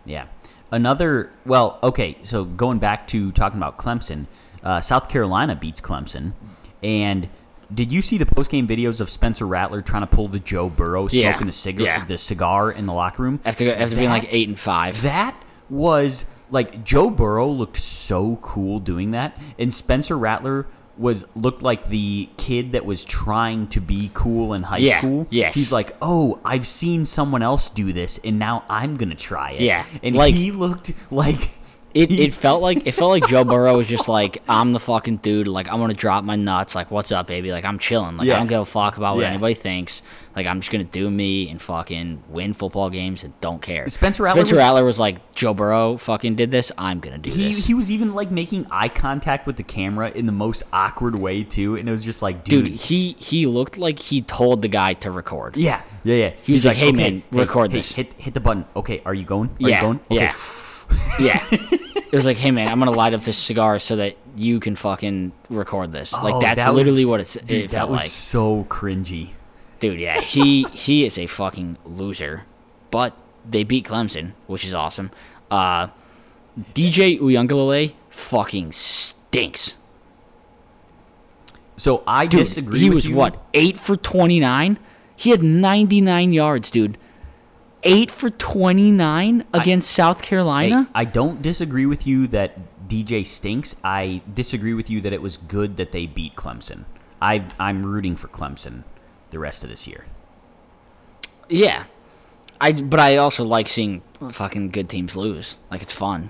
Yeah. 0.06 0.26
Another, 0.72 1.32
well, 1.46 1.78
okay, 1.84 2.18
so 2.24 2.44
going 2.46 2.80
back 2.80 3.08
to 3.10 3.32
talking 3.32 3.58
about 3.60 3.78
Clemson, 3.78 4.26
uh, 4.64 4.82
South 4.82 5.08
Carolina 5.08 5.56
beats 5.56 5.80
Clemson. 5.80 6.34
And 6.82 7.30
did 7.74 7.92
you 7.92 8.02
see 8.02 8.18
the 8.18 8.26
post 8.26 8.50
game 8.52 8.68
videos 8.68 9.00
of 9.00 9.10
Spencer 9.10 9.46
Rattler 9.48 9.82
trying 9.82 10.02
to 10.02 10.08
pull 10.08 10.28
the 10.28 10.40
Joe 10.40 10.70
Burrow 10.70 11.08
Yeah. 11.12 11.32
smoking 11.32 11.48
the 11.48 11.54
cigarette, 11.54 12.00
Yeah. 12.00 12.06
the 12.06 12.18
cigar 12.18 12.72
in 12.72 12.86
the 12.88 12.94
locker 12.94 13.24
room? 13.24 13.40
After 13.46 13.74
after 13.74 13.96
being 13.96 14.10
like 14.10 14.28
eight 14.30 14.48
and 14.48 14.58
five. 14.60 15.02
That 15.04 15.36
was 15.70 16.26
like 16.52 16.84
Joe 16.84 17.10
Burrow 17.10 17.48
looked 17.50 17.78
so 17.78 18.38
cool 18.42 18.80
doing 18.80 19.12
that, 19.12 19.38
and 19.58 19.74
Spencer 19.74 20.18
Rattler 20.18 20.68
was 20.98 21.26
looked 21.36 21.64
like 21.64 21.88
the 21.90 22.30
kid 22.38 22.74
that 22.74 22.86
was 22.86 23.04
trying 23.04 23.68
to 23.68 23.80
be 23.82 24.12
cool 24.14 24.54
in 24.54 24.64
high 24.64 24.78
Yeah, 24.78 25.00
school. 25.00 25.26
yes. 25.32 25.56
he's 25.56 25.72
like, 25.72 25.96
oh, 26.02 26.40
I've 26.46 26.68
seen 26.68 27.06
someone 27.06 27.42
else 27.42 27.70
do 27.70 27.92
this, 27.94 28.20
and 28.24 28.38
now 28.38 28.64
I'm 28.70 28.96
gonna 28.96 29.16
try 29.16 29.52
it. 29.52 29.62
Yeah, 29.62 29.86
and 30.04 30.16
like- 30.16 30.36
he 30.36 30.52
looked 30.52 30.94
like 31.12 31.50
It, 31.94 32.12
it 32.12 32.34
felt 32.46 32.62
like 32.62 32.88
it 32.88 32.94
felt 32.94 33.12
like 33.12 33.28
Joe 33.28 33.44
Burrow 33.44 33.78
was 33.78 33.88
just 33.88 34.08
like 34.08 34.42
I'm 34.50 34.74
the 34.74 34.80
fucking 34.80 35.18
dude. 35.18 35.48
Like 35.48 35.68
I'm 35.72 35.80
gonna 35.80 35.94
drop 35.94 36.24
my 36.24 36.36
nuts. 36.36 36.74
Like 36.76 36.90
what's 36.92 37.12
up, 37.12 37.28
baby? 37.28 37.52
Like 37.52 37.66
I'm 37.66 37.78
chilling. 37.80 38.18
Like 38.18 38.28
Yeah. 38.28 38.36
I 38.36 38.38
don't 38.40 38.48
give 38.48 38.62
a 38.62 38.66
fuck 38.66 38.98
about 38.98 39.16
what 39.16 39.22
Yeah. 39.22 39.30
anybody 39.30 39.54
thinks. 39.54 40.02
Like 40.36 40.48
I'm 40.48 40.60
just 40.62 40.72
gonna 40.72 40.84
do 40.84 41.12
me 41.12 41.50
and 41.50 41.62
fucking 41.62 42.24
win 42.30 42.54
football 42.54 42.90
games 42.90 43.24
and 43.24 43.40
don't 43.42 43.62
care. 43.62 43.88
Spencer 43.90 44.24
Rattler 44.24 44.42
Spencer 44.42 44.56
was- 44.56 44.60
Rattler 44.60 44.84
was 44.86 44.98
like 45.00 45.34
Joe 45.36 45.54
Burrow 45.54 45.98
fucking 45.98 46.36
did 46.36 46.50
this. 46.50 46.72
I'm 46.80 47.00
gonna 47.00 47.20
do 47.20 47.30
he 47.30 47.54
this. 47.54 47.68
he 47.68 47.74
was 47.76 47.92
even 47.92 48.16
like 48.16 48.32
making 48.32 48.66
eye 48.72 48.90
contact 48.90 49.46
with 49.46 49.58
the 49.58 49.64
camera 49.64 50.10
in 50.10 50.26
the 50.26 50.32
most 50.32 50.64
awkward 50.74 51.14
way 51.16 51.44
too, 51.44 51.76
and 51.76 51.88
it 51.88 51.92
was 51.92 52.04
just 52.04 52.24
like, 52.24 52.44
dude, 52.44 52.66
dude, 52.66 52.74
he 52.80 53.16
he 53.20 53.46
looked 53.46 53.78
like 53.78 54.00
he 54.00 54.22
told 54.24 54.64
the 54.64 54.68
guy 54.68 54.94
to 54.96 55.12
record. 55.12 55.56
yeah, 55.58 55.84
yeah, 56.04 56.16
yeah. 56.16 56.30
He 56.42 56.54
was 56.54 56.62
He's 56.62 56.66
like, 56.66 56.78
"Hey, 56.78 56.88
okay, 56.90 56.98
man, 56.98 57.24
record 57.32 57.72
hey, 57.72 57.78
this." 57.78 57.92
Hit 57.92 58.14
hit 58.14 58.34
the 58.34 58.40
button. 58.40 58.66
Okay, 58.76 59.04
are 59.06 59.14
you 59.14 59.26
going? 59.26 59.50
Are 59.62 59.70
Yeah, 59.70 59.76
you 59.76 59.82
going? 59.82 60.00
Okay. 60.10 60.16
yeah. 60.16 60.34
Yeah. 61.20 61.44
It 62.14 62.16
was 62.18 62.26
like, 62.28 62.38
hey 62.38 62.52
man, 62.52 62.68
I'm 62.68 62.78
gonna 62.78 62.92
light 62.92 63.16
up 63.16 63.24
this 63.24 63.40
cigar 63.40 63.80
so 63.80 63.96
that 63.96 64.16
you 64.36 64.60
can 64.60 64.76
fucking 64.76 65.32
record 65.50 65.92
this. 65.92 66.14
like 66.14 66.36
Oh, 66.36 66.40
that's 66.40 66.58
that 66.58 66.70
was- 66.72 66.76
literally 66.78 67.06
what 67.06 67.20
it's, 67.22 67.34
Dude, 67.34 67.52
it 67.52 67.72
that 67.72 67.78
felt 67.78 67.90
was 67.90 68.02
like. 68.02 68.12
so 68.12 68.66
cringy. 68.66 69.30
Dude, 69.80 70.00
yeah, 70.00 70.22
he 70.22 70.62
he 70.74 71.06
is 71.06 71.18
a 71.18 71.26
fucking 71.26 71.78
loser. 71.84 72.44
But 72.92 73.18
they 73.50 73.64
beat 73.64 73.86
Clemson, 73.86 74.34
which 74.46 74.64
is 74.64 74.76
awesome. 74.76 75.10
Uh, 75.50 75.88
DJ 76.76 77.20
Uiagalelei 77.20 77.94
fucking 78.12 78.74
stinks. 78.74 79.74
So 81.78 82.04
I 82.06 82.28
Dude, 82.28 82.42
disagree. 82.42 82.80
he 82.80 82.90
was 82.92 83.06
you. 83.08 83.16
what 83.16 83.42
eight 83.56 83.78
for 83.78 83.98
twenty 83.98 84.40
nine. 84.40 84.78
He 85.16 85.32
had 85.32 85.42
ninety 85.42 86.00
nine 86.00 86.32
yards, 86.32 86.70
dude. 86.70 86.98
Eight 87.86 88.10
for 88.12 88.30
twenty 88.30 88.92
nine 88.92 89.46
against 89.54 89.92
South 89.92 90.22
Carolina. 90.22 90.90
I 90.96 91.06
don't 91.06 91.42
disagree 91.42 91.86
with 91.86 92.08
you 92.08 92.28
that 92.28 92.88
DJ 92.88 93.26
stinks. 93.26 93.76
I 93.84 94.22
disagree 94.34 94.74
with 94.74 94.90
you 94.90 95.02
that 95.02 95.12
it 95.14 95.22
was 95.22 95.38
good 95.38 95.78
that 95.78 95.92
they 95.92 96.06
beat 96.06 96.36
Clemson. 96.36 96.86
I 97.22 97.46
I'm 97.60 97.86
rooting 97.86 98.16
for 98.16 98.28
Clemson 98.30 98.84
the 99.32 99.40
rest 99.40 99.64
of 99.64 99.70
this 99.70 99.86
year. 99.88 100.06
Yeah, 101.50 101.86
I 102.62 102.72
but 102.72 103.00
I 103.00 103.18
also 103.18 103.44
like 103.44 103.68
seeing 103.68 104.02
fucking 104.32 104.70
good 104.70 104.90
teams 104.90 105.16
lose. 105.16 105.58
Like 105.70 105.82
it's 105.82 105.94
fun. 105.94 106.30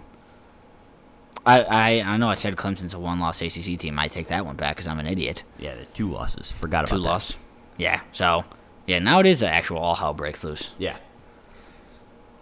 I 1.46 1.62
I, 1.62 1.90
I 2.14 2.18
know 2.18 2.30
I 2.30 2.36
said 2.36 2.56
Clemson's 2.56 2.94
a 2.94 3.00
one 3.00 3.20
loss 3.20 3.42
ACC 3.42 3.78
team. 3.78 4.00
I 4.00 4.08
take 4.08 4.28
that 4.28 4.46
one 4.46 4.56
back 4.56 4.76
because 4.76 4.88
I'm 4.88 5.00
an 5.00 5.08
idiot. 5.08 5.44
Yeah, 5.60 5.76
the 5.76 5.86
two 5.86 6.10
losses. 6.12 6.52
Forgot 6.52 6.88
Two 6.88 6.96
about 6.96 7.04
that. 7.04 7.10
loss. 7.10 7.36
Yeah. 7.78 8.02
So 8.12 8.46
yeah, 8.88 9.00
now 9.00 9.20
it 9.20 9.26
is 9.26 9.42
an 9.42 9.50
actual 9.50 9.78
all 9.78 9.96
hell 9.96 10.14
breaks 10.14 10.44
loose. 10.44 10.72
Yeah. 10.78 10.98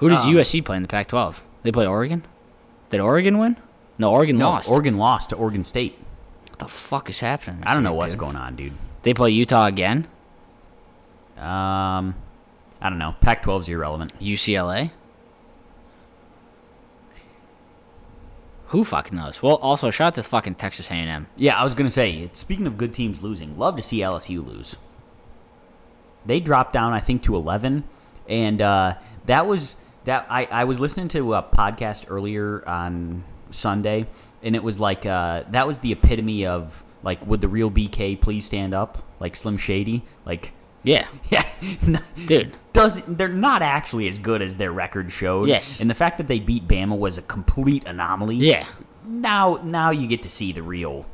Who 0.01 0.09
does 0.09 0.25
Um, 0.25 0.33
USC 0.33 0.63
play 0.65 0.75
in 0.75 0.81
the 0.81 0.87
Pac-12? 0.89 1.35
They 1.63 1.71
play 1.71 1.85
Oregon. 1.87 2.25
Did 2.89 2.99
Oregon 2.99 3.37
win? 3.37 3.55
No, 3.97 4.11
Oregon 4.11 4.37
No, 4.37 4.49
lost. 4.49 4.69
Oregon 4.69 4.97
lost 4.97 5.29
to 5.29 5.35
Oregon 5.37 5.63
State. 5.63 5.97
What 6.49 6.59
the 6.59 6.67
fuck 6.67 7.09
is 7.09 7.19
happening? 7.21 7.63
I 7.63 7.73
don't 7.73 7.83
know 7.83 7.93
what's 7.93 8.13
dude? 8.13 8.19
going 8.19 8.35
on, 8.35 8.55
dude. 8.55 8.73
They 9.03 9.13
play 9.13 9.29
Utah 9.31 9.67
again. 9.67 10.07
Um, 11.37 12.15
I 12.81 12.89
don't 12.89 12.97
know. 12.97 13.15
Pac-12 13.21 13.61
is 13.61 13.69
irrelevant. 13.69 14.19
UCLA. 14.19 14.91
Who 18.67 18.83
fucking 18.83 19.17
knows? 19.17 19.41
Well, 19.43 19.55
also 19.57 19.89
shout 19.89 20.07
out 20.07 20.15
to 20.15 20.23
fucking 20.23 20.55
Texas 20.55 20.89
A&M. 20.89 21.27
Yeah, 21.35 21.59
I 21.59 21.63
was 21.63 21.73
gonna 21.75 21.91
say. 21.91 22.29
Speaking 22.33 22.65
of 22.67 22.77
good 22.77 22.93
teams 22.93 23.21
losing, 23.21 23.57
love 23.57 23.75
to 23.75 23.81
see 23.81 23.99
LSU 23.99 24.45
lose. 24.45 24.77
They 26.25 26.39
dropped 26.39 26.71
down, 26.73 26.93
I 26.93 26.99
think, 27.01 27.21
to 27.23 27.35
eleven, 27.35 27.83
and 28.29 28.61
uh, 28.61 28.93
that 29.25 29.45
was 29.45 29.75
that. 30.05 30.25
I, 30.29 30.45
I 30.51 30.63
was 30.65 30.79
listening 30.79 31.07
to 31.09 31.33
a 31.35 31.43
podcast 31.43 32.05
earlier 32.09 32.67
on 32.67 33.23
Sunday, 33.51 34.07
and 34.43 34.55
it 34.55 34.63
was 34.63 34.79
like 34.79 35.05
uh, 35.05 35.43
that 35.51 35.67
was 35.67 35.79
the 35.79 35.91
epitome 35.91 36.45
of 36.45 36.83
like, 37.03 37.25
would 37.27 37.41
the 37.41 37.47
real 37.47 37.71
BK 37.71 38.19
please 38.19 38.45
stand 38.45 38.73
up? 38.73 39.03
Like 39.19 39.35
Slim 39.35 39.57
Shady, 39.57 40.03
like 40.25 40.53
Yeah, 40.83 41.07
yeah, 41.29 41.45
dude. 42.25 42.53
doesn't 42.73 43.17
they're 43.17 43.27
not 43.27 43.61
actually 43.61 44.07
as 44.07 44.17
good 44.19 44.41
as 44.41 44.57
their 44.57 44.71
record 44.71 45.11
showed. 45.13 45.47
Yes. 45.47 45.79
and 45.79 45.89
the 45.89 45.93
fact 45.95 46.17
that 46.17 46.27
they 46.27 46.39
beat 46.39 46.67
Bama 46.67 46.97
was 46.97 47.17
a 47.17 47.21
complete 47.21 47.85
anomaly. 47.85 48.37
Yeah. 48.37 48.65
Now, 49.05 49.59
now 49.63 49.89
you 49.91 50.07
get 50.07 50.23
to 50.23 50.29
see 50.29 50.51
the 50.53 50.61
real, 50.63 51.05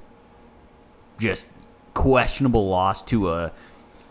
just 1.19 1.47
questionable 1.93 2.67
loss 2.69 3.02
to 3.04 3.32
a 3.32 3.52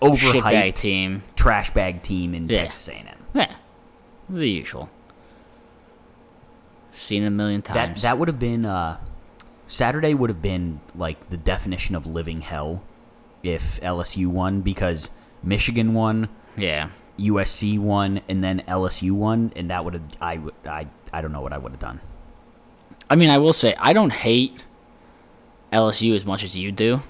overhyped 0.02 0.74
team. 0.74 1.22
trash 1.36 1.70
bag 1.72 2.02
team 2.02 2.34
in 2.34 2.48
Yeah. 2.48 2.64
Texas 2.64 2.88
A&M. 2.88 3.06
Yeah, 3.34 3.54
the 4.28 4.48
usual. 4.48 4.88
Seen 6.92 7.22
it 7.22 7.26
a 7.26 7.30
million 7.30 7.60
That 7.60 7.74
times. 7.74 8.02
that 8.02 8.18
would 8.18 8.28
have 8.28 8.38
been 8.38 8.64
uh, 8.64 8.98
Saturday 9.66 10.14
would 10.14 10.30
have 10.30 10.40
been 10.42 10.80
like 10.94 11.28
the 11.30 11.36
definition 11.36 11.94
of 11.94 12.06
living 12.06 12.40
hell 12.40 12.82
if 13.42 13.80
LSU 13.80 14.26
won 14.28 14.60
because 14.62 15.10
Michigan 15.42 15.92
won, 15.94 16.28
yeah. 16.56 16.88
USC 17.18 17.78
won, 17.78 18.20
and 18.28 18.42
then 18.42 18.62
LSU 18.66 19.12
won, 19.12 19.52
and 19.56 19.70
that 19.70 19.84
would 19.84 19.94
have 19.94 20.02
I 20.20 20.38
would 20.38 20.54
I 20.64 20.86
I 21.12 21.20
don't 21.20 21.32
know 21.32 21.40
what 21.42 21.52
I 21.52 21.58
would 21.58 21.72
have 21.72 21.80
done. 21.80 22.00
I 23.10 23.14
mean, 23.14 23.28
I 23.30 23.38
will 23.38 23.52
say 23.52 23.74
I 23.78 23.92
don't 23.92 24.12
hate 24.12 24.64
LSU 25.72 26.16
as 26.16 26.24
much 26.24 26.42
as 26.42 26.56
you 26.56 26.72
do. 26.72 27.00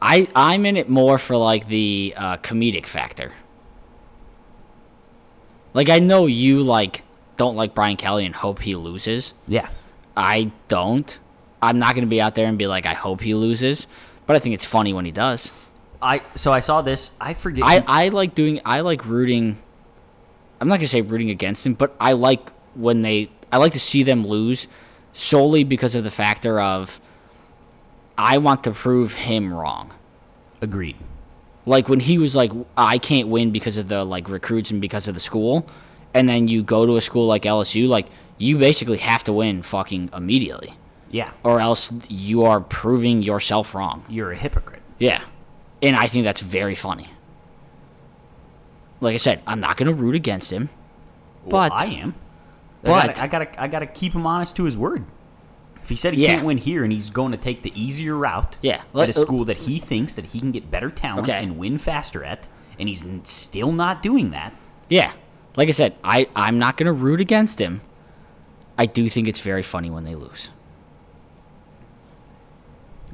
I 0.00 0.28
I'm 0.36 0.64
in 0.66 0.76
it 0.76 0.88
more 0.88 1.18
for 1.18 1.36
like 1.36 1.66
the 1.66 2.14
uh, 2.16 2.36
comedic 2.38 2.86
factor. 2.86 3.32
Like 5.74 5.88
I 5.88 5.98
know 5.98 6.26
you 6.26 6.62
like 6.62 7.02
don't 7.36 7.56
like 7.56 7.74
Brian 7.74 7.96
Kelly 7.96 8.26
and 8.26 8.34
hope 8.34 8.60
he 8.60 8.74
loses. 8.74 9.32
Yeah, 9.46 9.68
I 10.16 10.52
don't. 10.68 11.18
I'm 11.62 11.78
not 11.78 11.94
going 11.94 12.04
to 12.04 12.10
be 12.10 12.20
out 12.20 12.34
there 12.34 12.46
and 12.46 12.56
be 12.56 12.66
like 12.66 12.86
I 12.86 12.94
hope 12.94 13.20
he 13.20 13.34
loses, 13.34 13.86
but 14.26 14.34
I 14.36 14.38
think 14.38 14.54
it's 14.54 14.64
funny 14.64 14.92
when 14.92 15.04
he 15.04 15.12
does. 15.12 15.52
I 16.02 16.22
so 16.34 16.52
I 16.52 16.60
saw 16.60 16.82
this. 16.82 17.10
I 17.20 17.34
forget. 17.34 17.64
I, 17.64 17.84
I 17.86 18.08
like 18.08 18.34
doing 18.34 18.60
I 18.64 18.80
like 18.80 19.04
rooting 19.04 19.58
I'm 20.60 20.68
not 20.68 20.76
gonna 20.76 20.88
say 20.88 21.00
rooting 21.00 21.30
against 21.30 21.64
him, 21.64 21.74
but 21.74 21.96
I 21.98 22.12
like 22.12 22.50
when 22.74 23.02
they 23.02 23.30
I 23.50 23.56
like 23.56 23.72
to 23.72 23.80
see 23.80 24.02
them 24.02 24.26
lose 24.26 24.66
solely 25.12 25.64
because 25.64 25.94
of 25.94 26.04
the 26.04 26.10
factor 26.10 26.60
of 26.60 27.00
I 28.18 28.38
want 28.38 28.64
to 28.64 28.72
prove 28.72 29.14
him 29.14 29.52
wrong. 29.52 29.92
agreed. 30.60 30.96
Like 31.66 31.88
when 31.88 32.00
he 32.00 32.18
was 32.18 32.34
like 32.34 32.50
I 32.76 32.98
can't 32.98 33.28
win 33.28 33.50
because 33.50 33.76
of 33.76 33.88
the 33.88 34.04
like 34.04 34.28
recruits 34.28 34.70
and 34.70 34.80
because 34.80 35.08
of 35.08 35.14
the 35.14 35.20
school 35.20 35.66
and 36.14 36.28
then 36.28 36.48
you 36.48 36.62
go 36.62 36.86
to 36.86 36.96
a 36.96 37.00
school 37.00 37.26
like 37.26 37.42
LSU, 37.42 37.88
like 37.88 38.06
you 38.38 38.58
basically 38.58 38.98
have 38.98 39.22
to 39.24 39.32
win 39.32 39.62
fucking 39.62 40.10
immediately. 40.14 40.74
Yeah, 41.12 41.32
Or 41.42 41.60
else 41.60 41.92
you 42.08 42.44
are 42.44 42.60
proving 42.60 43.22
yourself 43.22 43.74
wrong. 43.74 44.04
you're 44.08 44.30
a 44.30 44.36
hypocrite. 44.36 44.80
Yeah. 44.98 45.20
And 45.82 45.96
I 45.96 46.06
think 46.06 46.24
that's 46.24 46.40
very 46.40 46.76
funny. 46.76 47.08
Like 49.00 49.14
I 49.14 49.16
said, 49.16 49.42
I'm 49.46 49.58
not 49.60 49.76
going 49.76 49.88
to 49.88 49.94
root 49.94 50.14
against 50.14 50.52
him. 50.52 50.68
Well, 51.44 51.68
But- 51.68 51.72
I 51.72 51.86
am. 51.86 52.14
but- 52.82 52.92
I 52.92 53.06
gotta, 53.06 53.22
I 53.22 53.26
gotta, 53.26 53.62
I 53.62 53.66
gotta 53.68 53.86
keep 53.86 54.12
him 54.14 54.24
honest 54.26 54.54
to 54.56 54.64
his 54.64 54.76
word. 54.78 55.04
If 55.82 55.88
he 55.88 55.96
said 55.96 56.14
he 56.14 56.22
Yeah. 56.22 56.34
can't 56.34 56.46
win 56.46 56.58
here 56.58 56.84
and 56.84 56.92
he's 56.92 57.10
going 57.10 57.32
to 57.32 57.38
take 57.38 57.62
the 57.62 57.72
easier 57.80 58.16
route 58.16 58.56
Yeah, 58.62 58.82
at 58.94 59.08
a 59.08 59.12
school 59.12 59.44
that 59.46 59.56
he 59.58 59.78
thinks 59.78 60.14
that 60.14 60.26
he 60.26 60.40
can 60.40 60.52
get 60.52 60.70
better 60.70 60.90
talent 60.90 61.28
Okay. 61.28 61.42
and 61.42 61.58
win 61.58 61.78
faster 61.78 62.22
at, 62.24 62.48
and 62.78 62.88
he's 62.88 63.04
still 63.24 63.72
not 63.72 64.02
doing 64.02 64.30
that. 64.30 64.54
Yeah. 64.88 65.12
Like 65.56 65.68
I 65.68 65.72
said, 65.72 65.94
I, 66.04 66.28
I'm 66.36 66.58
not 66.58 66.76
going 66.76 66.86
to 66.86 66.92
root 66.92 67.20
against 67.20 67.60
him. 67.60 67.80
I 68.78 68.86
do 68.86 69.08
think 69.08 69.26
it's 69.28 69.40
very 69.40 69.62
funny 69.62 69.90
when 69.90 70.04
they 70.04 70.14
lose. 70.14 70.50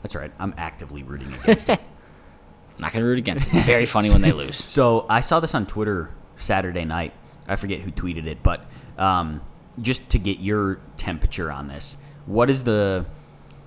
That's 0.02 0.14
right. 0.14 0.30
I'm 0.38 0.54
actively 0.56 1.02
rooting 1.02 1.32
against 1.34 1.68
him. 1.68 1.78
Not 2.78 2.92
gonna 2.92 3.06
root 3.06 3.18
against 3.18 3.50
them. 3.50 3.62
Very 3.64 3.86
funny 3.86 4.10
when 4.10 4.20
they 4.20 4.32
lose. 4.32 4.62
So 4.66 5.06
I 5.08 5.20
saw 5.20 5.40
this 5.40 5.54
on 5.54 5.66
Twitter 5.66 6.10
Saturday 6.36 6.84
night. 6.84 7.12
I 7.48 7.56
forget 7.56 7.80
who 7.80 7.90
tweeted 7.90 8.26
it, 8.26 8.42
but 8.42 8.66
um, 8.98 9.40
just 9.80 10.08
to 10.10 10.18
get 10.18 10.38
your 10.40 10.78
temperature 10.98 11.50
on 11.50 11.68
this, 11.68 11.96
what 12.26 12.50
is 12.50 12.64
the 12.64 13.06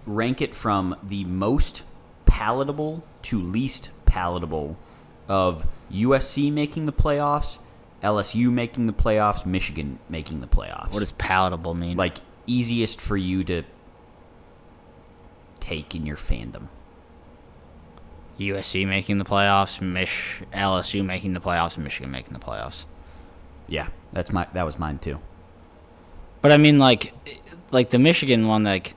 rank 0.05 0.41
it 0.41 0.53
from 0.53 0.95
the 1.01 1.23
most 1.25 1.83
palatable 2.25 3.03
to 3.23 3.41
least 3.41 3.89
palatable 4.05 4.77
of 5.27 5.65
USC 5.91 6.51
making 6.51 6.85
the 6.85 6.93
playoffs, 6.93 7.59
LSU 8.03 8.51
making 8.51 8.87
the 8.87 8.93
playoffs, 8.93 9.45
Michigan 9.45 9.99
making 10.09 10.41
the 10.41 10.47
playoffs? 10.47 10.91
What 10.91 10.99
does 10.99 11.11
palatable 11.13 11.73
mean? 11.73 11.97
like 11.97 12.17
easiest 12.47 12.99
for 12.99 13.15
you 13.15 13.43
to 13.43 13.63
take 15.59 15.95
in 15.95 16.05
your 16.05 16.17
fandom? 16.17 16.67
USC 18.39 18.87
making 18.87 19.17
the 19.17 19.25
playoffs, 19.25 19.81
Mich 19.81 20.41
LSU 20.53 21.05
making 21.05 21.33
the 21.33 21.41
playoffs, 21.41 21.75
and 21.75 21.83
Michigan 21.83 22.09
making 22.09 22.33
the 22.33 22.39
playoffs. 22.39 22.85
Yeah, 23.67 23.89
that's 24.13 24.31
my 24.31 24.47
that 24.53 24.65
was 24.65 24.79
mine 24.79 24.97
too. 24.97 25.19
But 26.41 26.53
I 26.53 26.57
mean, 26.57 26.79
like, 26.79 27.13
like 27.71 27.89
the 27.89 27.99
Michigan 27.99 28.47
one, 28.47 28.63
like, 28.63 28.95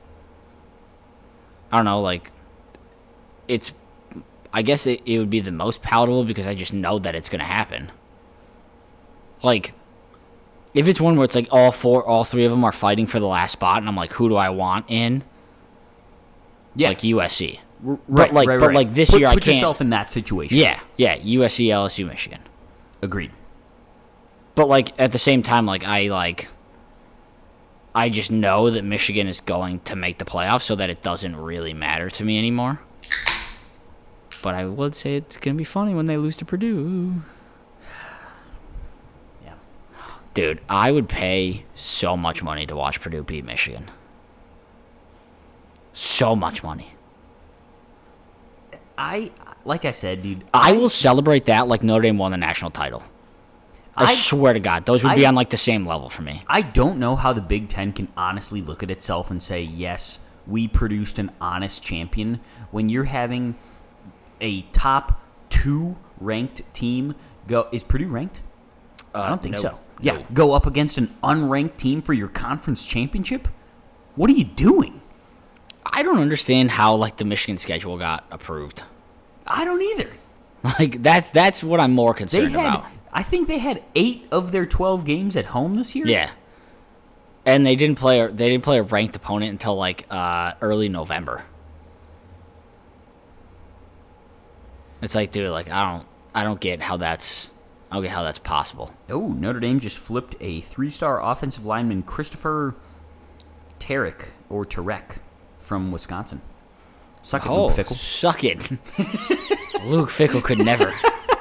I 1.71 1.77
don't 1.77 1.85
know, 1.85 2.01
like, 2.01 2.31
it's, 3.49 3.73
I 4.53 4.63
guess 4.63 4.87
it, 4.87 5.01
it 5.07 5.19
would 5.19 5.31
be 5.31 5.41
the 5.41 5.51
most 5.53 5.83
palatable 5.83 6.25
because 6.25 6.47
I 6.47 6.55
just 6.55 6.73
know 6.73 6.99
that 6.99 7.15
it's 7.15 7.29
gonna 7.29 7.45
happen. 7.45 7.91
Like, 9.43 9.73
if 10.75 10.89
it's 10.89 11.01
one 11.01 11.17
where 11.17 11.25
it's 11.25 11.35
like 11.35 11.49
all 11.51 11.73
four, 11.73 12.05
all 12.05 12.25
three 12.25 12.45
of 12.45 12.51
them 12.51 12.65
are 12.65 12.73
fighting 12.73 13.07
for 13.07 13.21
the 13.21 13.27
last 13.27 13.53
spot, 13.53 13.79
and 13.79 13.89
I'm 13.89 13.97
like, 13.97 14.13
who 14.15 14.29
do 14.29 14.37
I 14.37 14.49
want 14.51 14.87
in? 14.89 15.25
Yeah, 16.75 16.89
Like 16.89 17.01
USC. 17.01 17.59
R- 17.87 17.99
but 18.09 18.33
like- 18.33 18.47
but 18.49 18.73
like 18.73 18.95
this 18.95 19.11
put, 19.11 19.21
year 19.21 19.29
I 19.29 19.33
can't- 19.33 19.45
Put 19.45 19.55
yourself 19.55 19.81
in 19.81 19.91
that 19.91 20.11
situation. 20.11 20.57
Yeah, 20.57 20.81
yeah, 20.97 21.17
USC, 21.17 21.67
LSU, 21.67 22.07
Michigan. 22.07 22.41
agreed. 23.03 23.33
But 24.55 24.69
like 24.69 24.93
at 24.99 25.13
the 25.13 25.19
same 25.19 25.43
time, 25.43 25.67
like 25.67 25.85
I 25.85 26.05
like 26.09 26.49
I 27.95 28.09
just 28.09 28.31
know 28.31 28.71
that 28.71 28.85
Michigan 28.85 29.29
is 29.29 29.41
going 29.41 29.81
to 29.81 29.97
make 29.97 30.19
the 30.19 30.25
playoffs 30.25 30.63
so 30.63 30.75
that 30.77 30.89
it 30.89 31.03
doesn't 31.03 31.37
really 31.37 31.75
matter 31.75 32.09
to 32.11 32.25
me 32.25 32.39
anymore. 32.39 32.81
But 34.41 34.55
I 34.55 34.65
would 34.65 34.95
say 34.95 35.17
it's 35.17 35.37
gonna 35.37 35.57
be 35.57 35.65
funny 35.65 35.95
when 35.95 36.07
they 36.07 36.17
lose 36.17 36.37
to 36.39 36.45
Purdue. 36.45 37.23
Yeah, 39.45 39.55
Dude, 40.35 40.61
I 40.69 40.91
would 40.91 41.09
pay 41.09 41.65
so 41.75 42.17
much 42.17 42.43
money 42.43 42.67
to 42.67 42.75
watch 42.75 43.01
Purdue 43.01 43.23
beat 43.23 43.45
Michigan. 43.45 43.91
So 45.93 46.35
much 46.35 46.63
money. 46.63 46.95
I 48.97 49.33
like 49.65 49.85
I 49.85 49.91
said, 49.91 50.23
dude. 50.23 50.45
I 50.53 50.73
will 50.73 50.89
celebrate 50.89 51.47
that 51.47 51.69
like 51.69 51.83
Notre 51.83 52.03
Dame 52.03 52.19
won 52.19 52.31
the 52.31 52.37
national 52.37 52.71
title. 52.71 53.03
I, 53.97 54.05
I- 54.05 54.15
swear 54.15 54.53
to 54.55 54.61
God, 54.61 54.87
those 54.87 55.05
would 55.05 55.15
be 55.17 55.27
on 55.27 55.35
like 55.35 55.51
the 55.51 55.57
same 55.57 55.87
level 55.87 56.09
for 56.09 56.23
me. 56.23 56.43
I 56.47 56.63
don't 56.63 56.99
know 56.99 57.17
how 57.17 57.33
the 57.33 57.41
Big 57.43 57.69
Ten 57.69 57.93
can 57.93 58.09
honestly 58.17 58.63
look 58.63 58.83
at 58.83 58.91
itself 58.91 59.31
and 59.31 59.43
say, 59.43 59.63
yes, 59.63 60.19
we 60.47 60.67
produced 60.69 61.19
an 61.19 61.31
honest 61.41 61.83
champion 61.83 62.41
when 62.71 62.89
you're 62.89 63.05
having 63.05 63.55
a 64.41 64.63
top 64.73 65.21
two 65.51 65.97
ranked 66.21 66.63
team 66.75 67.15
go. 67.47 67.69
Is 67.73 67.85
Purdue 67.85 68.09
ranked? 68.09 68.41
Uh, 69.15 69.21
I 69.21 69.29
don't 69.29 69.43
think 69.43 69.57
no. 69.57 69.61
so. 69.61 69.79
Yeah, 70.01 70.17
No. 70.17 70.27
go 70.33 70.53
up 70.55 70.67
against 70.67 70.99
an 70.99 71.15
unranked 71.23 71.77
team 71.77 72.03
for 72.03 72.13
your 72.13 72.29
conference 72.29 72.85
championship. 72.85 73.47
What 74.17 74.31
are 74.31 74.35
you 74.35 74.45
doing? 74.45 75.01
I 75.85 76.03
don't 76.03 76.19
understand 76.19 76.71
how 76.73 76.97
like 76.97 77.19
the 77.19 77.25
Michigan 77.25 77.59
schedule 77.59 77.99
got 77.99 78.25
approved. 78.31 78.83
I 79.47 79.65
don't 79.65 79.83
either. 79.83 80.11
Like 80.79 81.03
that's 81.03 81.31
that's 81.33 81.63
what 81.65 81.81
I'm 81.81 81.91
more 81.93 82.15
concerned 82.15 82.53
had, 82.53 82.61
about. 82.61 82.87
I 83.13 83.23
think 83.23 83.47
they 83.49 83.59
had 83.59 83.83
eight 83.95 84.27
of 84.33 84.53
their 84.53 84.67
twelve 84.67 85.05
games 85.05 85.37
at 85.37 85.47
home 85.47 85.77
this 85.77 85.95
year. 85.95 86.07
Yeah. 86.07 86.31
And 87.45 87.67
they 87.67 87.77
didn't 87.77 87.97
play. 87.99 88.25
They 88.27 88.49
didn't 88.49 88.63
play 88.65 88.79
a 88.79 88.83
ranked 88.83 89.17
opponent 89.17 89.51
until 89.53 89.75
like 89.77 90.07
uh, 90.11 90.53
early 90.61 90.89
November. 90.89 91.45
It's 95.01 95.15
like, 95.15 95.33
dude, 95.33 95.51
like 95.51 95.69
I 95.71 95.85
don't, 95.85 96.07
I 96.35 96.45
don't 96.45 96.61
get 96.61 96.81
how 96.81 96.97
that's, 96.97 97.51
I 97.91 97.97
don't 97.97 98.05
get 98.05 98.13
how 98.13 98.23
that's 98.23 98.39
possible. 98.39 98.93
Oh, 99.11 99.29
Notre 99.29 99.59
Dame 99.61 99.81
just 99.81 99.99
flipped 99.99 100.37
a 100.41 100.61
three-star 100.61 101.21
offensive 101.23 101.65
lineman, 101.67 102.05
Christopher 102.05 102.77
Terek 103.81 104.27
or 104.49 104.65
Tarek 104.65 105.17
from 105.59 105.91
Wisconsin. 105.91 106.41
Suck 107.23 107.45
it, 107.47 107.51
Oh, 107.51 107.67
Luke 107.67 107.75
Fickell. 107.77 107.95
suck 107.95 108.45
it. 108.45 108.71
Luke 109.85 110.09
Fickell 110.11 110.43
could 110.43 110.59
never. 110.59 110.93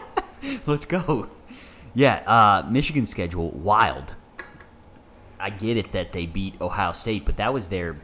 Let's 0.66 0.86
go. 0.86 1.30
Yeah, 1.94 2.24
uh, 2.26 2.68
Michigan 2.70 3.06
schedule 3.06 3.52
wild. 3.52 4.16
I 5.40 5.50
get 5.50 5.78
it 5.78 5.92
that 5.92 6.12
they 6.12 6.26
beat 6.26 6.60
Ohio 6.62 6.94
State, 6.94 7.26
but 7.26 7.38
that 7.38 7.54
was 7.54 7.70
their 7.70 7.98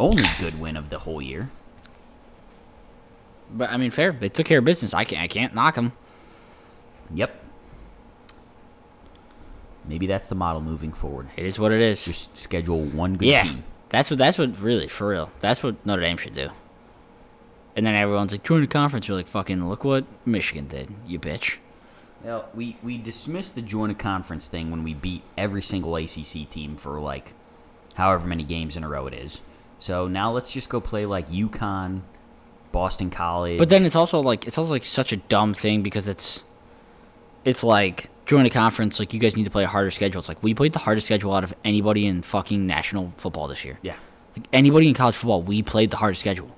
only 0.00 0.24
good 0.40 0.58
win 0.58 0.76
of 0.76 0.88
the 0.88 1.00
whole 1.00 1.20
year. 1.20 1.50
But 3.50 3.70
I 3.70 3.76
mean, 3.76 3.90
fair. 3.90 4.12
They 4.12 4.28
took 4.28 4.46
care 4.46 4.58
of 4.58 4.64
business. 4.64 4.92
I 4.94 5.04
can't. 5.04 5.22
I 5.22 5.28
can't 5.28 5.54
knock 5.54 5.74
them. 5.74 5.92
Yep. 7.14 7.42
Maybe 9.86 10.06
that's 10.08 10.28
the 10.28 10.34
model 10.34 10.60
moving 10.60 10.92
forward. 10.92 11.28
It 11.36 11.46
is 11.46 11.58
what 11.58 11.70
it 11.70 11.80
is. 11.80 12.04
Just 12.04 12.36
schedule 12.36 12.82
one 12.82 13.16
good 13.16 13.28
yeah, 13.28 13.42
team. 13.44 13.64
that's 13.90 14.10
what. 14.10 14.18
That's 14.18 14.38
what. 14.38 14.58
Really, 14.58 14.88
for 14.88 15.08
real. 15.08 15.30
That's 15.40 15.62
what 15.62 15.84
Notre 15.86 16.02
Dame 16.02 16.16
should 16.16 16.34
do. 16.34 16.48
And 17.76 17.84
then 17.84 17.94
everyone's 17.94 18.32
like, 18.32 18.42
join 18.42 18.62
the 18.62 18.66
conference. 18.66 19.06
You're 19.06 19.18
like, 19.18 19.26
fucking, 19.26 19.68
look 19.68 19.84
what 19.84 20.06
Michigan 20.24 20.66
did, 20.66 20.94
you 21.06 21.20
bitch. 21.20 21.58
Well, 22.24 22.48
we, 22.54 22.76
we 22.82 22.98
dismissed 22.98 23.54
the 23.54 23.62
join 23.62 23.90
a 23.90 23.94
conference 23.94 24.48
thing 24.48 24.70
when 24.70 24.82
we 24.82 24.94
beat 24.94 25.22
every 25.36 25.62
single 25.62 25.96
ACC 25.96 26.48
team 26.50 26.76
for 26.76 26.98
like 27.00 27.34
however 27.94 28.26
many 28.26 28.42
games 28.42 28.76
in 28.76 28.84
a 28.84 28.88
row 28.88 29.06
it 29.06 29.14
is. 29.14 29.40
So 29.78 30.08
now 30.08 30.32
let's 30.32 30.50
just 30.50 30.68
go 30.68 30.80
play 30.80 31.06
like 31.06 31.28
UConn, 31.30 32.00
Boston 32.72 33.10
College. 33.10 33.58
But 33.58 33.68
then 33.68 33.84
it's 33.84 33.94
also 33.94 34.20
like 34.20 34.46
it's 34.46 34.58
also 34.58 34.72
like 34.72 34.84
such 34.84 35.12
a 35.12 35.16
dumb 35.16 35.54
thing 35.54 35.82
because 35.82 36.08
it's 36.08 36.42
it's 37.44 37.62
like 37.62 38.08
join 38.24 38.44
a 38.44 38.50
conference 38.50 38.98
like 38.98 39.14
you 39.14 39.20
guys 39.20 39.36
need 39.36 39.44
to 39.44 39.50
play 39.50 39.64
a 39.64 39.68
harder 39.68 39.90
schedule. 39.90 40.18
It's 40.20 40.28
like 40.28 40.42
we 40.42 40.54
played 40.54 40.72
the 40.72 40.80
hardest 40.80 41.06
schedule 41.06 41.32
out 41.34 41.44
of 41.44 41.54
anybody 41.64 42.06
in 42.06 42.22
fucking 42.22 42.66
national 42.66 43.12
football 43.18 43.46
this 43.48 43.64
year. 43.64 43.78
yeah, 43.82 43.96
Like 44.36 44.46
anybody 44.52 44.88
in 44.88 44.94
college 44.94 45.14
football, 45.14 45.42
we 45.42 45.62
played 45.62 45.90
the 45.90 45.98
hardest 45.98 46.20
schedule. 46.20 46.50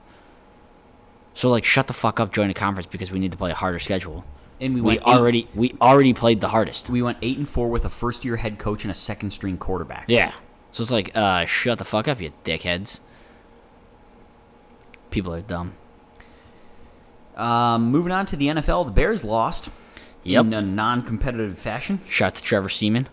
So 1.34 1.50
like 1.50 1.64
shut 1.64 1.86
the 1.88 1.92
fuck 1.92 2.20
up, 2.20 2.32
join 2.32 2.50
a 2.50 2.54
conference 2.54 2.86
because 2.86 3.10
we 3.10 3.18
need 3.18 3.32
to 3.32 3.38
play 3.38 3.50
a 3.50 3.54
harder 3.54 3.78
schedule. 3.78 4.24
And 4.60 4.74
we 4.74 4.80
We 4.80 4.86
went 4.86 5.00
eight- 5.00 5.06
already 5.06 5.48
we 5.54 5.74
already 5.80 6.12
played 6.12 6.40
the 6.40 6.48
hardest. 6.48 6.90
we 6.90 7.00
went 7.02 7.18
eight 7.22 7.38
and 7.38 7.48
four 7.48 7.68
with 7.68 7.84
a 7.84 7.88
first 7.88 8.24
year 8.24 8.36
head 8.36 8.58
coach 8.58 8.84
and 8.84 8.90
a 8.90 8.94
second 8.94 9.30
string 9.30 9.56
quarterback. 9.56 10.06
Yeah. 10.08 10.32
So 10.72 10.82
it's 10.82 10.92
like, 10.92 11.16
uh, 11.16 11.44
shut 11.46 11.78
the 11.78 11.84
fuck 11.84 12.08
up, 12.08 12.20
you 12.20 12.32
dickheads. 12.44 13.00
People 15.10 15.32
are 15.32 15.40
dumb. 15.40 15.74
Um, 17.36 17.90
moving 17.90 18.12
on 18.12 18.26
to 18.26 18.36
the 18.36 18.48
NFL, 18.48 18.84
the 18.84 18.90
Bears 18.92 19.22
lost 19.24 19.70
Yep. 20.24 20.46
in 20.46 20.52
a 20.54 20.60
non-competitive 20.60 21.56
fashion. 21.58 22.00
Shout 22.08 22.34
to 22.34 22.42
Trevor 22.42 22.68
Seaman. 22.68 23.08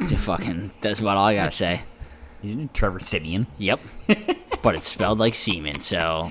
fucking, 0.00 0.72
that's 0.82 1.00
about 1.00 1.16
all 1.16 1.26
I 1.26 1.34
gotta 1.36 1.50
say. 1.52 1.82
Isn't 2.42 2.60
it 2.60 2.74
Trevor 2.74 3.00
Siemian? 3.00 3.46
Yep. 3.58 3.80
but 4.62 4.74
it's 4.74 4.86
spelled 4.86 5.18
like 5.18 5.34
Seaman, 5.34 5.80
so 5.80 6.30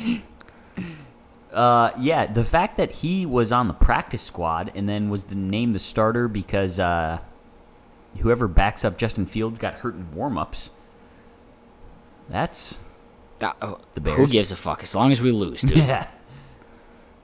Uh, 1.55 1.91
yeah, 1.97 2.25
the 2.25 2.43
fact 2.43 2.75
that 2.75 2.91
he 2.91 3.25
was 3.25 3.49
on 3.49 3.69
the 3.69 3.73
practice 3.73 4.21
squad 4.21 4.73
and 4.75 4.89
then 4.89 5.09
was 5.09 5.25
the, 5.25 5.35
named 5.35 5.73
the 5.73 5.79
starter 5.79 6.27
because 6.27 6.79
uh, 6.79 7.19
whoever 8.19 8.49
backs 8.49 8.83
up 8.83 8.97
Justin 8.97 9.25
Fields 9.25 9.57
got 9.57 9.75
hurt 9.75 9.95
in 9.95 10.13
warm-ups. 10.13 10.71
That's 12.27 12.79
that, 13.39 13.55
oh, 13.61 13.79
The 13.93 14.01
Bears. 14.01 14.17
who 14.17 14.27
gives 14.27 14.51
a 14.51 14.57
fuck? 14.57 14.83
As 14.83 14.93
long 14.93 15.13
as 15.13 15.21
we 15.21 15.31
lose, 15.31 15.61
dude. 15.61 15.77
yeah. 15.77 16.07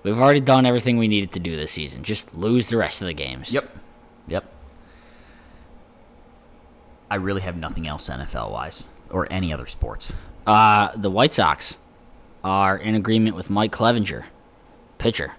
We've 0.03 0.19
already 0.19 0.39
done 0.39 0.65
everything 0.65 0.97
we 0.97 1.09
needed 1.09 1.33
to 1.33 1.39
do 1.39 1.57
this 1.57 1.71
season. 1.71 2.03
Just 2.03 2.33
lose 2.33 2.67
the 2.69 2.77
rest 2.77 3.01
of 3.01 3.07
the 3.07 3.13
games. 3.13 3.51
Yep. 3.51 3.69
Yep. 4.27 4.45
I 7.09 7.15
really 7.15 7.41
have 7.41 7.57
nothing 7.57 7.85
else 7.85 8.09
NFL 8.09 8.49
wise 8.51 8.85
or 9.09 9.27
any 9.29 9.53
other 9.53 9.67
sports. 9.67 10.13
Uh, 10.47 10.95
the 10.95 11.11
White 11.11 11.33
Sox 11.33 11.77
are 12.43 12.77
in 12.77 12.95
agreement 12.95 13.35
with 13.35 13.49
Mike 13.49 13.71
Clevinger, 13.71 14.25
pitcher. 14.97 15.33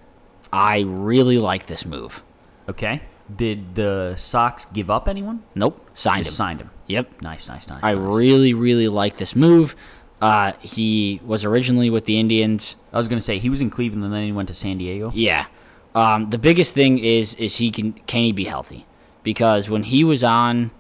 I 0.53 0.81
really 0.81 1.39
like 1.39 1.67
this 1.67 1.85
move. 1.85 2.23
Okay. 2.69 3.03
Did 3.35 3.75
the 3.75 4.15
Sox 4.17 4.67
give 4.67 4.91
up 4.91 5.09
anyone? 5.09 5.43
Nope, 5.55 5.87
signed 5.95 6.25
Just 6.25 6.35
him. 6.35 6.37
signed 6.37 6.61
him. 6.61 6.71
Yep. 6.89 7.23
Nice, 7.23 7.49
nice, 7.49 7.69
nice. 7.69 7.81
I 7.83 7.95
nice. 7.95 8.15
really, 8.15 8.53
really 8.53 8.89
like 8.89 9.17
this 9.17 9.35
move. 9.35 9.75
Uh, 10.21 10.53
he 10.61 11.21
was 11.25 11.45
originally 11.45 11.91
with 11.91 12.05
the 12.05 12.19
Indians. 12.19 12.77
I 12.93 12.99
was 12.99 13.09
gonna 13.09 13.21
say 13.21 13.39
he 13.39 13.49
was 13.49 13.61
in 13.61 13.71
Cleveland 13.71 14.05
and 14.05 14.13
then 14.13 14.25
he 14.25 14.33
went 14.33 14.49
to 14.49 14.55
San 14.55 14.79
Diego. 14.79 15.11
Yeah. 15.15 15.47
Um, 15.95 16.31
the 16.31 16.39
biggest 16.39 16.75
thing 16.75 16.99
is 16.99 17.35
is 17.35 17.57
he 17.57 17.71
can 17.71 17.95
can 18.07 18.23
he 18.25 18.33
be 18.33 18.45
healthy? 18.45 18.87
Because 19.23 19.69
when 19.69 19.85
he 19.85 20.05
was 20.05 20.23
on 20.23 20.71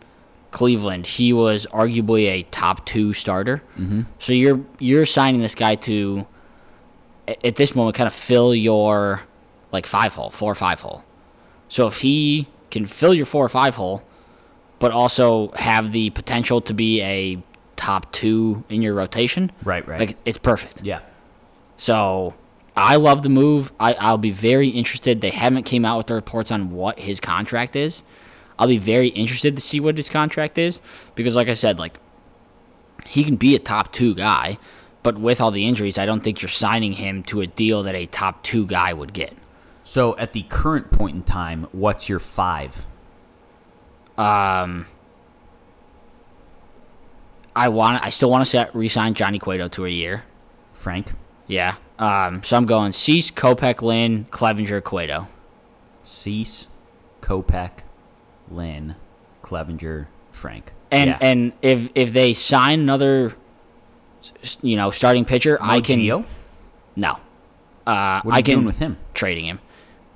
Cleveland, 0.52 1.06
he 1.06 1.32
was 1.32 1.66
arguably 1.72 2.28
a 2.28 2.42
top 2.44 2.86
two 2.86 3.12
starter. 3.12 3.62
Mm-hmm. 3.76 4.02
So 4.18 4.32
you're 4.32 4.60
you're 4.78 5.06
signing 5.06 5.40
this 5.40 5.54
guy 5.54 5.74
to 5.76 6.26
at 7.44 7.56
this 7.56 7.74
moment 7.74 7.96
kind 7.96 8.06
of 8.06 8.12
fill 8.14 8.54
your 8.54 9.22
like 9.72 9.86
five 9.86 10.14
hole, 10.14 10.30
four 10.30 10.52
or 10.52 10.54
five 10.54 10.80
hole. 10.80 11.02
So 11.68 11.86
if 11.86 11.98
he 11.98 12.48
can 12.70 12.84
fill 12.86 13.14
your 13.14 13.26
four 13.26 13.44
or 13.44 13.48
five 13.48 13.74
hole, 13.76 14.02
but 14.78 14.92
also 14.92 15.50
have 15.52 15.92
the 15.92 16.10
potential 16.10 16.60
to 16.62 16.74
be 16.74 17.00
a 17.02 17.42
top 17.76 18.12
two 18.12 18.62
in 18.68 18.82
your 18.82 18.94
rotation, 18.94 19.50
Right, 19.64 19.86
right. 19.88 20.00
like 20.00 20.16
it's 20.24 20.38
perfect. 20.38 20.82
Yeah. 20.82 21.00
So 21.76 22.34
I 22.76 22.96
love 22.96 23.22
the 23.22 23.28
move. 23.28 23.72
I, 23.80 23.94
I'll 23.94 24.18
be 24.18 24.30
very 24.30 24.68
interested. 24.68 25.20
They 25.20 25.30
haven't 25.30 25.64
came 25.64 25.84
out 25.84 25.98
with 25.98 26.06
the 26.08 26.14
reports 26.14 26.50
on 26.50 26.70
what 26.70 26.98
his 26.98 27.20
contract 27.20 27.74
is. 27.76 28.02
I'll 28.58 28.68
be 28.68 28.78
very 28.78 29.08
interested 29.08 29.56
to 29.56 29.62
see 29.62 29.80
what 29.80 29.96
his 29.96 30.08
contract 30.08 30.58
is 30.58 30.80
because, 31.14 31.34
like 31.36 31.48
I 31.48 31.54
said, 31.54 31.78
like 31.78 31.98
he 33.06 33.24
can 33.24 33.36
be 33.36 33.54
a 33.54 33.58
top 33.58 33.92
two 33.92 34.14
guy, 34.14 34.58
but 35.02 35.18
with 35.18 35.40
all 35.40 35.50
the 35.50 35.66
injuries, 35.66 35.98
I 35.98 36.06
don't 36.06 36.22
think 36.22 36.42
you're 36.42 36.48
signing 36.48 36.94
him 36.94 37.22
to 37.24 37.40
a 37.40 37.46
deal 37.46 37.82
that 37.82 37.94
a 37.94 38.06
top 38.06 38.42
two 38.42 38.66
guy 38.66 38.92
would 38.92 39.12
get. 39.12 39.34
So 39.84 40.16
at 40.16 40.32
the 40.32 40.42
current 40.44 40.90
point 40.90 41.16
in 41.16 41.22
time, 41.22 41.66
what's 41.72 42.08
your 42.08 42.20
five? 42.20 42.86
Um, 44.16 44.86
I 47.56 47.68
want. 47.68 48.02
I 48.02 48.10
still 48.10 48.30
want 48.30 48.46
to 48.46 48.70
re-sign 48.72 49.14
Johnny 49.14 49.38
Cueto 49.38 49.68
to 49.68 49.86
a 49.86 49.90
year. 49.90 50.24
Frank, 50.72 51.12
Yeah. 51.46 51.76
Um, 51.98 52.42
so 52.42 52.56
I'm 52.56 52.66
going 52.66 52.92
Cease, 52.92 53.30
Kopech, 53.30 53.82
Lynn, 53.82 54.26
Clevinger, 54.30 54.82
Cueto. 54.82 55.28
Cease, 56.02 56.66
Kopech, 57.20 57.82
Lynn, 58.54 58.96
Clevinger, 59.42 60.06
Frank. 60.30 60.72
And 60.90 61.10
yeah. 61.10 61.18
and 61.20 61.52
if 61.62 61.90
if 61.94 62.12
they 62.12 62.34
sign 62.34 62.80
another, 62.80 63.34
you 64.60 64.76
know, 64.76 64.90
starting 64.90 65.24
pitcher, 65.24 65.58
No 65.60 65.68
I 65.68 65.80
can 65.80 66.24
no. 66.96 67.18
Uh, 67.86 68.20
What 68.22 68.32
are 68.32 68.32
I 68.32 68.42
can 68.42 68.56
doing 68.56 68.66
with 68.66 68.78
him? 68.78 68.96
trading 69.14 69.46
him. 69.46 69.60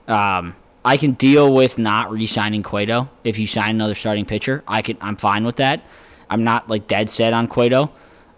Um, 0.06 0.54
I 0.84 0.96
can 0.96 1.12
deal 1.12 1.52
with 1.52 1.78
not 1.78 2.12
re-signing 2.12 2.62
Cueto 2.62 3.08
if 3.24 3.38
you 3.38 3.46
sign 3.46 3.70
another 3.70 3.96
starting 3.96 4.24
pitcher. 4.24 4.62
I 4.68 4.82
can. 4.82 4.96
I'm 5.00 5.16
fine 5.16 5.44
with 5.44 5.56
that. 5.56 5.82
I'm 6.30 6.44
not 6.44 6.68
like 6.68 6.86
dead 6.86 7.10
set 7.10 7.32
on 7.32 7.48
Cueto. 7.48 7.90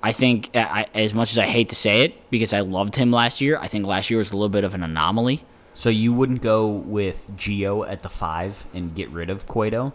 I 0.02 0.12
think, 0.12 0.50
I, 0.54 0.86
as 0.94 1.12
much 1.12 1.32
as 1.32 1.38
I 1.38 1.44
hate 1.46 1.70
to 1.70 1.74
say 1.74 2.02
it, 2.02 2.30
because 2.30 2.52
I 2.52 2.60
loved 2.60 2.94
him 2.94 3.10
last 3.10 3.40
year, 3.40 3.58
I 3.58 3.66
think 3.66 3.84
last 3.84 4.10
year 4.10 4.20
was 4.20 4.30
a 4.30 4.36
little 4.36 4.48
bit 4.48 4.62
of 4.62 4.72
an 4.72 4.84
anomaly. 4.84 5.44
So 5.78 5.90
you 5.90 6.12
wouldn't 6.12 6.42
go 6.42 6.66
with 6.66 7.36
Gio 7.36 7.88
at 7.88 8.02
the 8.02 8.08
five 8.08 8.64
and 8.74 8.96
get 8.96 9.10
rid 9.10 9.30
of 9.30 9.46
Cueto 9.46 9.92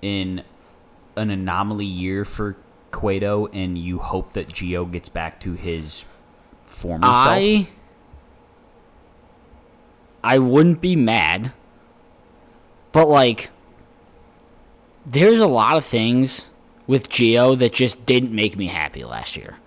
in 0.00 0.42
an 1.14 1.28
anomaly 1.28 1.84
year 1.84 2.24
for 2.24 2.56
Cueto, 2.90 3.46
and 3.48 3.76
you 3.76 3.98
hope 3.98 4.32
that 4.32 4.48
Gio 4.48 4.90
gets 4.90 5.10
back 5.10 5.38
to 5.40 5.52
his 5.52 6.06
former 6.64 7.06
self. 7.06 7.16
I 7.16 7.68
I 10.24 10.38
wouldn't 10.38 10.80
be 10.80 10.96
mad, 10.96 11.52
but 12.90 13.06
like, 13.06 13.50
there's 15.04 15.40
a 15.40 15.46
lot 15.46 15.76
of 15.76 15.84
things 15.84 16.46
with 16.86 17.10
Gio 17.10 17.58
that 17.58 17.74
just 17.74 18.06
didn't 18.06 18.32
make 18.32 18.56
me 18.56 18.68
happy 18.68 19.04
last 19.04 19.36
year. 19.36 19.58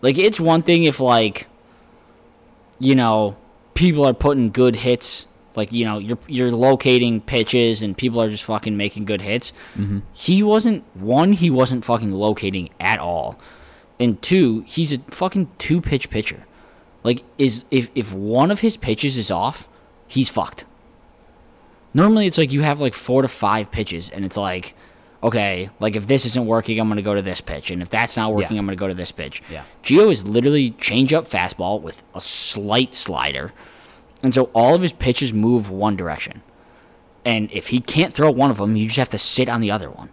Like, 0.00 0.16
it's 0.16 0.40
one 0.40 0.62
thing 0.62 0.84
if 0.84 1.00
like, 1.00 1.48
you 2.78 2.94
know, 2.94 3.36
people 3.74 4.04
are 4.04 4.14
putting 4.14 4.50
good 4.50 4.76
hits. 4.76 5.26
Like 5.54 5.72
you 5.72 5.84
know, 5.84 5.98
you're 5.98 6.18
you're 6.26 6.50
locating 6.50 7.20
pitches 7.20 7.82
and 7.82 7.96
people 7.96 8.20
are 8.20 8.30
just 8.30 8.44
fucking 8.44 8.76
making 8.76 9.04
good 9.04 9.22
hits. 9.22 9.52
Mm-hmm. 9.76 10.00
He 10.12 10.42
wasn't 10.42 10.84
one. 10.94 11.32
He 11.32 11.50
wasn't 11.50 11.84
fucking 11.84 12.12
locating 12.12 12.70
at 12.80 12.98
all, 12.98 13.38
and 14.00 14.20
two, 14.20 14.64
he's 14.66 14.92
a 14.92 14.98
fucking 15.10 15.50
two 15.58 15.80
pitch 15.80 16.10
pitcher. 16.10 16.44
Like 17.04 17.22
is 17.38 17.64
if 17.70 17.90
if 17.94 18.12
one 18.12 18.50
of 18.50 18.60
his 18.60 18.76
pitches 18.76 19.16
is 19.16 19.30
off, 19.30 19.68
he's 20.08 20.28
fucked. 20.28 20.64
Normally 21.92 22.26
it's 22.26 22.38
like 22.38 22.50
you 22.50 22.62
have 22.62 22.80
like 22.80 22.94
four 22.94 23.22
to 23.22 23.28
five 23.28 23.70
pitches 23.70 24.08
and 24.08 24.24
it's 24.24 24.36
like 24.36 24.74
okay, 25.24 25.70
like 25.80 25.96
if 25.96 26.06
this 26.06 26.26
isn't 26.26 26.46
working, 26.46 26.78
I'm 26.78 26.88
gonna 26.88 27.02
go 27.02 27.14
to 27.14 27.22
this 27.22 27.40
pitch, 27.40 27.70
and 27.70 27.80
if 27.82 27.88
that's 27.90 28.16
not 28.16 28.32
working, 28.32 28.54
Yeah. 28.56 28.60
I'm 28.60 28.66
gonna 28.66 28.76
go 28.76 28.88
to 28.88 28.94
this 28.94 29.10
pitch. 29.10 29.42
Yeah. 29.50 29.62
Gio 29.82 30.12
is 30.12 30.22
literally 30.28 30.72
change 30.72 31.12
up 31.12 31.26
fastball 31.28 31.80
with 31.80 32.04
a 32.14 32.20
slight 32.20 32.94
slider. 32.94 33.52
And 34.22 34.32
so 34.34 34.50
all 34.54 34.74
of 34.74 34.82
his 34.82 34.92
pitches 34.92 35.32
move 35.32 35.70
one 35.70 35.96
direction. 35.96 36.42
And 37.24 37.50
if 37.52 37.68
he 37.68 37.80
can't 37.80 38.12
throw 38.12 38.30
one 38.30 38.50
of 38.50 38.58
them, 38.58 38.76
you 38.76 38.86
just 38.86 38.98
have 38.98 39.08
to 39.10 39.18
sit 39.18 39.48
on 39.48 39.60
the 39.62 39.70
other 39.70 39.90
one. 39.90 40.10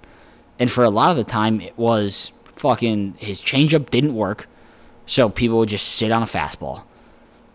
And 0.58 0.72
for 0.72 0.84
a 0.84 0.90
lot 0.90 1.12
of 1.12 1.18
the 1.18 1.24
time, 1.30 1.60
it 1.60 1.78
was 1.78 2.32
fucking 2.56 3.16
his 3.18 3.42
changeup 3.42 3.90
didn't 3.90 4.16
work, 4.16 4.48
so 5.06 5.28
people 5.28 5.58
would 5.60 5.70
just 5.70 5.88
sit 5.90 6.12
on 6.12 6.24
a 6.24 6.26
fastball. 6.26 6.84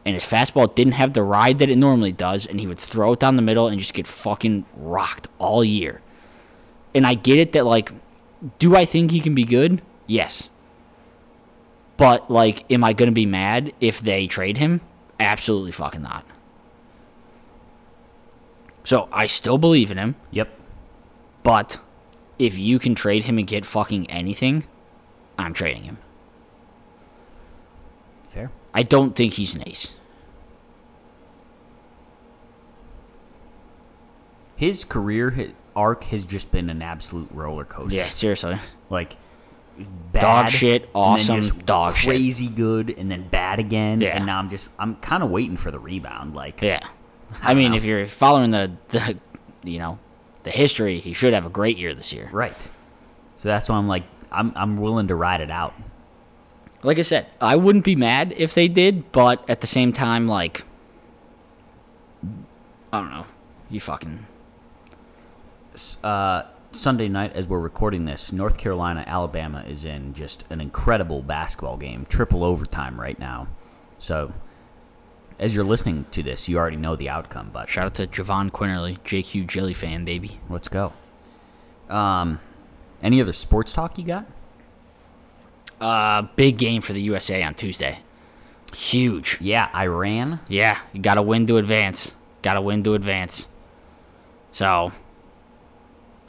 And 0.05 0.15
his 0.15 0.25
fastball 0.25 0.73
didn't 0.75 0.95
have 0.95 1.15
the 1.15 1.23
ride 1.23 1.59
that 1.59 1.71
it 1.71 1.77
normally 1.77 2.13
does, 2.13 2.45
and 2.47 2.61
he 2.61 2.67
would 2.67 2.79
throw 2.79 3.15
it 3.15 3.21
down 3.21 3.37
the 3.37 3.43
middle 3.43 3.67
and 3.69 3.79
just 3.79 3.95
get 3.95 4.07
fucking 4.07 4.67
rocked 4.77 5.29
all 5.39 5.65
year. 5.65 6.01
And 6.97 7.07
I 7.07 7.13
get 7.13 7.39
it 7.39 7.53
that, 7.53 7.67
like, 7.67 7.93
do 8.59 8.75
I 8.75 8.87
think 8.87 9.11
he 9.11 9.21
can 9.21 9.35
be 9.35 9.45
good? 9.45 9.83
Yes. 10.07 10.49
But, 11.99 12.31
like, 12.31 12.65
am 12.73 12.83
I 12.83 12.95
going 12.95 13.09
to 13.09 13.15
be 13.15 13.27
mad 13.27 13.75
if 13.81 14.01
they 14.01 14.27
trade 14.27 14.57
him? 14.57 14.81
Absolutely 15.21 15.73
fucking 15.73 16.01
not. 16.01 16.25
So 18.83 19.11
I 19.13 19.27
still 19.27 19.59
believe 19.59 19.91
in 19.91 19.99
him. 19.99 20.17
Yep. 20.31 20.49
But 21.43 21.79
if 22.39 22.59
you 22.59 22.79
can 22.79 22.95
trade 22.95 23.25
him 23.25 23.37
and 23.37 23.47
get 23.47 23.67
fucking 23.67 24.11
anything, 24.11 24.65
I'm 25.39 25.53
trading 25.53 25.83
him. 25.83 25.99
Fair. 28.29 28.51
I 28.73 28.83
don't 28.83 29.15
think 29.15 29.35
he's 29.35 29.55
an 29.55 29.69
ace. 29.69 29.97
His 34.57 34.83
career 34.83 35.31
arc 35.77 36.05
has 36.05 36.25
just 36.25 36.51
been 36.51 36.71
an 36.71 36.83
absolute 36.83 37.29
roller 37.31 37.65
coaster. 37.65 37.97
Yeah, 37.97 38.09
seriously. 38.09 38.57
Like 38.91 39.17
bad, 40.13 40.21
Dog 40.21 40.51
shit, 40.51 40.89
awesome, 40.95 41.47
dog 41.61 41.95
shit. 41.95 42.09
crazy 42.09 42.49
good, 42.49 42.97
and 42.99 43.11
then 43.11 43.29
bad 43.29 43.59
again. 43.59 44.01
Yeah. 44.01 44.17
And 44.17 44.27
now 44.27 44.39
I'm 44.39 44.51
just 44.51 44.69
I'm 44.79 44.97
kind 44.97 45.23
of 45.23 45.31
waiting 45.31 45.57
for 45.57 45.71
the 45.71 45.79
rebound. 45.79 46.35
Like 46.35 46.63
Yeah. 46.63 46.81
I 47.43 47.55
mean, 47.55 47.73
know. 47.73 47.77
if 47.77 47.85
you're 47.85 48.07
following 48.07 48.53
the, 48.53 48.73
the, 48.89 49.19
you 49.65 49.79
know, 49.79 49.99
the 50.45 50.51
history, 50.51 51.01
he 51.01 51.13
should 51.13 51.35
have 51.35 51.45
a 51.45 51.51
great 51.51 51.77
year 51.77 51.95
this 51.95 52.13
year. 52.13 52.31
right. 52.33 52.69
So 53.37 53.51
that's 53.51 53.69
why 53.69 53.77
I'm 53.77 53.87
like 53.87 54.05
I'm 54.33 54.53
I'm 54.57 54.77
willing 54.79 55.09
to 55.09 55.15
ride 55.15 55.41
it 55.43 55.51
out. 55.51 55.75
Like 56.83 56.99
I 56.99 57.03
said, 57.03 57.27
I 57.41 57.57
wouldn't 57.57 57.85
be 57.85 57.97
mad 57.97 58.33
if 58.37 58.55
they 58.55 58.69
did, 58.69 59.11
but 59.11 59.49
at 59.51 59.61
the 59.61 59.67
same 59.67 59.93
time, 59.93 60.29
like, 60.29 60.63
I 62.93 63.01
don't 63.01 63.11
know. 63.11 63.27
You 63.69 63.81
fucking. 63.81 64.27
Uh, 66.03 66.43
Sunday 66.73 67.09
night, 67.09 67.33
as 67.35 67.47
we're 67.49 67.59
recording 67.61 68.05
this, 68.05 68.33
North 68.33 68.59
Carolina, 68.59 69.05
Alabama 69.07 69.65
is 69.67 69.85
in 69.85 70.15
just 70.15 70.45
an 70.51 70.61
incredible 70.61 71.23
basketball 71.23 71.77
game, 71.77 72.07
triple 72.09 72.45
overtime 72.45 73.01
right 73.01 73.19
now. 73.19 73.49
So, 73.99 74.33
as 75.39 75.55
you're 75.55 75.65
listening 75.65 76.07
to 76.11 76.23
this, 76.23 76.49
you 76.49 76.59
already 76.59 76.77
know 76.77 76.97
the 76.97 77.09
outcome, 77.09 77.51
but 77.53 77.69
Shout 77.69 77.87
out 77.87 77.95
to 77.97 78.07
Jahvon 78.07 78.51
Quinerly, 78.51 78.99
JQ 79.01 79.47
Jelly 79.47 79.75
fan, 79.75 80.05
baby. 80.05 80.41
let's 80.49 80.69
go. 80.69 80.93
Um, 81.89 82.41
any 83.03 83.21
other 83.21 83.33
sports 83.33 83.73
talk 83.73 83.99
you 83.99 84.05
got? 84.05 84.27
Uh, 85.81 86.23
big 86.37 86.59
game 86.59 86.83
for 86.83 86.93
the 86.95 87.03
USA 87.03 87.43
on 87.43 87.55
Tuesday. 87.55 88.01
Huge. 88.75 89.39
Yeah, 89.41 89.71
Iran. 89.75 90.41
Yeah, 90.49 90.79
you 90.93 91.01
got 91.01 91.15
to 91.15 91.23
win 91.23 91.47
to 91.47 91.59
advance. 91.59 92.15
Got 92.43 92.55
to 92.55 92.61
win 92.61 92.83
to 92.85 92.95
advance. 92.95 93.47
So, 94.53 94.93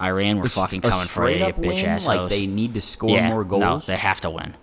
Iran, 0.02 0.40
we're 0.40 0.48
fucking 0.48 0.86
A 0.86 0.90
coming 0.90 1.08
for 1.08 1.28
a 1.28 1.40
bitch 1.54 1.58
win? 1.58 1.86
ass 1.86 2.06
Like 2.06 2.20
hoes. 2.20 2.30
they 2.30 2.46
need 2.48 2.74
to 2.76 2.82
score 2.82 3.10
yeah, 3.12 3.30
more 3.30 3.44
goals. 3.44 3.62
No, 3.62 3.78
they 3.80 3.96
have 3.98 4.20
to 4.22 4.30
win. 4.30 4.56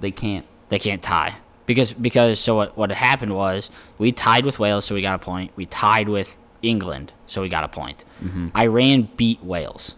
they 0.00 0.10
can't. 0.10 0.46
They 0.70 0.78
can't 0.78 1.02
tie 1.02 1.36
because 1.66 1.92
because 1.92 2.38
so 2.40 2.54
what 2.56 2.76
what 2.76 2.90
happened 2.90 3.34
was 3.34 3.70
we 3.98 4.12
tied 4.12 4.44
with 4.44 4.58
Wales, 4.58 4.84
so 4.84 4.94
we 4.94 5.02
got 5.02 5.14
a 5.14 5.18
point. 5.18 5.50
We 5.56 5.66
tied 5.66 6.08
with 6.08 6.38
England, 6.62 7.12
so 7.26 7.40
we 7.42 7.48
got 7.48 7.64
a 7.64 7.68
point. 7.68 8.04
Mm-hmm. 8.22 8.48
Iran 8.56 9.08
beat 9.16 9.42
Wales, 9.42 9.94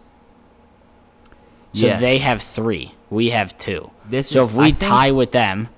so 1.73 1.87
Yeah. 1.87 1.99
they 1.99 2.17
have 2.19 2.41
three. 2.41 2.93
We 3.09 3.29
have 3.31 3.57
two. 3.57 3.91
This 4.07 4.29
so 4.29 4.45
is- 4.45 4.51
if 4.51 4.55
we 4.57 4.65
I 4.67 4.71
think- 4.71 4.91
tie 4.91 5.11
with 5.11 5.31
them, 5.31 5.69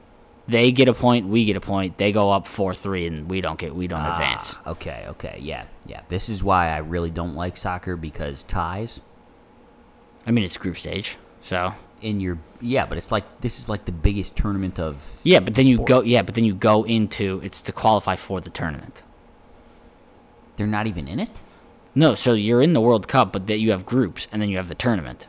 they 0.47 0.71
get 0.71 0.87
a 0.87 0.93
point. 0.93 1.27
We 1.27 1.45
get 1.45 1.55
a 1.55 1.61
point. 1.61 1.97
They 1.97 2.11
go 2.11 2.31
up 2.31 2.47
four 2.47 2.73
three, 2.73 3.07
and 3.07 3.29
we 3.29 3.41
don't 3.41 3.59
get 3.59 3.75
we 3.75 3.87
don't 3.87 4.05
advance. 4.05 4.55
Ah, 4.65 4.71
okay, 4.71 5.05
okay, 5.09 5.39
yeah, 5.41 5.65
yeah. 5.85 6.01
This 6.09 6.29
is 6.29 6.43
why 6.43 6.69
I 6.69 6.77
really 6.77 7.11
don't 7.11 7.35
like 7.35 7.57
soccer 7.57 7.95
because 7.95 8.43
ties 8.43 9.01
I 10.25 10.31
mean, 10.31 10.43
it's 10.43 10.57
group 10.57 10.77
stage, 10.77 11.17
so 11.41 11.73
in 12.01 12.19
your 12.19 12.37
yeah, 12.61 12.85
but 12.85 12.97
it's 12.97 13.11
like 13.11 13.41
this 13.41 13.59
is 13.59 13.67
like 13.69 13.85
the 13.85 13.91
biggest 13.91 14.35
tournament 14.35 14.79
of 14.79 15.19
yeah. 15.23 15.39
But 15.39 15.55
then 15.55 15.67
you 15.67 15.79
go 15.79 16.01
yeah, 16.01 16.21
but 16.21 16.35
then 16.35 16.45
you 16.45 16.53
go 16.53 16.83
into 16.83 17.41
it's 17.43 17.61
to 17.63 17.71
qualify 17.71 18.15
for 18.15 18.39
the 18.39 18.49
tournament. 18.49 19.01
They're 20.55 20.67
not 20.67 20.87
even 20.87 21.07
in 21.07 21.19
it. 21.19 21.41
No, 21.95 22.15
so 22.15 22.33
you're 22.33 22.61
in 22.61 22.73
the 22.73 22.81
World 22.81 23.07
Cup, 23.07 23.33
but 23.33 23.47
that 23.47 23.59
you 23.59 23.71
have 23.71 23.85
groups, 23.85 24.27
and 24.31 24.41
then 24.41 24.49
you 24.49 24.57
have 24.57 24.67
the 24.67 24.75
tournament. 24.75 25.27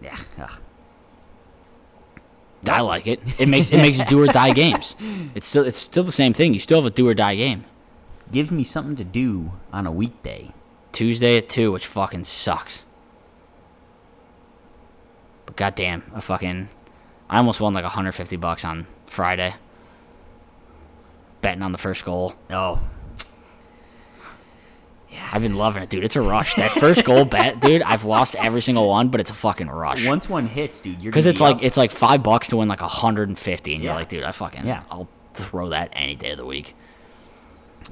Yeah. 0.00 0.18
ugh. 0.38 0.60
I 2.66 2.80
like 2.80 3.06
it. 3.06 3.20
It 3.38 3.48
makes 3.48 3.70
it 3.70 3.78
makes 3.78 3.98
do 4.08 4.20
or 4.20 4.26
die 4.26 4.52
games. 4.52 4.96
It's 5.34 5.46
still 5.46 5.64
it's 5.64 5.78
still 5.78 6.02
the 6.02 6.12
same 6.12 6.32
thing. 6.32 6.54
You 6.54 6.60
still 6.60 6.78
have 6.82 6.86
a 6.86 6.94
do 6.94 7.08
or 7.08 7.14
die 7.14 7.36
game. 7.36 7.64
Give 8.32 8.50
me 8.50 8.64
something 8.64 8.96
to 8.96 9.04
do 9.04 9.52
on 9.72 9.86
a 9.86 9.92
weekday. 9.92 10.52
Tuesday 10.92 11.36
at 11.36 11.48
two, 11.48 11.72
which 11.72 11.86
fucking 11.86 12.24
sucks. 12.24 12.84
But 15.46 15.56
goddamn, 15.56 16.10
I 16.14 16.20
fucking 16.20 16.68
I 17.30 17.38
almost 17.38 17.60
won 17.60 17.74
like 17.74 17.84
150 17.84 18.36
bucks 18.36 18.64
on 18.64 18.86
Friday. 19.06 19.54
Betting 21.40 21.62
on 21.62 21.72
the 21.72 21.78
first 21.78 22.04
goal. 22.04 22.34
Oh, 22.50 22.80
I've 25.32 25.42
been 25.42 25.54
loving 25.54 25.82
it, 25.82 25.90
dude. 25.90 26.04
It's 26.04 26.16
a 26.16 26.20
rush. 26.22 26.54
That 26.56 26.70
first 26.70 27.04
goal 27.04 27.24
bet, 27.36 27.60
dude. 27.60 27.82
I've 27.82 28.04
lost 28.04 28.34
every 28.36 28.62
single 28.62 28.88
one, 28.88 29.08
but 29.08 29.20
it's 29.20 29.30
a 29.30 29.34
fucking 29.34 29.68
rush. 29.68 30.06
once 30.06 30.28
one 30.28 30.46
hits, 30.46 30.80
dude, 30.80 31.00
you're 31.02 31.10
Because 31.12 31.26
it's 31.26 31.38
be 31.40 31.44
like 31.44 31.56
up. 31.56 31.62
it's 31.62 31.76
like 31.76 31.90
five 31.90 32.22
bucks 32.22 32.48
to 32.48 32.56
win 32.56 32.68
like 32.68 32.80
150, 32.80 33.74
and 33.74 33.82
you're 33.84 33.94
like, 33.94 34.08
dude, 34.08 34.24
I 34.24 34.32
fucking 34.32 34.66
Yeah. 34.66 34.82
I'll 34.90 35.08
throw 35.34 35.68
that 35.70 35.90
any 35.92 36.14
day 36.16 36.30
of 36.32 36.38
the 36.38 36.44
week. 36.46 36.74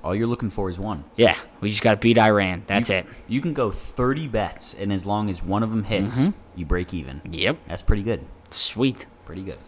all 0.03 0.15
you're 0.15 0.27
looking 0.27 0.51
for 0.51 0.69
is 0.69 0.79
one. 0.79 1.05
Yeah, 1.17 1.37
we 1.61 1.71
just 1.71 1.83
got 1.83 1.93
to 1.93 1.97
beat 1.99 2.19
Iran. 2.19 2.65
That's 2.67 2.91
you, 2.91 2.97
it. 2.97 3.07
You 3.29 3.41
can 3.41 3.53
go 3.55 3.71
30 3.71 4.29
bets, 4.29 4.75
and 4.75 4.93
as 4.93 5.07
long 5.07 5.31
as 5.31 5.43
one 5.43 5.63
of 5.63 5.71
them 5.71 5.85
hits, 5.85 6.19
Mm-hmm. 6.19 6.31
you 6.59 6.67
break 6.67 6.93
even. 6.93 7.23
Yep, 7.31 7.59
That's 7.69 7.83
pretty 7.83 8.03
good. 8.03 8.25
sweet. 8.51 9.07
Pretty 9.25 9.43
good. 9.43 9.59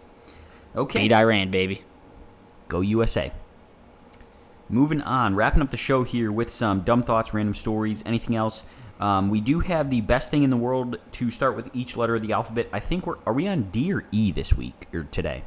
Okay. 0.76 1.00
Beat 1.00 1.12
Iran, 1.12 1.50
baby. 1.50 1.82
Go 2.68 2.80
USA. 2.82 3.32
Moving 4.68 5.00
on, 5.00 5.34
wrapping 5.34 5.62
up 5.62 5.70
the 5.70 5.76
show 5.78 6.02
here 6.02 6.30
with 6.30 6.50
some 6.50 6.82
dumb 6.82 7.02
thoughts, 7.02 7.32
random 7.32 7.54
stories, 7.54 8.02
anything 8.04 8.36
else. 8.36 8.62
Um, 9.00 9.30
we 9.30 9.40
do 9.40 9.60
have 9.60 9.90
the 9.90 10.00
best 10.00 10.30
thing 10.30 10.42
in 10.42 10.50
the 10.50 10.56
world 10.56 10.98
to 11.12 11.30
start 11.30 11.56
with 11.56 11.70
each 11.74 11.96
letter 11.96 12.16
of 12.16 12.22
the 12.22 12.32
alphabet. 12.32 12.68
I 12.72 12.80
think 12.80 13.06
we're 13.06 13.16
are 13.26 13.32
we 13.32 13.46
on 13.46 13.70
D 13.70 13.92
or 13.92 14.04
E 14.12 14.32
this 14.32 14.54
week 14.54 14.86
or 14.92 15.04
today? 15.04 15.44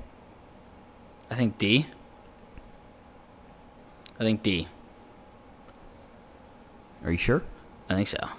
I 1.30 1.36
think 1.36 1.58
D. 1.58 1.86
I 4.20 4.24
think 4.24 4.42
D. 4.42 4.68
Are 7.04 7.12
you 7.12 7.18
sure? 7.18 7.44
I 7.90 7.96
think 7.96 8.08
so. 8.08 8.30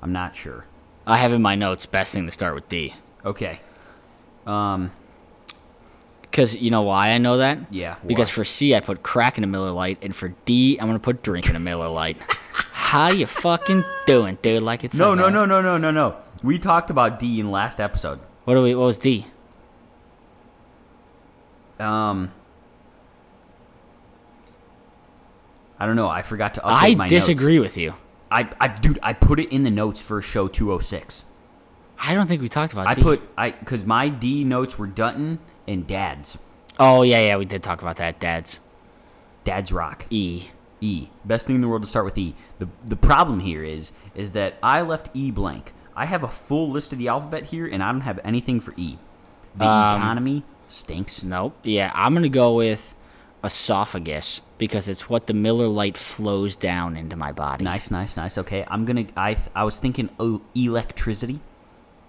I'm 0.00 0.12
not 0.12 0.36
sure. 0.36 0.64
I 1.06 1.16
have 1.16 1.32
in 1.32 1.42
my 1.42 1.54
notes 1.54 1.86
best 1.86 2.12
thing 2.12 2.26
to 2.26 2.32
start 2.32 2.54
with 2.54 2.68
D. 2.68 2.94
Okay. 3.24 3.60
Um. 4.46 4.92
Because 6.30 6.54
you 6.56 6.70
know 6.70 6.82
why 6.82 7.10
I 7.10 7.18
know 7.18 7.38
that? 7.38 7.58
Yeah, 7.72 7.96
Because 8.06 8.28
for 8.30 8.44
C 8.44 8.74
I 8.74 8.80
put 8.80 9.02
crack 9.02 9.38
in 9.38 9.44
a 9.44 9.46
Miller 9.46 9.70
Lite, 9.70 9.98
and 10.02 10.14
for 10.14 10.28
D 10.44 10.78
I'm 10.78 10.86
gonna 10.86 10.98
put 10.98 11.22
drink 11.22 11.48
in 11.48 11.56
a 11.56 11.60
Miller 11.60 11.88
Lite. 11.88 12.18
How 12.72 13.10
you 13.10 13.26
fucking 13.26 13.84
doing, 14.06 14.38
dude? 14.42 14.62
Like 14.62 14.84
it's 14.84 14.96
No, 14.96 15.10
like 15.10 15.18
no, 15.18 15.28
no, 15.30 15.46
no, 15.46 15.60
no, 15.60 15.78
no, 15.78 15.90
no. 15.90 16.16
We 16.42 16.58
talked 16.58 16.90
about 16.90 17.18
D 17.18 17.40
in 17.40 17.50
last 17.50 17.80
episode. 17.80 18.20
What 18.44 18.54
do 18.54 18.62
we? 18.62 18.74
What 18.74 18.84
was 18.84 18.98
D? 18.98 19.26
Um. 21.78 22.32
I 25.80 25.86
don't 25.86 25.96
know. 25.96 26.08
I 26.08 26.22
forgot 26.22 26.54
to 26.54 26.60
update 26.60 26.92
I 26.92 26.94
my 26.96 27.08
disagree 27.08 27.58
with 27.58 27.76
you. 27.76 27.94
I, 28.30 28.48
I, 28.60 28.68
dude, 28.68 28.98
I 29.02 29.12
put 29.12 29.38
it 29.40 29.50
in 29.50 29.62
the 29.62 29.70
notes 29.70 30.00
for 30.02 30.20
show 30.20 30.48
206. 30.48 31.24
I 32.00 32.14
don't 32.14 32.26
think 32.26 32.42
we 32.42 32.48
talked 32.48 32.72
about. 32.72 32.86
I 32.86 32.94
D. 32.94 33.02
put 33.02 33.22
I 33.36 33.50
because 33.50 33.84
my 33.84 34.08
D 34.08 34.44
notes 34.44 34.78
were 34.78 34.86
Dutton 34.86 35.38
and 35.68 35.86
Dad's. 35.86 36.36
Oh 36.80 37.02
yeah, 37.02 37.20
yeah, 37.20 37.36
we 37.36 37.44
did 37.44 37.62
talk 37.62 37.82
about 37.82 37.96
that. 37.98 38.18
Dad's 38.18 38.58
Dad's 39.44 39.70
Rock. 39.72 40.06
E. 40.10 40.48
E. 40.80 41.08
Best 41.24 41.46
thing 41.46 41.56
in 41.56 41.60
the 41.62 41.68
world 41.68 41.82
to 41.82 41.88
start 41.88 42.04
with 42.04 42.18
E. 42.18 42.34
The 42.58 42.68
the 42.84 42.96
problem 42.96 43.40
here 43.40 43.62
is 43.62 43.92
is 44.14 44.32
that 44.32 44.54
I 44.62 44.80
left 44.80 45.10
E 45.14 45.30
blank. 45.30 45.72
I 45.94 46.06
have 46.06 46.22
a 46.22 46.28
full 46.28 46.70
list 46.70 46.92
of 46.92 46.98
the 46.98 47.08
alphabet 47.08 47.46
here, 47.46 47.66
and 47.66 47.82
I 47.82 47.90
don't 47.92 48.02
have 48.02 48.20
anything 48.24 48.60
for 48.60 48.72
E. 48.76 48.98
The 49.56 49.66
Um, 49.66 49.96
economy 50.00 50.42
stinks. 50.68 51.22
Nope. 51.22 51.56
Yeah, 51.64 51.90
I'm 51.94 52.14
gonna 52.14 52.28
go 52.28 52.54
with 52.54 52.94
esophagus 53.42 54.40
because 54.58 54.88
it's 54.88 55.08
what 55.08 55.26
the 55.26 55.34
Miller 55.34 55.68
Lite 55.68 55.96
flows 55.98 56.54
down 56.56 56.96
into 56.96 57.16
my 57.16 57.32
body. 57.32 57.64
Nice, 57.64 57.90
nice, 57.90 58.16
nice. 58.16 58.38
Okay, 58.38 58.64
I'm 58.68 58.84
gonna. 58.84 59.06
I 59.16 59.36
I 59.54 59.64
was 59.64 59.78
thinking 59.78 60.10
electricity. 60.54 61.40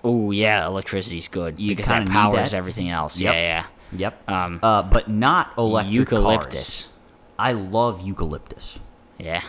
Oh 0.04 0.32
yeah, 0.32 0.66
electricity's 0.66 1.28
good 1.28 1.60
You 1.60 1.70
because 1.76 1.88
that 1.88 2.06
kinda 2.06 2.12
need 2.12 2.18
powers 2.18 2.52
that. 2.52 2.58
everything 2.58 2.90
else. 2.90 3.20
Yep. 3.20 3.34
Yeah, 3.34 3.42
yeah. 3.42 3.66
Yep. 3.92 4.30
Um, 4.30 4.60
uh, 4.64 4.84
but 4.84 5.10
not 5.10 5.52
electric 5.58 5.96
eucalyptus. 5.96 6.84
cars. 6.84 6.88
I 7.40 7.52
love 7.54 8.02
eucalyptus. 8.02 8.80
Yeah, 9.18 9.42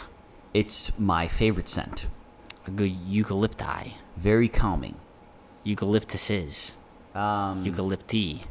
It's 0.55 0.91
my 0.99 1.29
favorite 1.29 1.69
scent. 1.69 2.07
a 2.67 2.71
good 2.71 2.91
eucalypti. 3.09 3.93
Very 4.17 4.49
calming. 4.49 4.97
Eucalyptuses. 5.65 6.73
Um, 7.15 7.65
Eucalypti. 7.65 8.43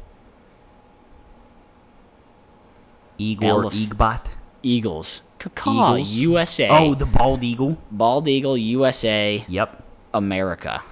Igor 3.18 3.64
Elef- 3.64 3.88
Egbot. 3.88 4.20
Eagles. 4.62 5.20
Caw, 5.54 5.94
Eagles. 5.96 6.10
USA. 6.16 6.68
Oh, 6.70 6.94
the 6.94 7.06
bald 7.06 7.42
eagle. 7.42 7.78
Bald 7.90 8.28
Eagle, 8.28 8.56
USA, 8.58 9.44
Yep. 9.48 9.82
America. 10.12 10.82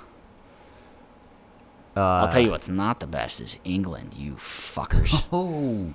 Uh, 1.98 2.22
I'll 2.22 2.28
tell 2.28 2.40
you 2.40 2.52
what's 2.52 2.68
not 2.68 3.00
the 3.00 3.08
best 3.08 3.40
is 3.40 3.56
England, 3.64 4.14
you 4.16 4.34
fuckers. 4.34 5.24
Oh. 5.32 5.94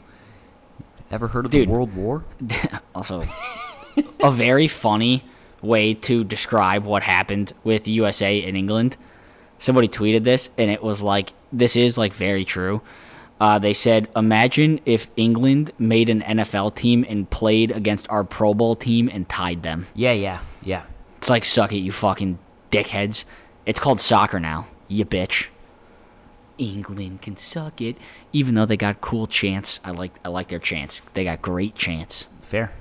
Ever 1.10 1.28
heard 1.28 1.46
of 1.46 1.52
Dude. 1.52 1.70
the 1.70 1.72
World 1.72 1.96
War? 1.96 2.26
also, 2.96 3.24
a 4.22 4.32
very 4.32 4.68
funny 4.68 5.24
way 5.62 5.94
to 5.94 6.24
describe 6.24 6.84
what 6.84 7.04
happened 7.04 7.54
with 7.64 7.88
USA 7.88 8.44
and 8.44 8.58
England. 8.58 8.98
Somebody 9.60 9.88
tweeted 9.88 10.24
this, 10.24 10.50
and 10.58 10.70
it 10.72 10.84
was 10.84 11.02
like, 11.02 11.34
this 11.52 11.76
is 11.76 11.98
like 11.98 12.14
very 12.14 12.44
true. 12.44 12.82
Uh, 13.40 13.60
they 13.60 13.74
said, 13.74 14.10
imagine 14.16 14.80
if 14.86 15.08
England 15.16 15.72
made 15.78 16.10
an 16.10 16.22
NFL 16.22 16.76
team 16.76 17.06
and 17.08 17.30
played 17.30 17.72
against 17.72 18.10
our 18.10 18.24
Pro 18.24 18.54
Bowl 18.54 18.76
team 18.76 19.10
and 19.12 19.30
tied 19.30 19.64
them. 19.64 19.86
Yeah, 19.94 20.14
yeah, 20.14 20.40
yeah. 20.64 20.84
It's 21.18 21.30
like, 21.30 21.46
suck 21.46 21.72
it, 21.72 21.78
you 21.78 21.92
fucking 21.92 22.40
dickheads. 22.72 23.24
It's 23.66 23.80
called 23.80 24.02
soccer 24.02 24.40
now, 24.40 24.68
you 24.88 25.06
bitch. 25.06 25.48
England 26.58 27.22
can 27.22 27.38
suck 27.38 27.82
it, 27.82 27.98
even 28.32 28.56
though 28.56 28.66
they 28.66 28.78
got 28.78 29.02
cool 29.02 29.28
chance, 29.28 29.80
I 29.84 29.92
like, 29.92 30.14
I 30.24 30.30
like 30.30 30.50
their 30.50 30.60
chance. 30.60 31.02
They 31.14 31.24
got 31.24 31.42
great 31.42 31.76
chance. 31.76 32.28
Fair. 32.42 32.72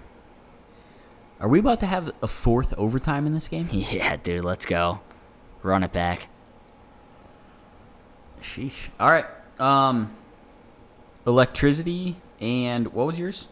Are 1.41 1.49
we 1.49 1.59
about 1.59 1.81
to 1.81 1.87
have 1.87 2.13
a 2.23 2.29
fourth 2.29 2.73
overtime 2.79 3.27
in 3.27 3.35
this 3.35 3.49
game? 3.49 3.69
Yeah, 3.73 4.17
dude, 4.17 4.45
let's 4.45 4.65
go. 4.65 5.01
Run 5.63 5.83
it 5.83 5.93
back. 5.93 6.29
Sheesh. 8.41 8.89
All 9.01 9.11
right. 9.11 9.27
Um, 9.59 10.17
electricity 11.27 12.17
and 12.41 12.89
what 12.89 13.07
was 13.07 13.19
yours? 13.19 13.49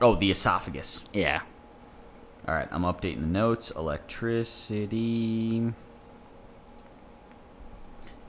Oh, 0.00 0.14
the 0.14 0.30
esophagus. 0.30 1.04
Yeah. 1.12 1.40
All 2.46 2.54
right, 2.54 2.68
I'm 2.70 2.82
updating 2.82 3.20
the 3.20 3.26
notes. 3.26 3.70
Electricity 3.76 5.72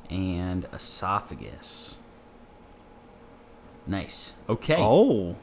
and 0.09 0.67
esophagus. 0.73 1.97
Nice. 3.85 4.33
Okay. 4.47 4.77
Oh. 4.77 5.35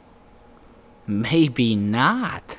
Maybe 1.06 1.74
not. 1.74 2.58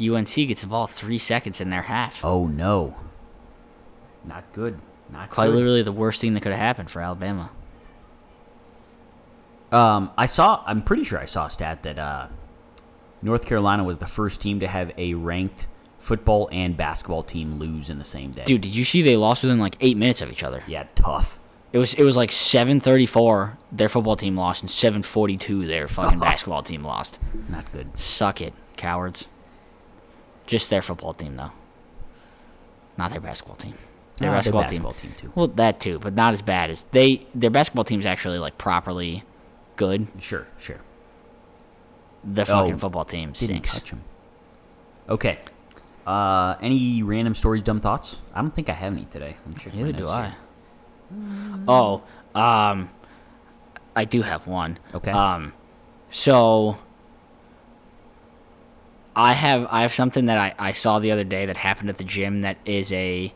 UNC 0.00 0.34
gets 0.34 0.62
the 0.62 0.66
ball 0.66 0.86
three 0.86 1.18
seconds 1.18 1.60
in 1.60 1.70
their 1.70 1.82
half. 1.82 2.24
Oh 2.24 2.46
no. 2.46 2.96
Not 4.24 4.50
good. 4.52 4.80
Not 5.10 5.30
Quite 5.30 5.46
good. 5.46 5.54
literally 5.54 5.82
the 5.82 5.92
worst 5.92 6.20
thing 6.20 6.34
that 6.34 6.40
could 6.40 6.52
have 6.52 6.60
happened 6.60 6.90
for 6.90 7.00
Alabama. 7.00 7.50
Um, 9.70 10.10
I 10.16 10.26
saw. 10.26 10.62
I'm 10.66 10.82
pretty 10.82 11.04
sure 11.04 11.18
I 11.18 11.24
saw 11.24 11.46
a 11.46 11.50
stat 11.50 11.82
that 11.82 11.98
uh, 11.98 12.28
North 13.22 13.46
Carolina 13.46 13.84
was 13.84 13.98
the 13.98 14.06
first 14.06 14.40
team 14.40 14.60
to 14.60 14.68
have 14.68 14.92
a 14.96 15.14
ranked 15.14 15.66
football 16.04 16.48
and 16.52 16.76
basketball 16.76 17.22
team 17.22 17.58
lose 17.58 17.88
in 17.88 17.98
the 17.98 18.04
same 18.04 18.32
day. 18.32 18.44
Dude, 18.44 18.60
did 18.60 18.76
you 18.76 18.84
see 18.84 19.00
they 19.02 19.16
lost 19.16 19.42
within 19.42 19.58
like 19.58 19.76
eight 19.80 19.96
minutes 19.96 20.20
of 20.20 20.30
each 20.30 20.42
other? 20.42 20.62
Yeah, 20.66 20.86
tough. 20.94 21.38
It 21.72 21.78
was 21.78 21.94
it 21.94 22.04
was 22.04 22.16
like 22.16 22.30
seven 22.30 22.78
thirty 22.78 23.06
four 23.06 23.58
their 23.72 23.88
football 23.88 24.16
team 24.16 24.36
lost 24.36 24.62
and 24.62 24.70
seven 24.70 25.02
forty 25.02 25.36
two 25.36 25.66
their 25.66 25.88
fucking 25.88 26.18
basketball 26.28 26.62
team 26.62 26.84
lost. 26.84 27.18
Not 27.48 27.72
good. 27.72 27.98
Suck 27.98 28.40
it, 28.40 28.52
cowards. 28.76 29.26
Just 30.46 30.70
their 30.70 30.82
football 30.82 31.14
team 31.14 31.36
though. 31.36 31.50
Not 32.96 33.10
their 33.10 33.20
basketball 33.20 33.56
team. 33.56 33.74
Their 34.18 34.30
basketball, 34.30 34.62
basketball 34.62 34.92
team. 34.92 35.10
team, 35.10 35.30
too. 35.30 35.32
Well, 35.34 35.48
that 35.48 35.80
too, 35.80 35.98
but 35.98 36.14
not 36.14 36.34
as 36.34 36.42
bad 36.42 36.70
as 36.70 36.84
they. 36.92 37.26
Their 37.34 37.50
basketball 37.50 37.82
team's 37.84 38.06
actually 38.06 38.38
like 38.38 38.56
properly 38.58 39.24
good. 39.74 40.06
Sure, 40.20 40.46
sure. 40.58 40.78
The 42.22 42.44
fucking 42.44 42.74
Oh, 42.74 42.78
football 42.78 43.04
team 43.04 43.32
Didn't 43.32 43.48
stinks. 43.48 43.72
touch 43.72 43.90
him. 43.90 44.02
Okay. 45.08 45.38
Uh, 46.06 46.56
any 46.60 47.02
random 47.02 47.34
stories, 47.34 47.62
dumb 47.62 47.80
thoughts? 47.80 48.18
I 48.34 48.40
don't 48.42 48.54
think 48.54 48.68
I 48.68 48.72
have 48.72 48.92
any 48.92 49.06
today. 49.06 49.36
Let 49.38 49.46
me 49.46 49.54
check 49.58 49.74
Neither 49.74 49.92
do 49.92 50.08
I. 50.08 50.26
here. 50.26 51.64
Oh, 51.68 52.02
um, 52.34 52.90
I 53.96 54.04
do 54.04 54.22
have 54.22 54.46
one. 54.46 54.78
Okay. 54.94 55.10
Um, 55.10 55.52
so 56.10 56.76
I 59.16 59.32
have 59.32 59.66
I 59.70 59.82
have 59.82 59.92
something 59.92 60.26
that 60.26 60.38
I, 60.38 60.54
I 60.58 60.72
saw 60.72 60.98
the 60.98 61.10
other 61.10 61.24
day 61.24 61.46
that 61.46 61.56
happened 61.56 61.88
at 61.88 61.98
the 61.98 62.04
gym 62.04 62.40
that 62.40 62.58
is 62.64 62.92
a 62.92 63.32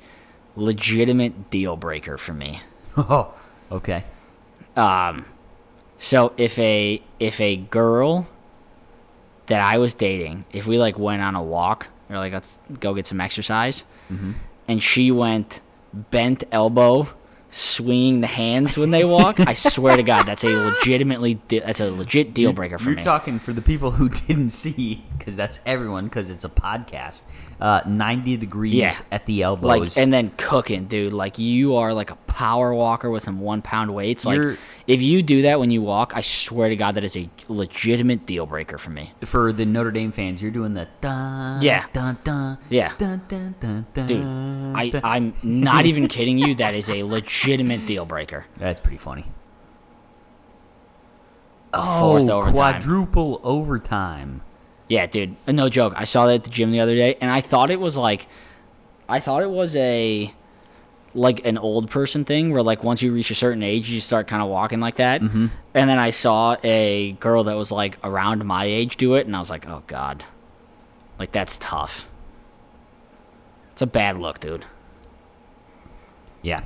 legitimate 0.57 1.51
deal 1.51 1.77
breaker 1.77 2.19
for 2.19 2.35
me. 2.35 2.61
Oh, 2.97 3.33
okay. 3.73 4.05
Um, 4.77 5.25
so 5.99 6.33
if 6.37 6.59
a 6.59 7.03
if 7.21 7.41
a 7.41 7.57
girl 7.57 8.29
that 9.47 9.61
I 9.61 9.79
was 9.79 9.95
dating, 9.95 10.45
if 10.53 10.67
we 10.67 10.79
like 10.79 10.99
went 10.99 11.23
on 11.23 11.35
a 11.35 11.43
walk 11.43 11.89
or 12.11 12.17
like 12.19 12.33
let's 12.33 12.59
go 12.81 12.95
get 12.95 13.07
some 13.07 13.21
exercise, 13.21 13.85
mm-hmm. 14.11 14.33
and 14.67 14.83
she 14.83 15.11
went 15.11 15.61
bent 15.93 16.45
elbow, 16.53 17.09
swinging 17.51 18.21
the 18.21 18.27
hands 18.27 18.77
when 18.77 18.91
they 18.91 19.05
walk, 19.05 19.41
I 19.41 19.55
swear 19.55 19.97
to 19.97 20.03
God, 20.03 20.25
that's 20.27 20.45
a 20.45 20.49
legitimately 20.55 21.35
de- 21.49 21.61
that's 21.61 21.81
a 21.81 21.91
legit 21.91 22.35
deal 22.35 22.53
breaker 22.53 22.79
for 22.79 22.85
me. 22.85 22.91
You're 22.91 22.97
me. 22.97 23.03
talking 23.03 23.39
for 23.39 23.53
the 23.53 23.63
people 23.63 23.93
who 23.93 24.09
didn't 24.27 24.51
see, 24.51 25.05
because 25.19 25.37
that's 25.37 25.61
everyone, 25.67 26.05
because 26.05 26.31
it's 26.31 26.45
a 26.45 26.49
podcast. 26.51 27.23
Uh, 27.61 27.81
90 27.87 28.37
degrees 28.37 28.75
Yeah. 28.75 28.95
at 29.11 29.27
the 29.27 29.43
elbows. 29.43 29.97
like 29.97 30.03
and 30.03 30.13
then 30.13 30.31
cooking, 30.37 30.85
dude. 30.85 31.13
Like 31.13 31.41
you 31.41 31.75
are 31.75 31.93
like 31.93 32.11
a 32.13 32.15
power 32.15 32.73
walker 32.73 33.11
with 33.11 33.25
some 33.25 33.41
one 33.41 33.63
pound 33.63 33.93
weights. 33.93 34.25
Like 34.25 34.37
You're- 34.37 34.57
if 34.87 35.03
you 35.03 35.23
do 35.25 35.43
that 35.43 35.59
when 35.59 35.71
you 35.71 35.83
walk, 35.83 36.13
I 36.15 36.21
swear 36.21 36.69
to 36.69 36.77
God, 36.77 36.95
that 36.95 37.03
is 37.03 37.17
a 37.17 37.29
legitimate 37.49 38.27
deal 38.27 38.47
breaker 38.47 38.79
for 38.79 38.91
me. 38.91 39.13
for 39.25 39.53
the 39.53 39.65
Notre 39.67 39.91
Dame 39.91 40.13
fans, 40.13 40.41
you're 40.41 40.53
doing 40.53 40.75
the 40.75 40.87
dun, 41.01 41.61
Yeah. 41.61 41.87
dun, 41.93 42.17
dun, 42.23 42.59
Yeah. 42.71 42.93
dun, 42.97 43.23
dun, 43.29 43.55
dun, 43.59 43.87
dun, 43.93 44.07
Dude, 44.07 44.23
I, 44.95 45.01
I'm 45.03 45.35
not 45.43 45.85
even 45.87 46.07
kidding 46.07 46.39
you. 46.39 46.55
That 46.55 46.75
is 46.77 46.89
a 46.89 47.03
legitimate 47.39 47.87
deal 47.87 48.05
breaker. 48.05 48.47
That's 48.57 48.81
pretty 48.81 48.99
funny. 48.99 49.27
Fourth 51.73 52.29
oh, 52.29 52.31
overtime. 52.31 52.55
quadruple 52.55 53.41
overtime. 53.45 54.43
Yeah, 54.89 55.07
dude. 55.07 55.37
No 55.47 55.69
joke. 55.69 55.93
I 55.97 56.05
saw 56.05 56.27
that 56.27 56.35
at 56.35 56.45
the 56.45 56.51
gym 56.51 56.71
the 56.71 56.81
other 56.81 56.97
day, 56.97 57.17
and 57.21 57.31
I 57.31 57.41
thought 57.41 57.71
it 57.71 57.79
was 57.79 57.97
like, 57.97 58.27
I 59.09 59.21
thought 59.21 59.43
it 59.43 59.51
was 59.51 59.77
a, 59.77 60.33
like 61.15 61.45
an 61.45 61.59
old 61.59 61.91
person 61.91 62.25
thing 62.25 62.53
where 62.53 62.63
like 62.63 62.83
once 62.83 63.03
you 63.03 63.13
reach 63.13 63.31
a 63.31 63.35
certain 63.35 63.63
age, 63.63 63.91
you 63.91 64.01
start 64.01 64.27
kind 64.27 64.43
of 64.43 64.49
walking 64.49 64.81
like 64.81 64.97
that. 64.97 65.21
Mm-hmm. 65.21 65.49
And 65.75 65.91
then 65.91 65.99
I 65.99 66.11
saw 66.11 66.57
a 66.65 67.13
girl 67.13 67.45
that 67.45 67.57
was 67.57 67.71
like 67.71 67.99
around 68.03 68.45
my 68.45 68.65
age 68.65 68.97
do 68.97 69.15
it, 69.15 69.27
and 69.27 69.37
I 69.37 69.39
was 69.39 69.51
like, 69.51 69.69
oh 69.69 69.83
god, 69.87 70.25
like 71.19 71.33
that's 71.33 71.59
tough. 71.59 72.07
It's 73.73 73.83
a 73.83 73.87
bad 73.87 74.19
look, 74.19 74.41
dude. 74.41 74.65
Yeah. 76.43 76.63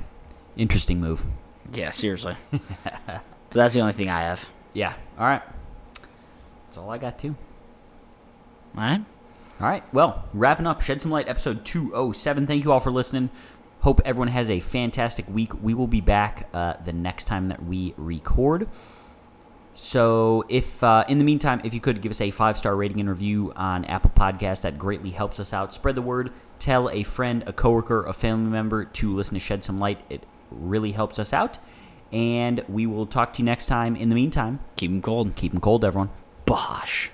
Interesting 0.56 1.00
move. 1.00 1.26
Yeah, 1.72 1.90
seriously. 1.90 2.36
but 2.50 2.60
that's 3.52 3.74
the 3.74 3.80
only 3.80 3.92
thing 3.92 4.08
I 4.08 4.22
have. 4.22 4.48
Yeah. 4.74 4.94
All 5.18 5.26
right. 5.26 5.42
That's 6.66 6.76
all 6.78 6.90
I 6.90 6.98
got, 6.98 7.18
too. 7.18 7.34
All 8.76 8.82
right. 8.82 9.04
All 9.60 9.68
right. 9.68 9.84
Well, 9.94 10.24
wrapping 10.32 10.66
up 10.66 10.80
Shed 10.82 11.00
Some 11.00 11.10
Lite 11.10 11.28
episode 11.28 11.64
207. 11.64 12.46
Thank 12.46 12.64
you 12.64 12.72
all 12.72 12.80
for 12.80 12.90
listening. 12.90 13.30
Hope 13.80 14.00
everyone 14.04 14.28
has 14.28 14.48
a 14.48 14.60
fantastic 14.60 15.28
week. 15.28 15.60
We 15.62 15.74
will 15.74 15.86
be 15.86 16.00
back 16.00 16.48
uh, 16.54 16.74
the 16.84 16.92
next 16.92 17.24
time 17.24 17.48
that 17.48 17.64
we 17.64 17.94
record. 17.96 18.68
So, 19.74 20.44
if 20.48 20.84
uh, 20.84 21.04
in 21.08 21.18
the 21.18 21.24
meantime, 21.24 21.62
if 21.64 21.72
you 21.72 21.80
could 21.80 22.02
give 22.02 22.10
us 22.10 22.20
a 22.20 22.30
five 22.30 22.58
star 22.58 22.76
rating 22.76 23.00
and 23.00 23.08
review 23.08 23.52
on 23.56 23.84
Apple 23.86 24.10
Podcasts, 24.14 24.62
that 24.62 24.78
greatly 24.78 25.10
helps 25.10 25.40
us 25.40 25.52
out. 25.52 25.72
Spread 25.72 25.94
the 25.94 26.02
word. 26.02 26.30
Tell 26.58 26.90
a 26.90 27.02
friend, 27.02 27.42
a 27.46 27.52
coworker, 27.52 28.04
a 28.04 28.12
family 28.12 28.50
member 28.50 28.84
to 28.84 29.14
listen 29.14 29.34
to 29.34 29.40
Shed 29.40 29.64
Some 29.64 29.78
Lite. 29.78 30.00
It 30.10 30.24
really 30.56 30.92
helps 30.92 31.18
us 31.18 31.32
out. 31.32 31.58
And 32.12 32.62
we 32.68 32.86
will 32.86 33.06
talk 33.06 33.32
to 33.34 33.38
you 33.42 33.46
next 33.46 33.66
time. 33.66 33.96
In 33.96 34.08
the 34.10 34.14
meantime, 34.14 34.60
Keep 34.76 34.90
them 34.90 35.02
cold. 35.02 35.34
keep 35.36 35.52
them 35.52 35.60
cold, 35.60 35.84
everyone. 35.84 36.10
Bosh. 36.44 37.10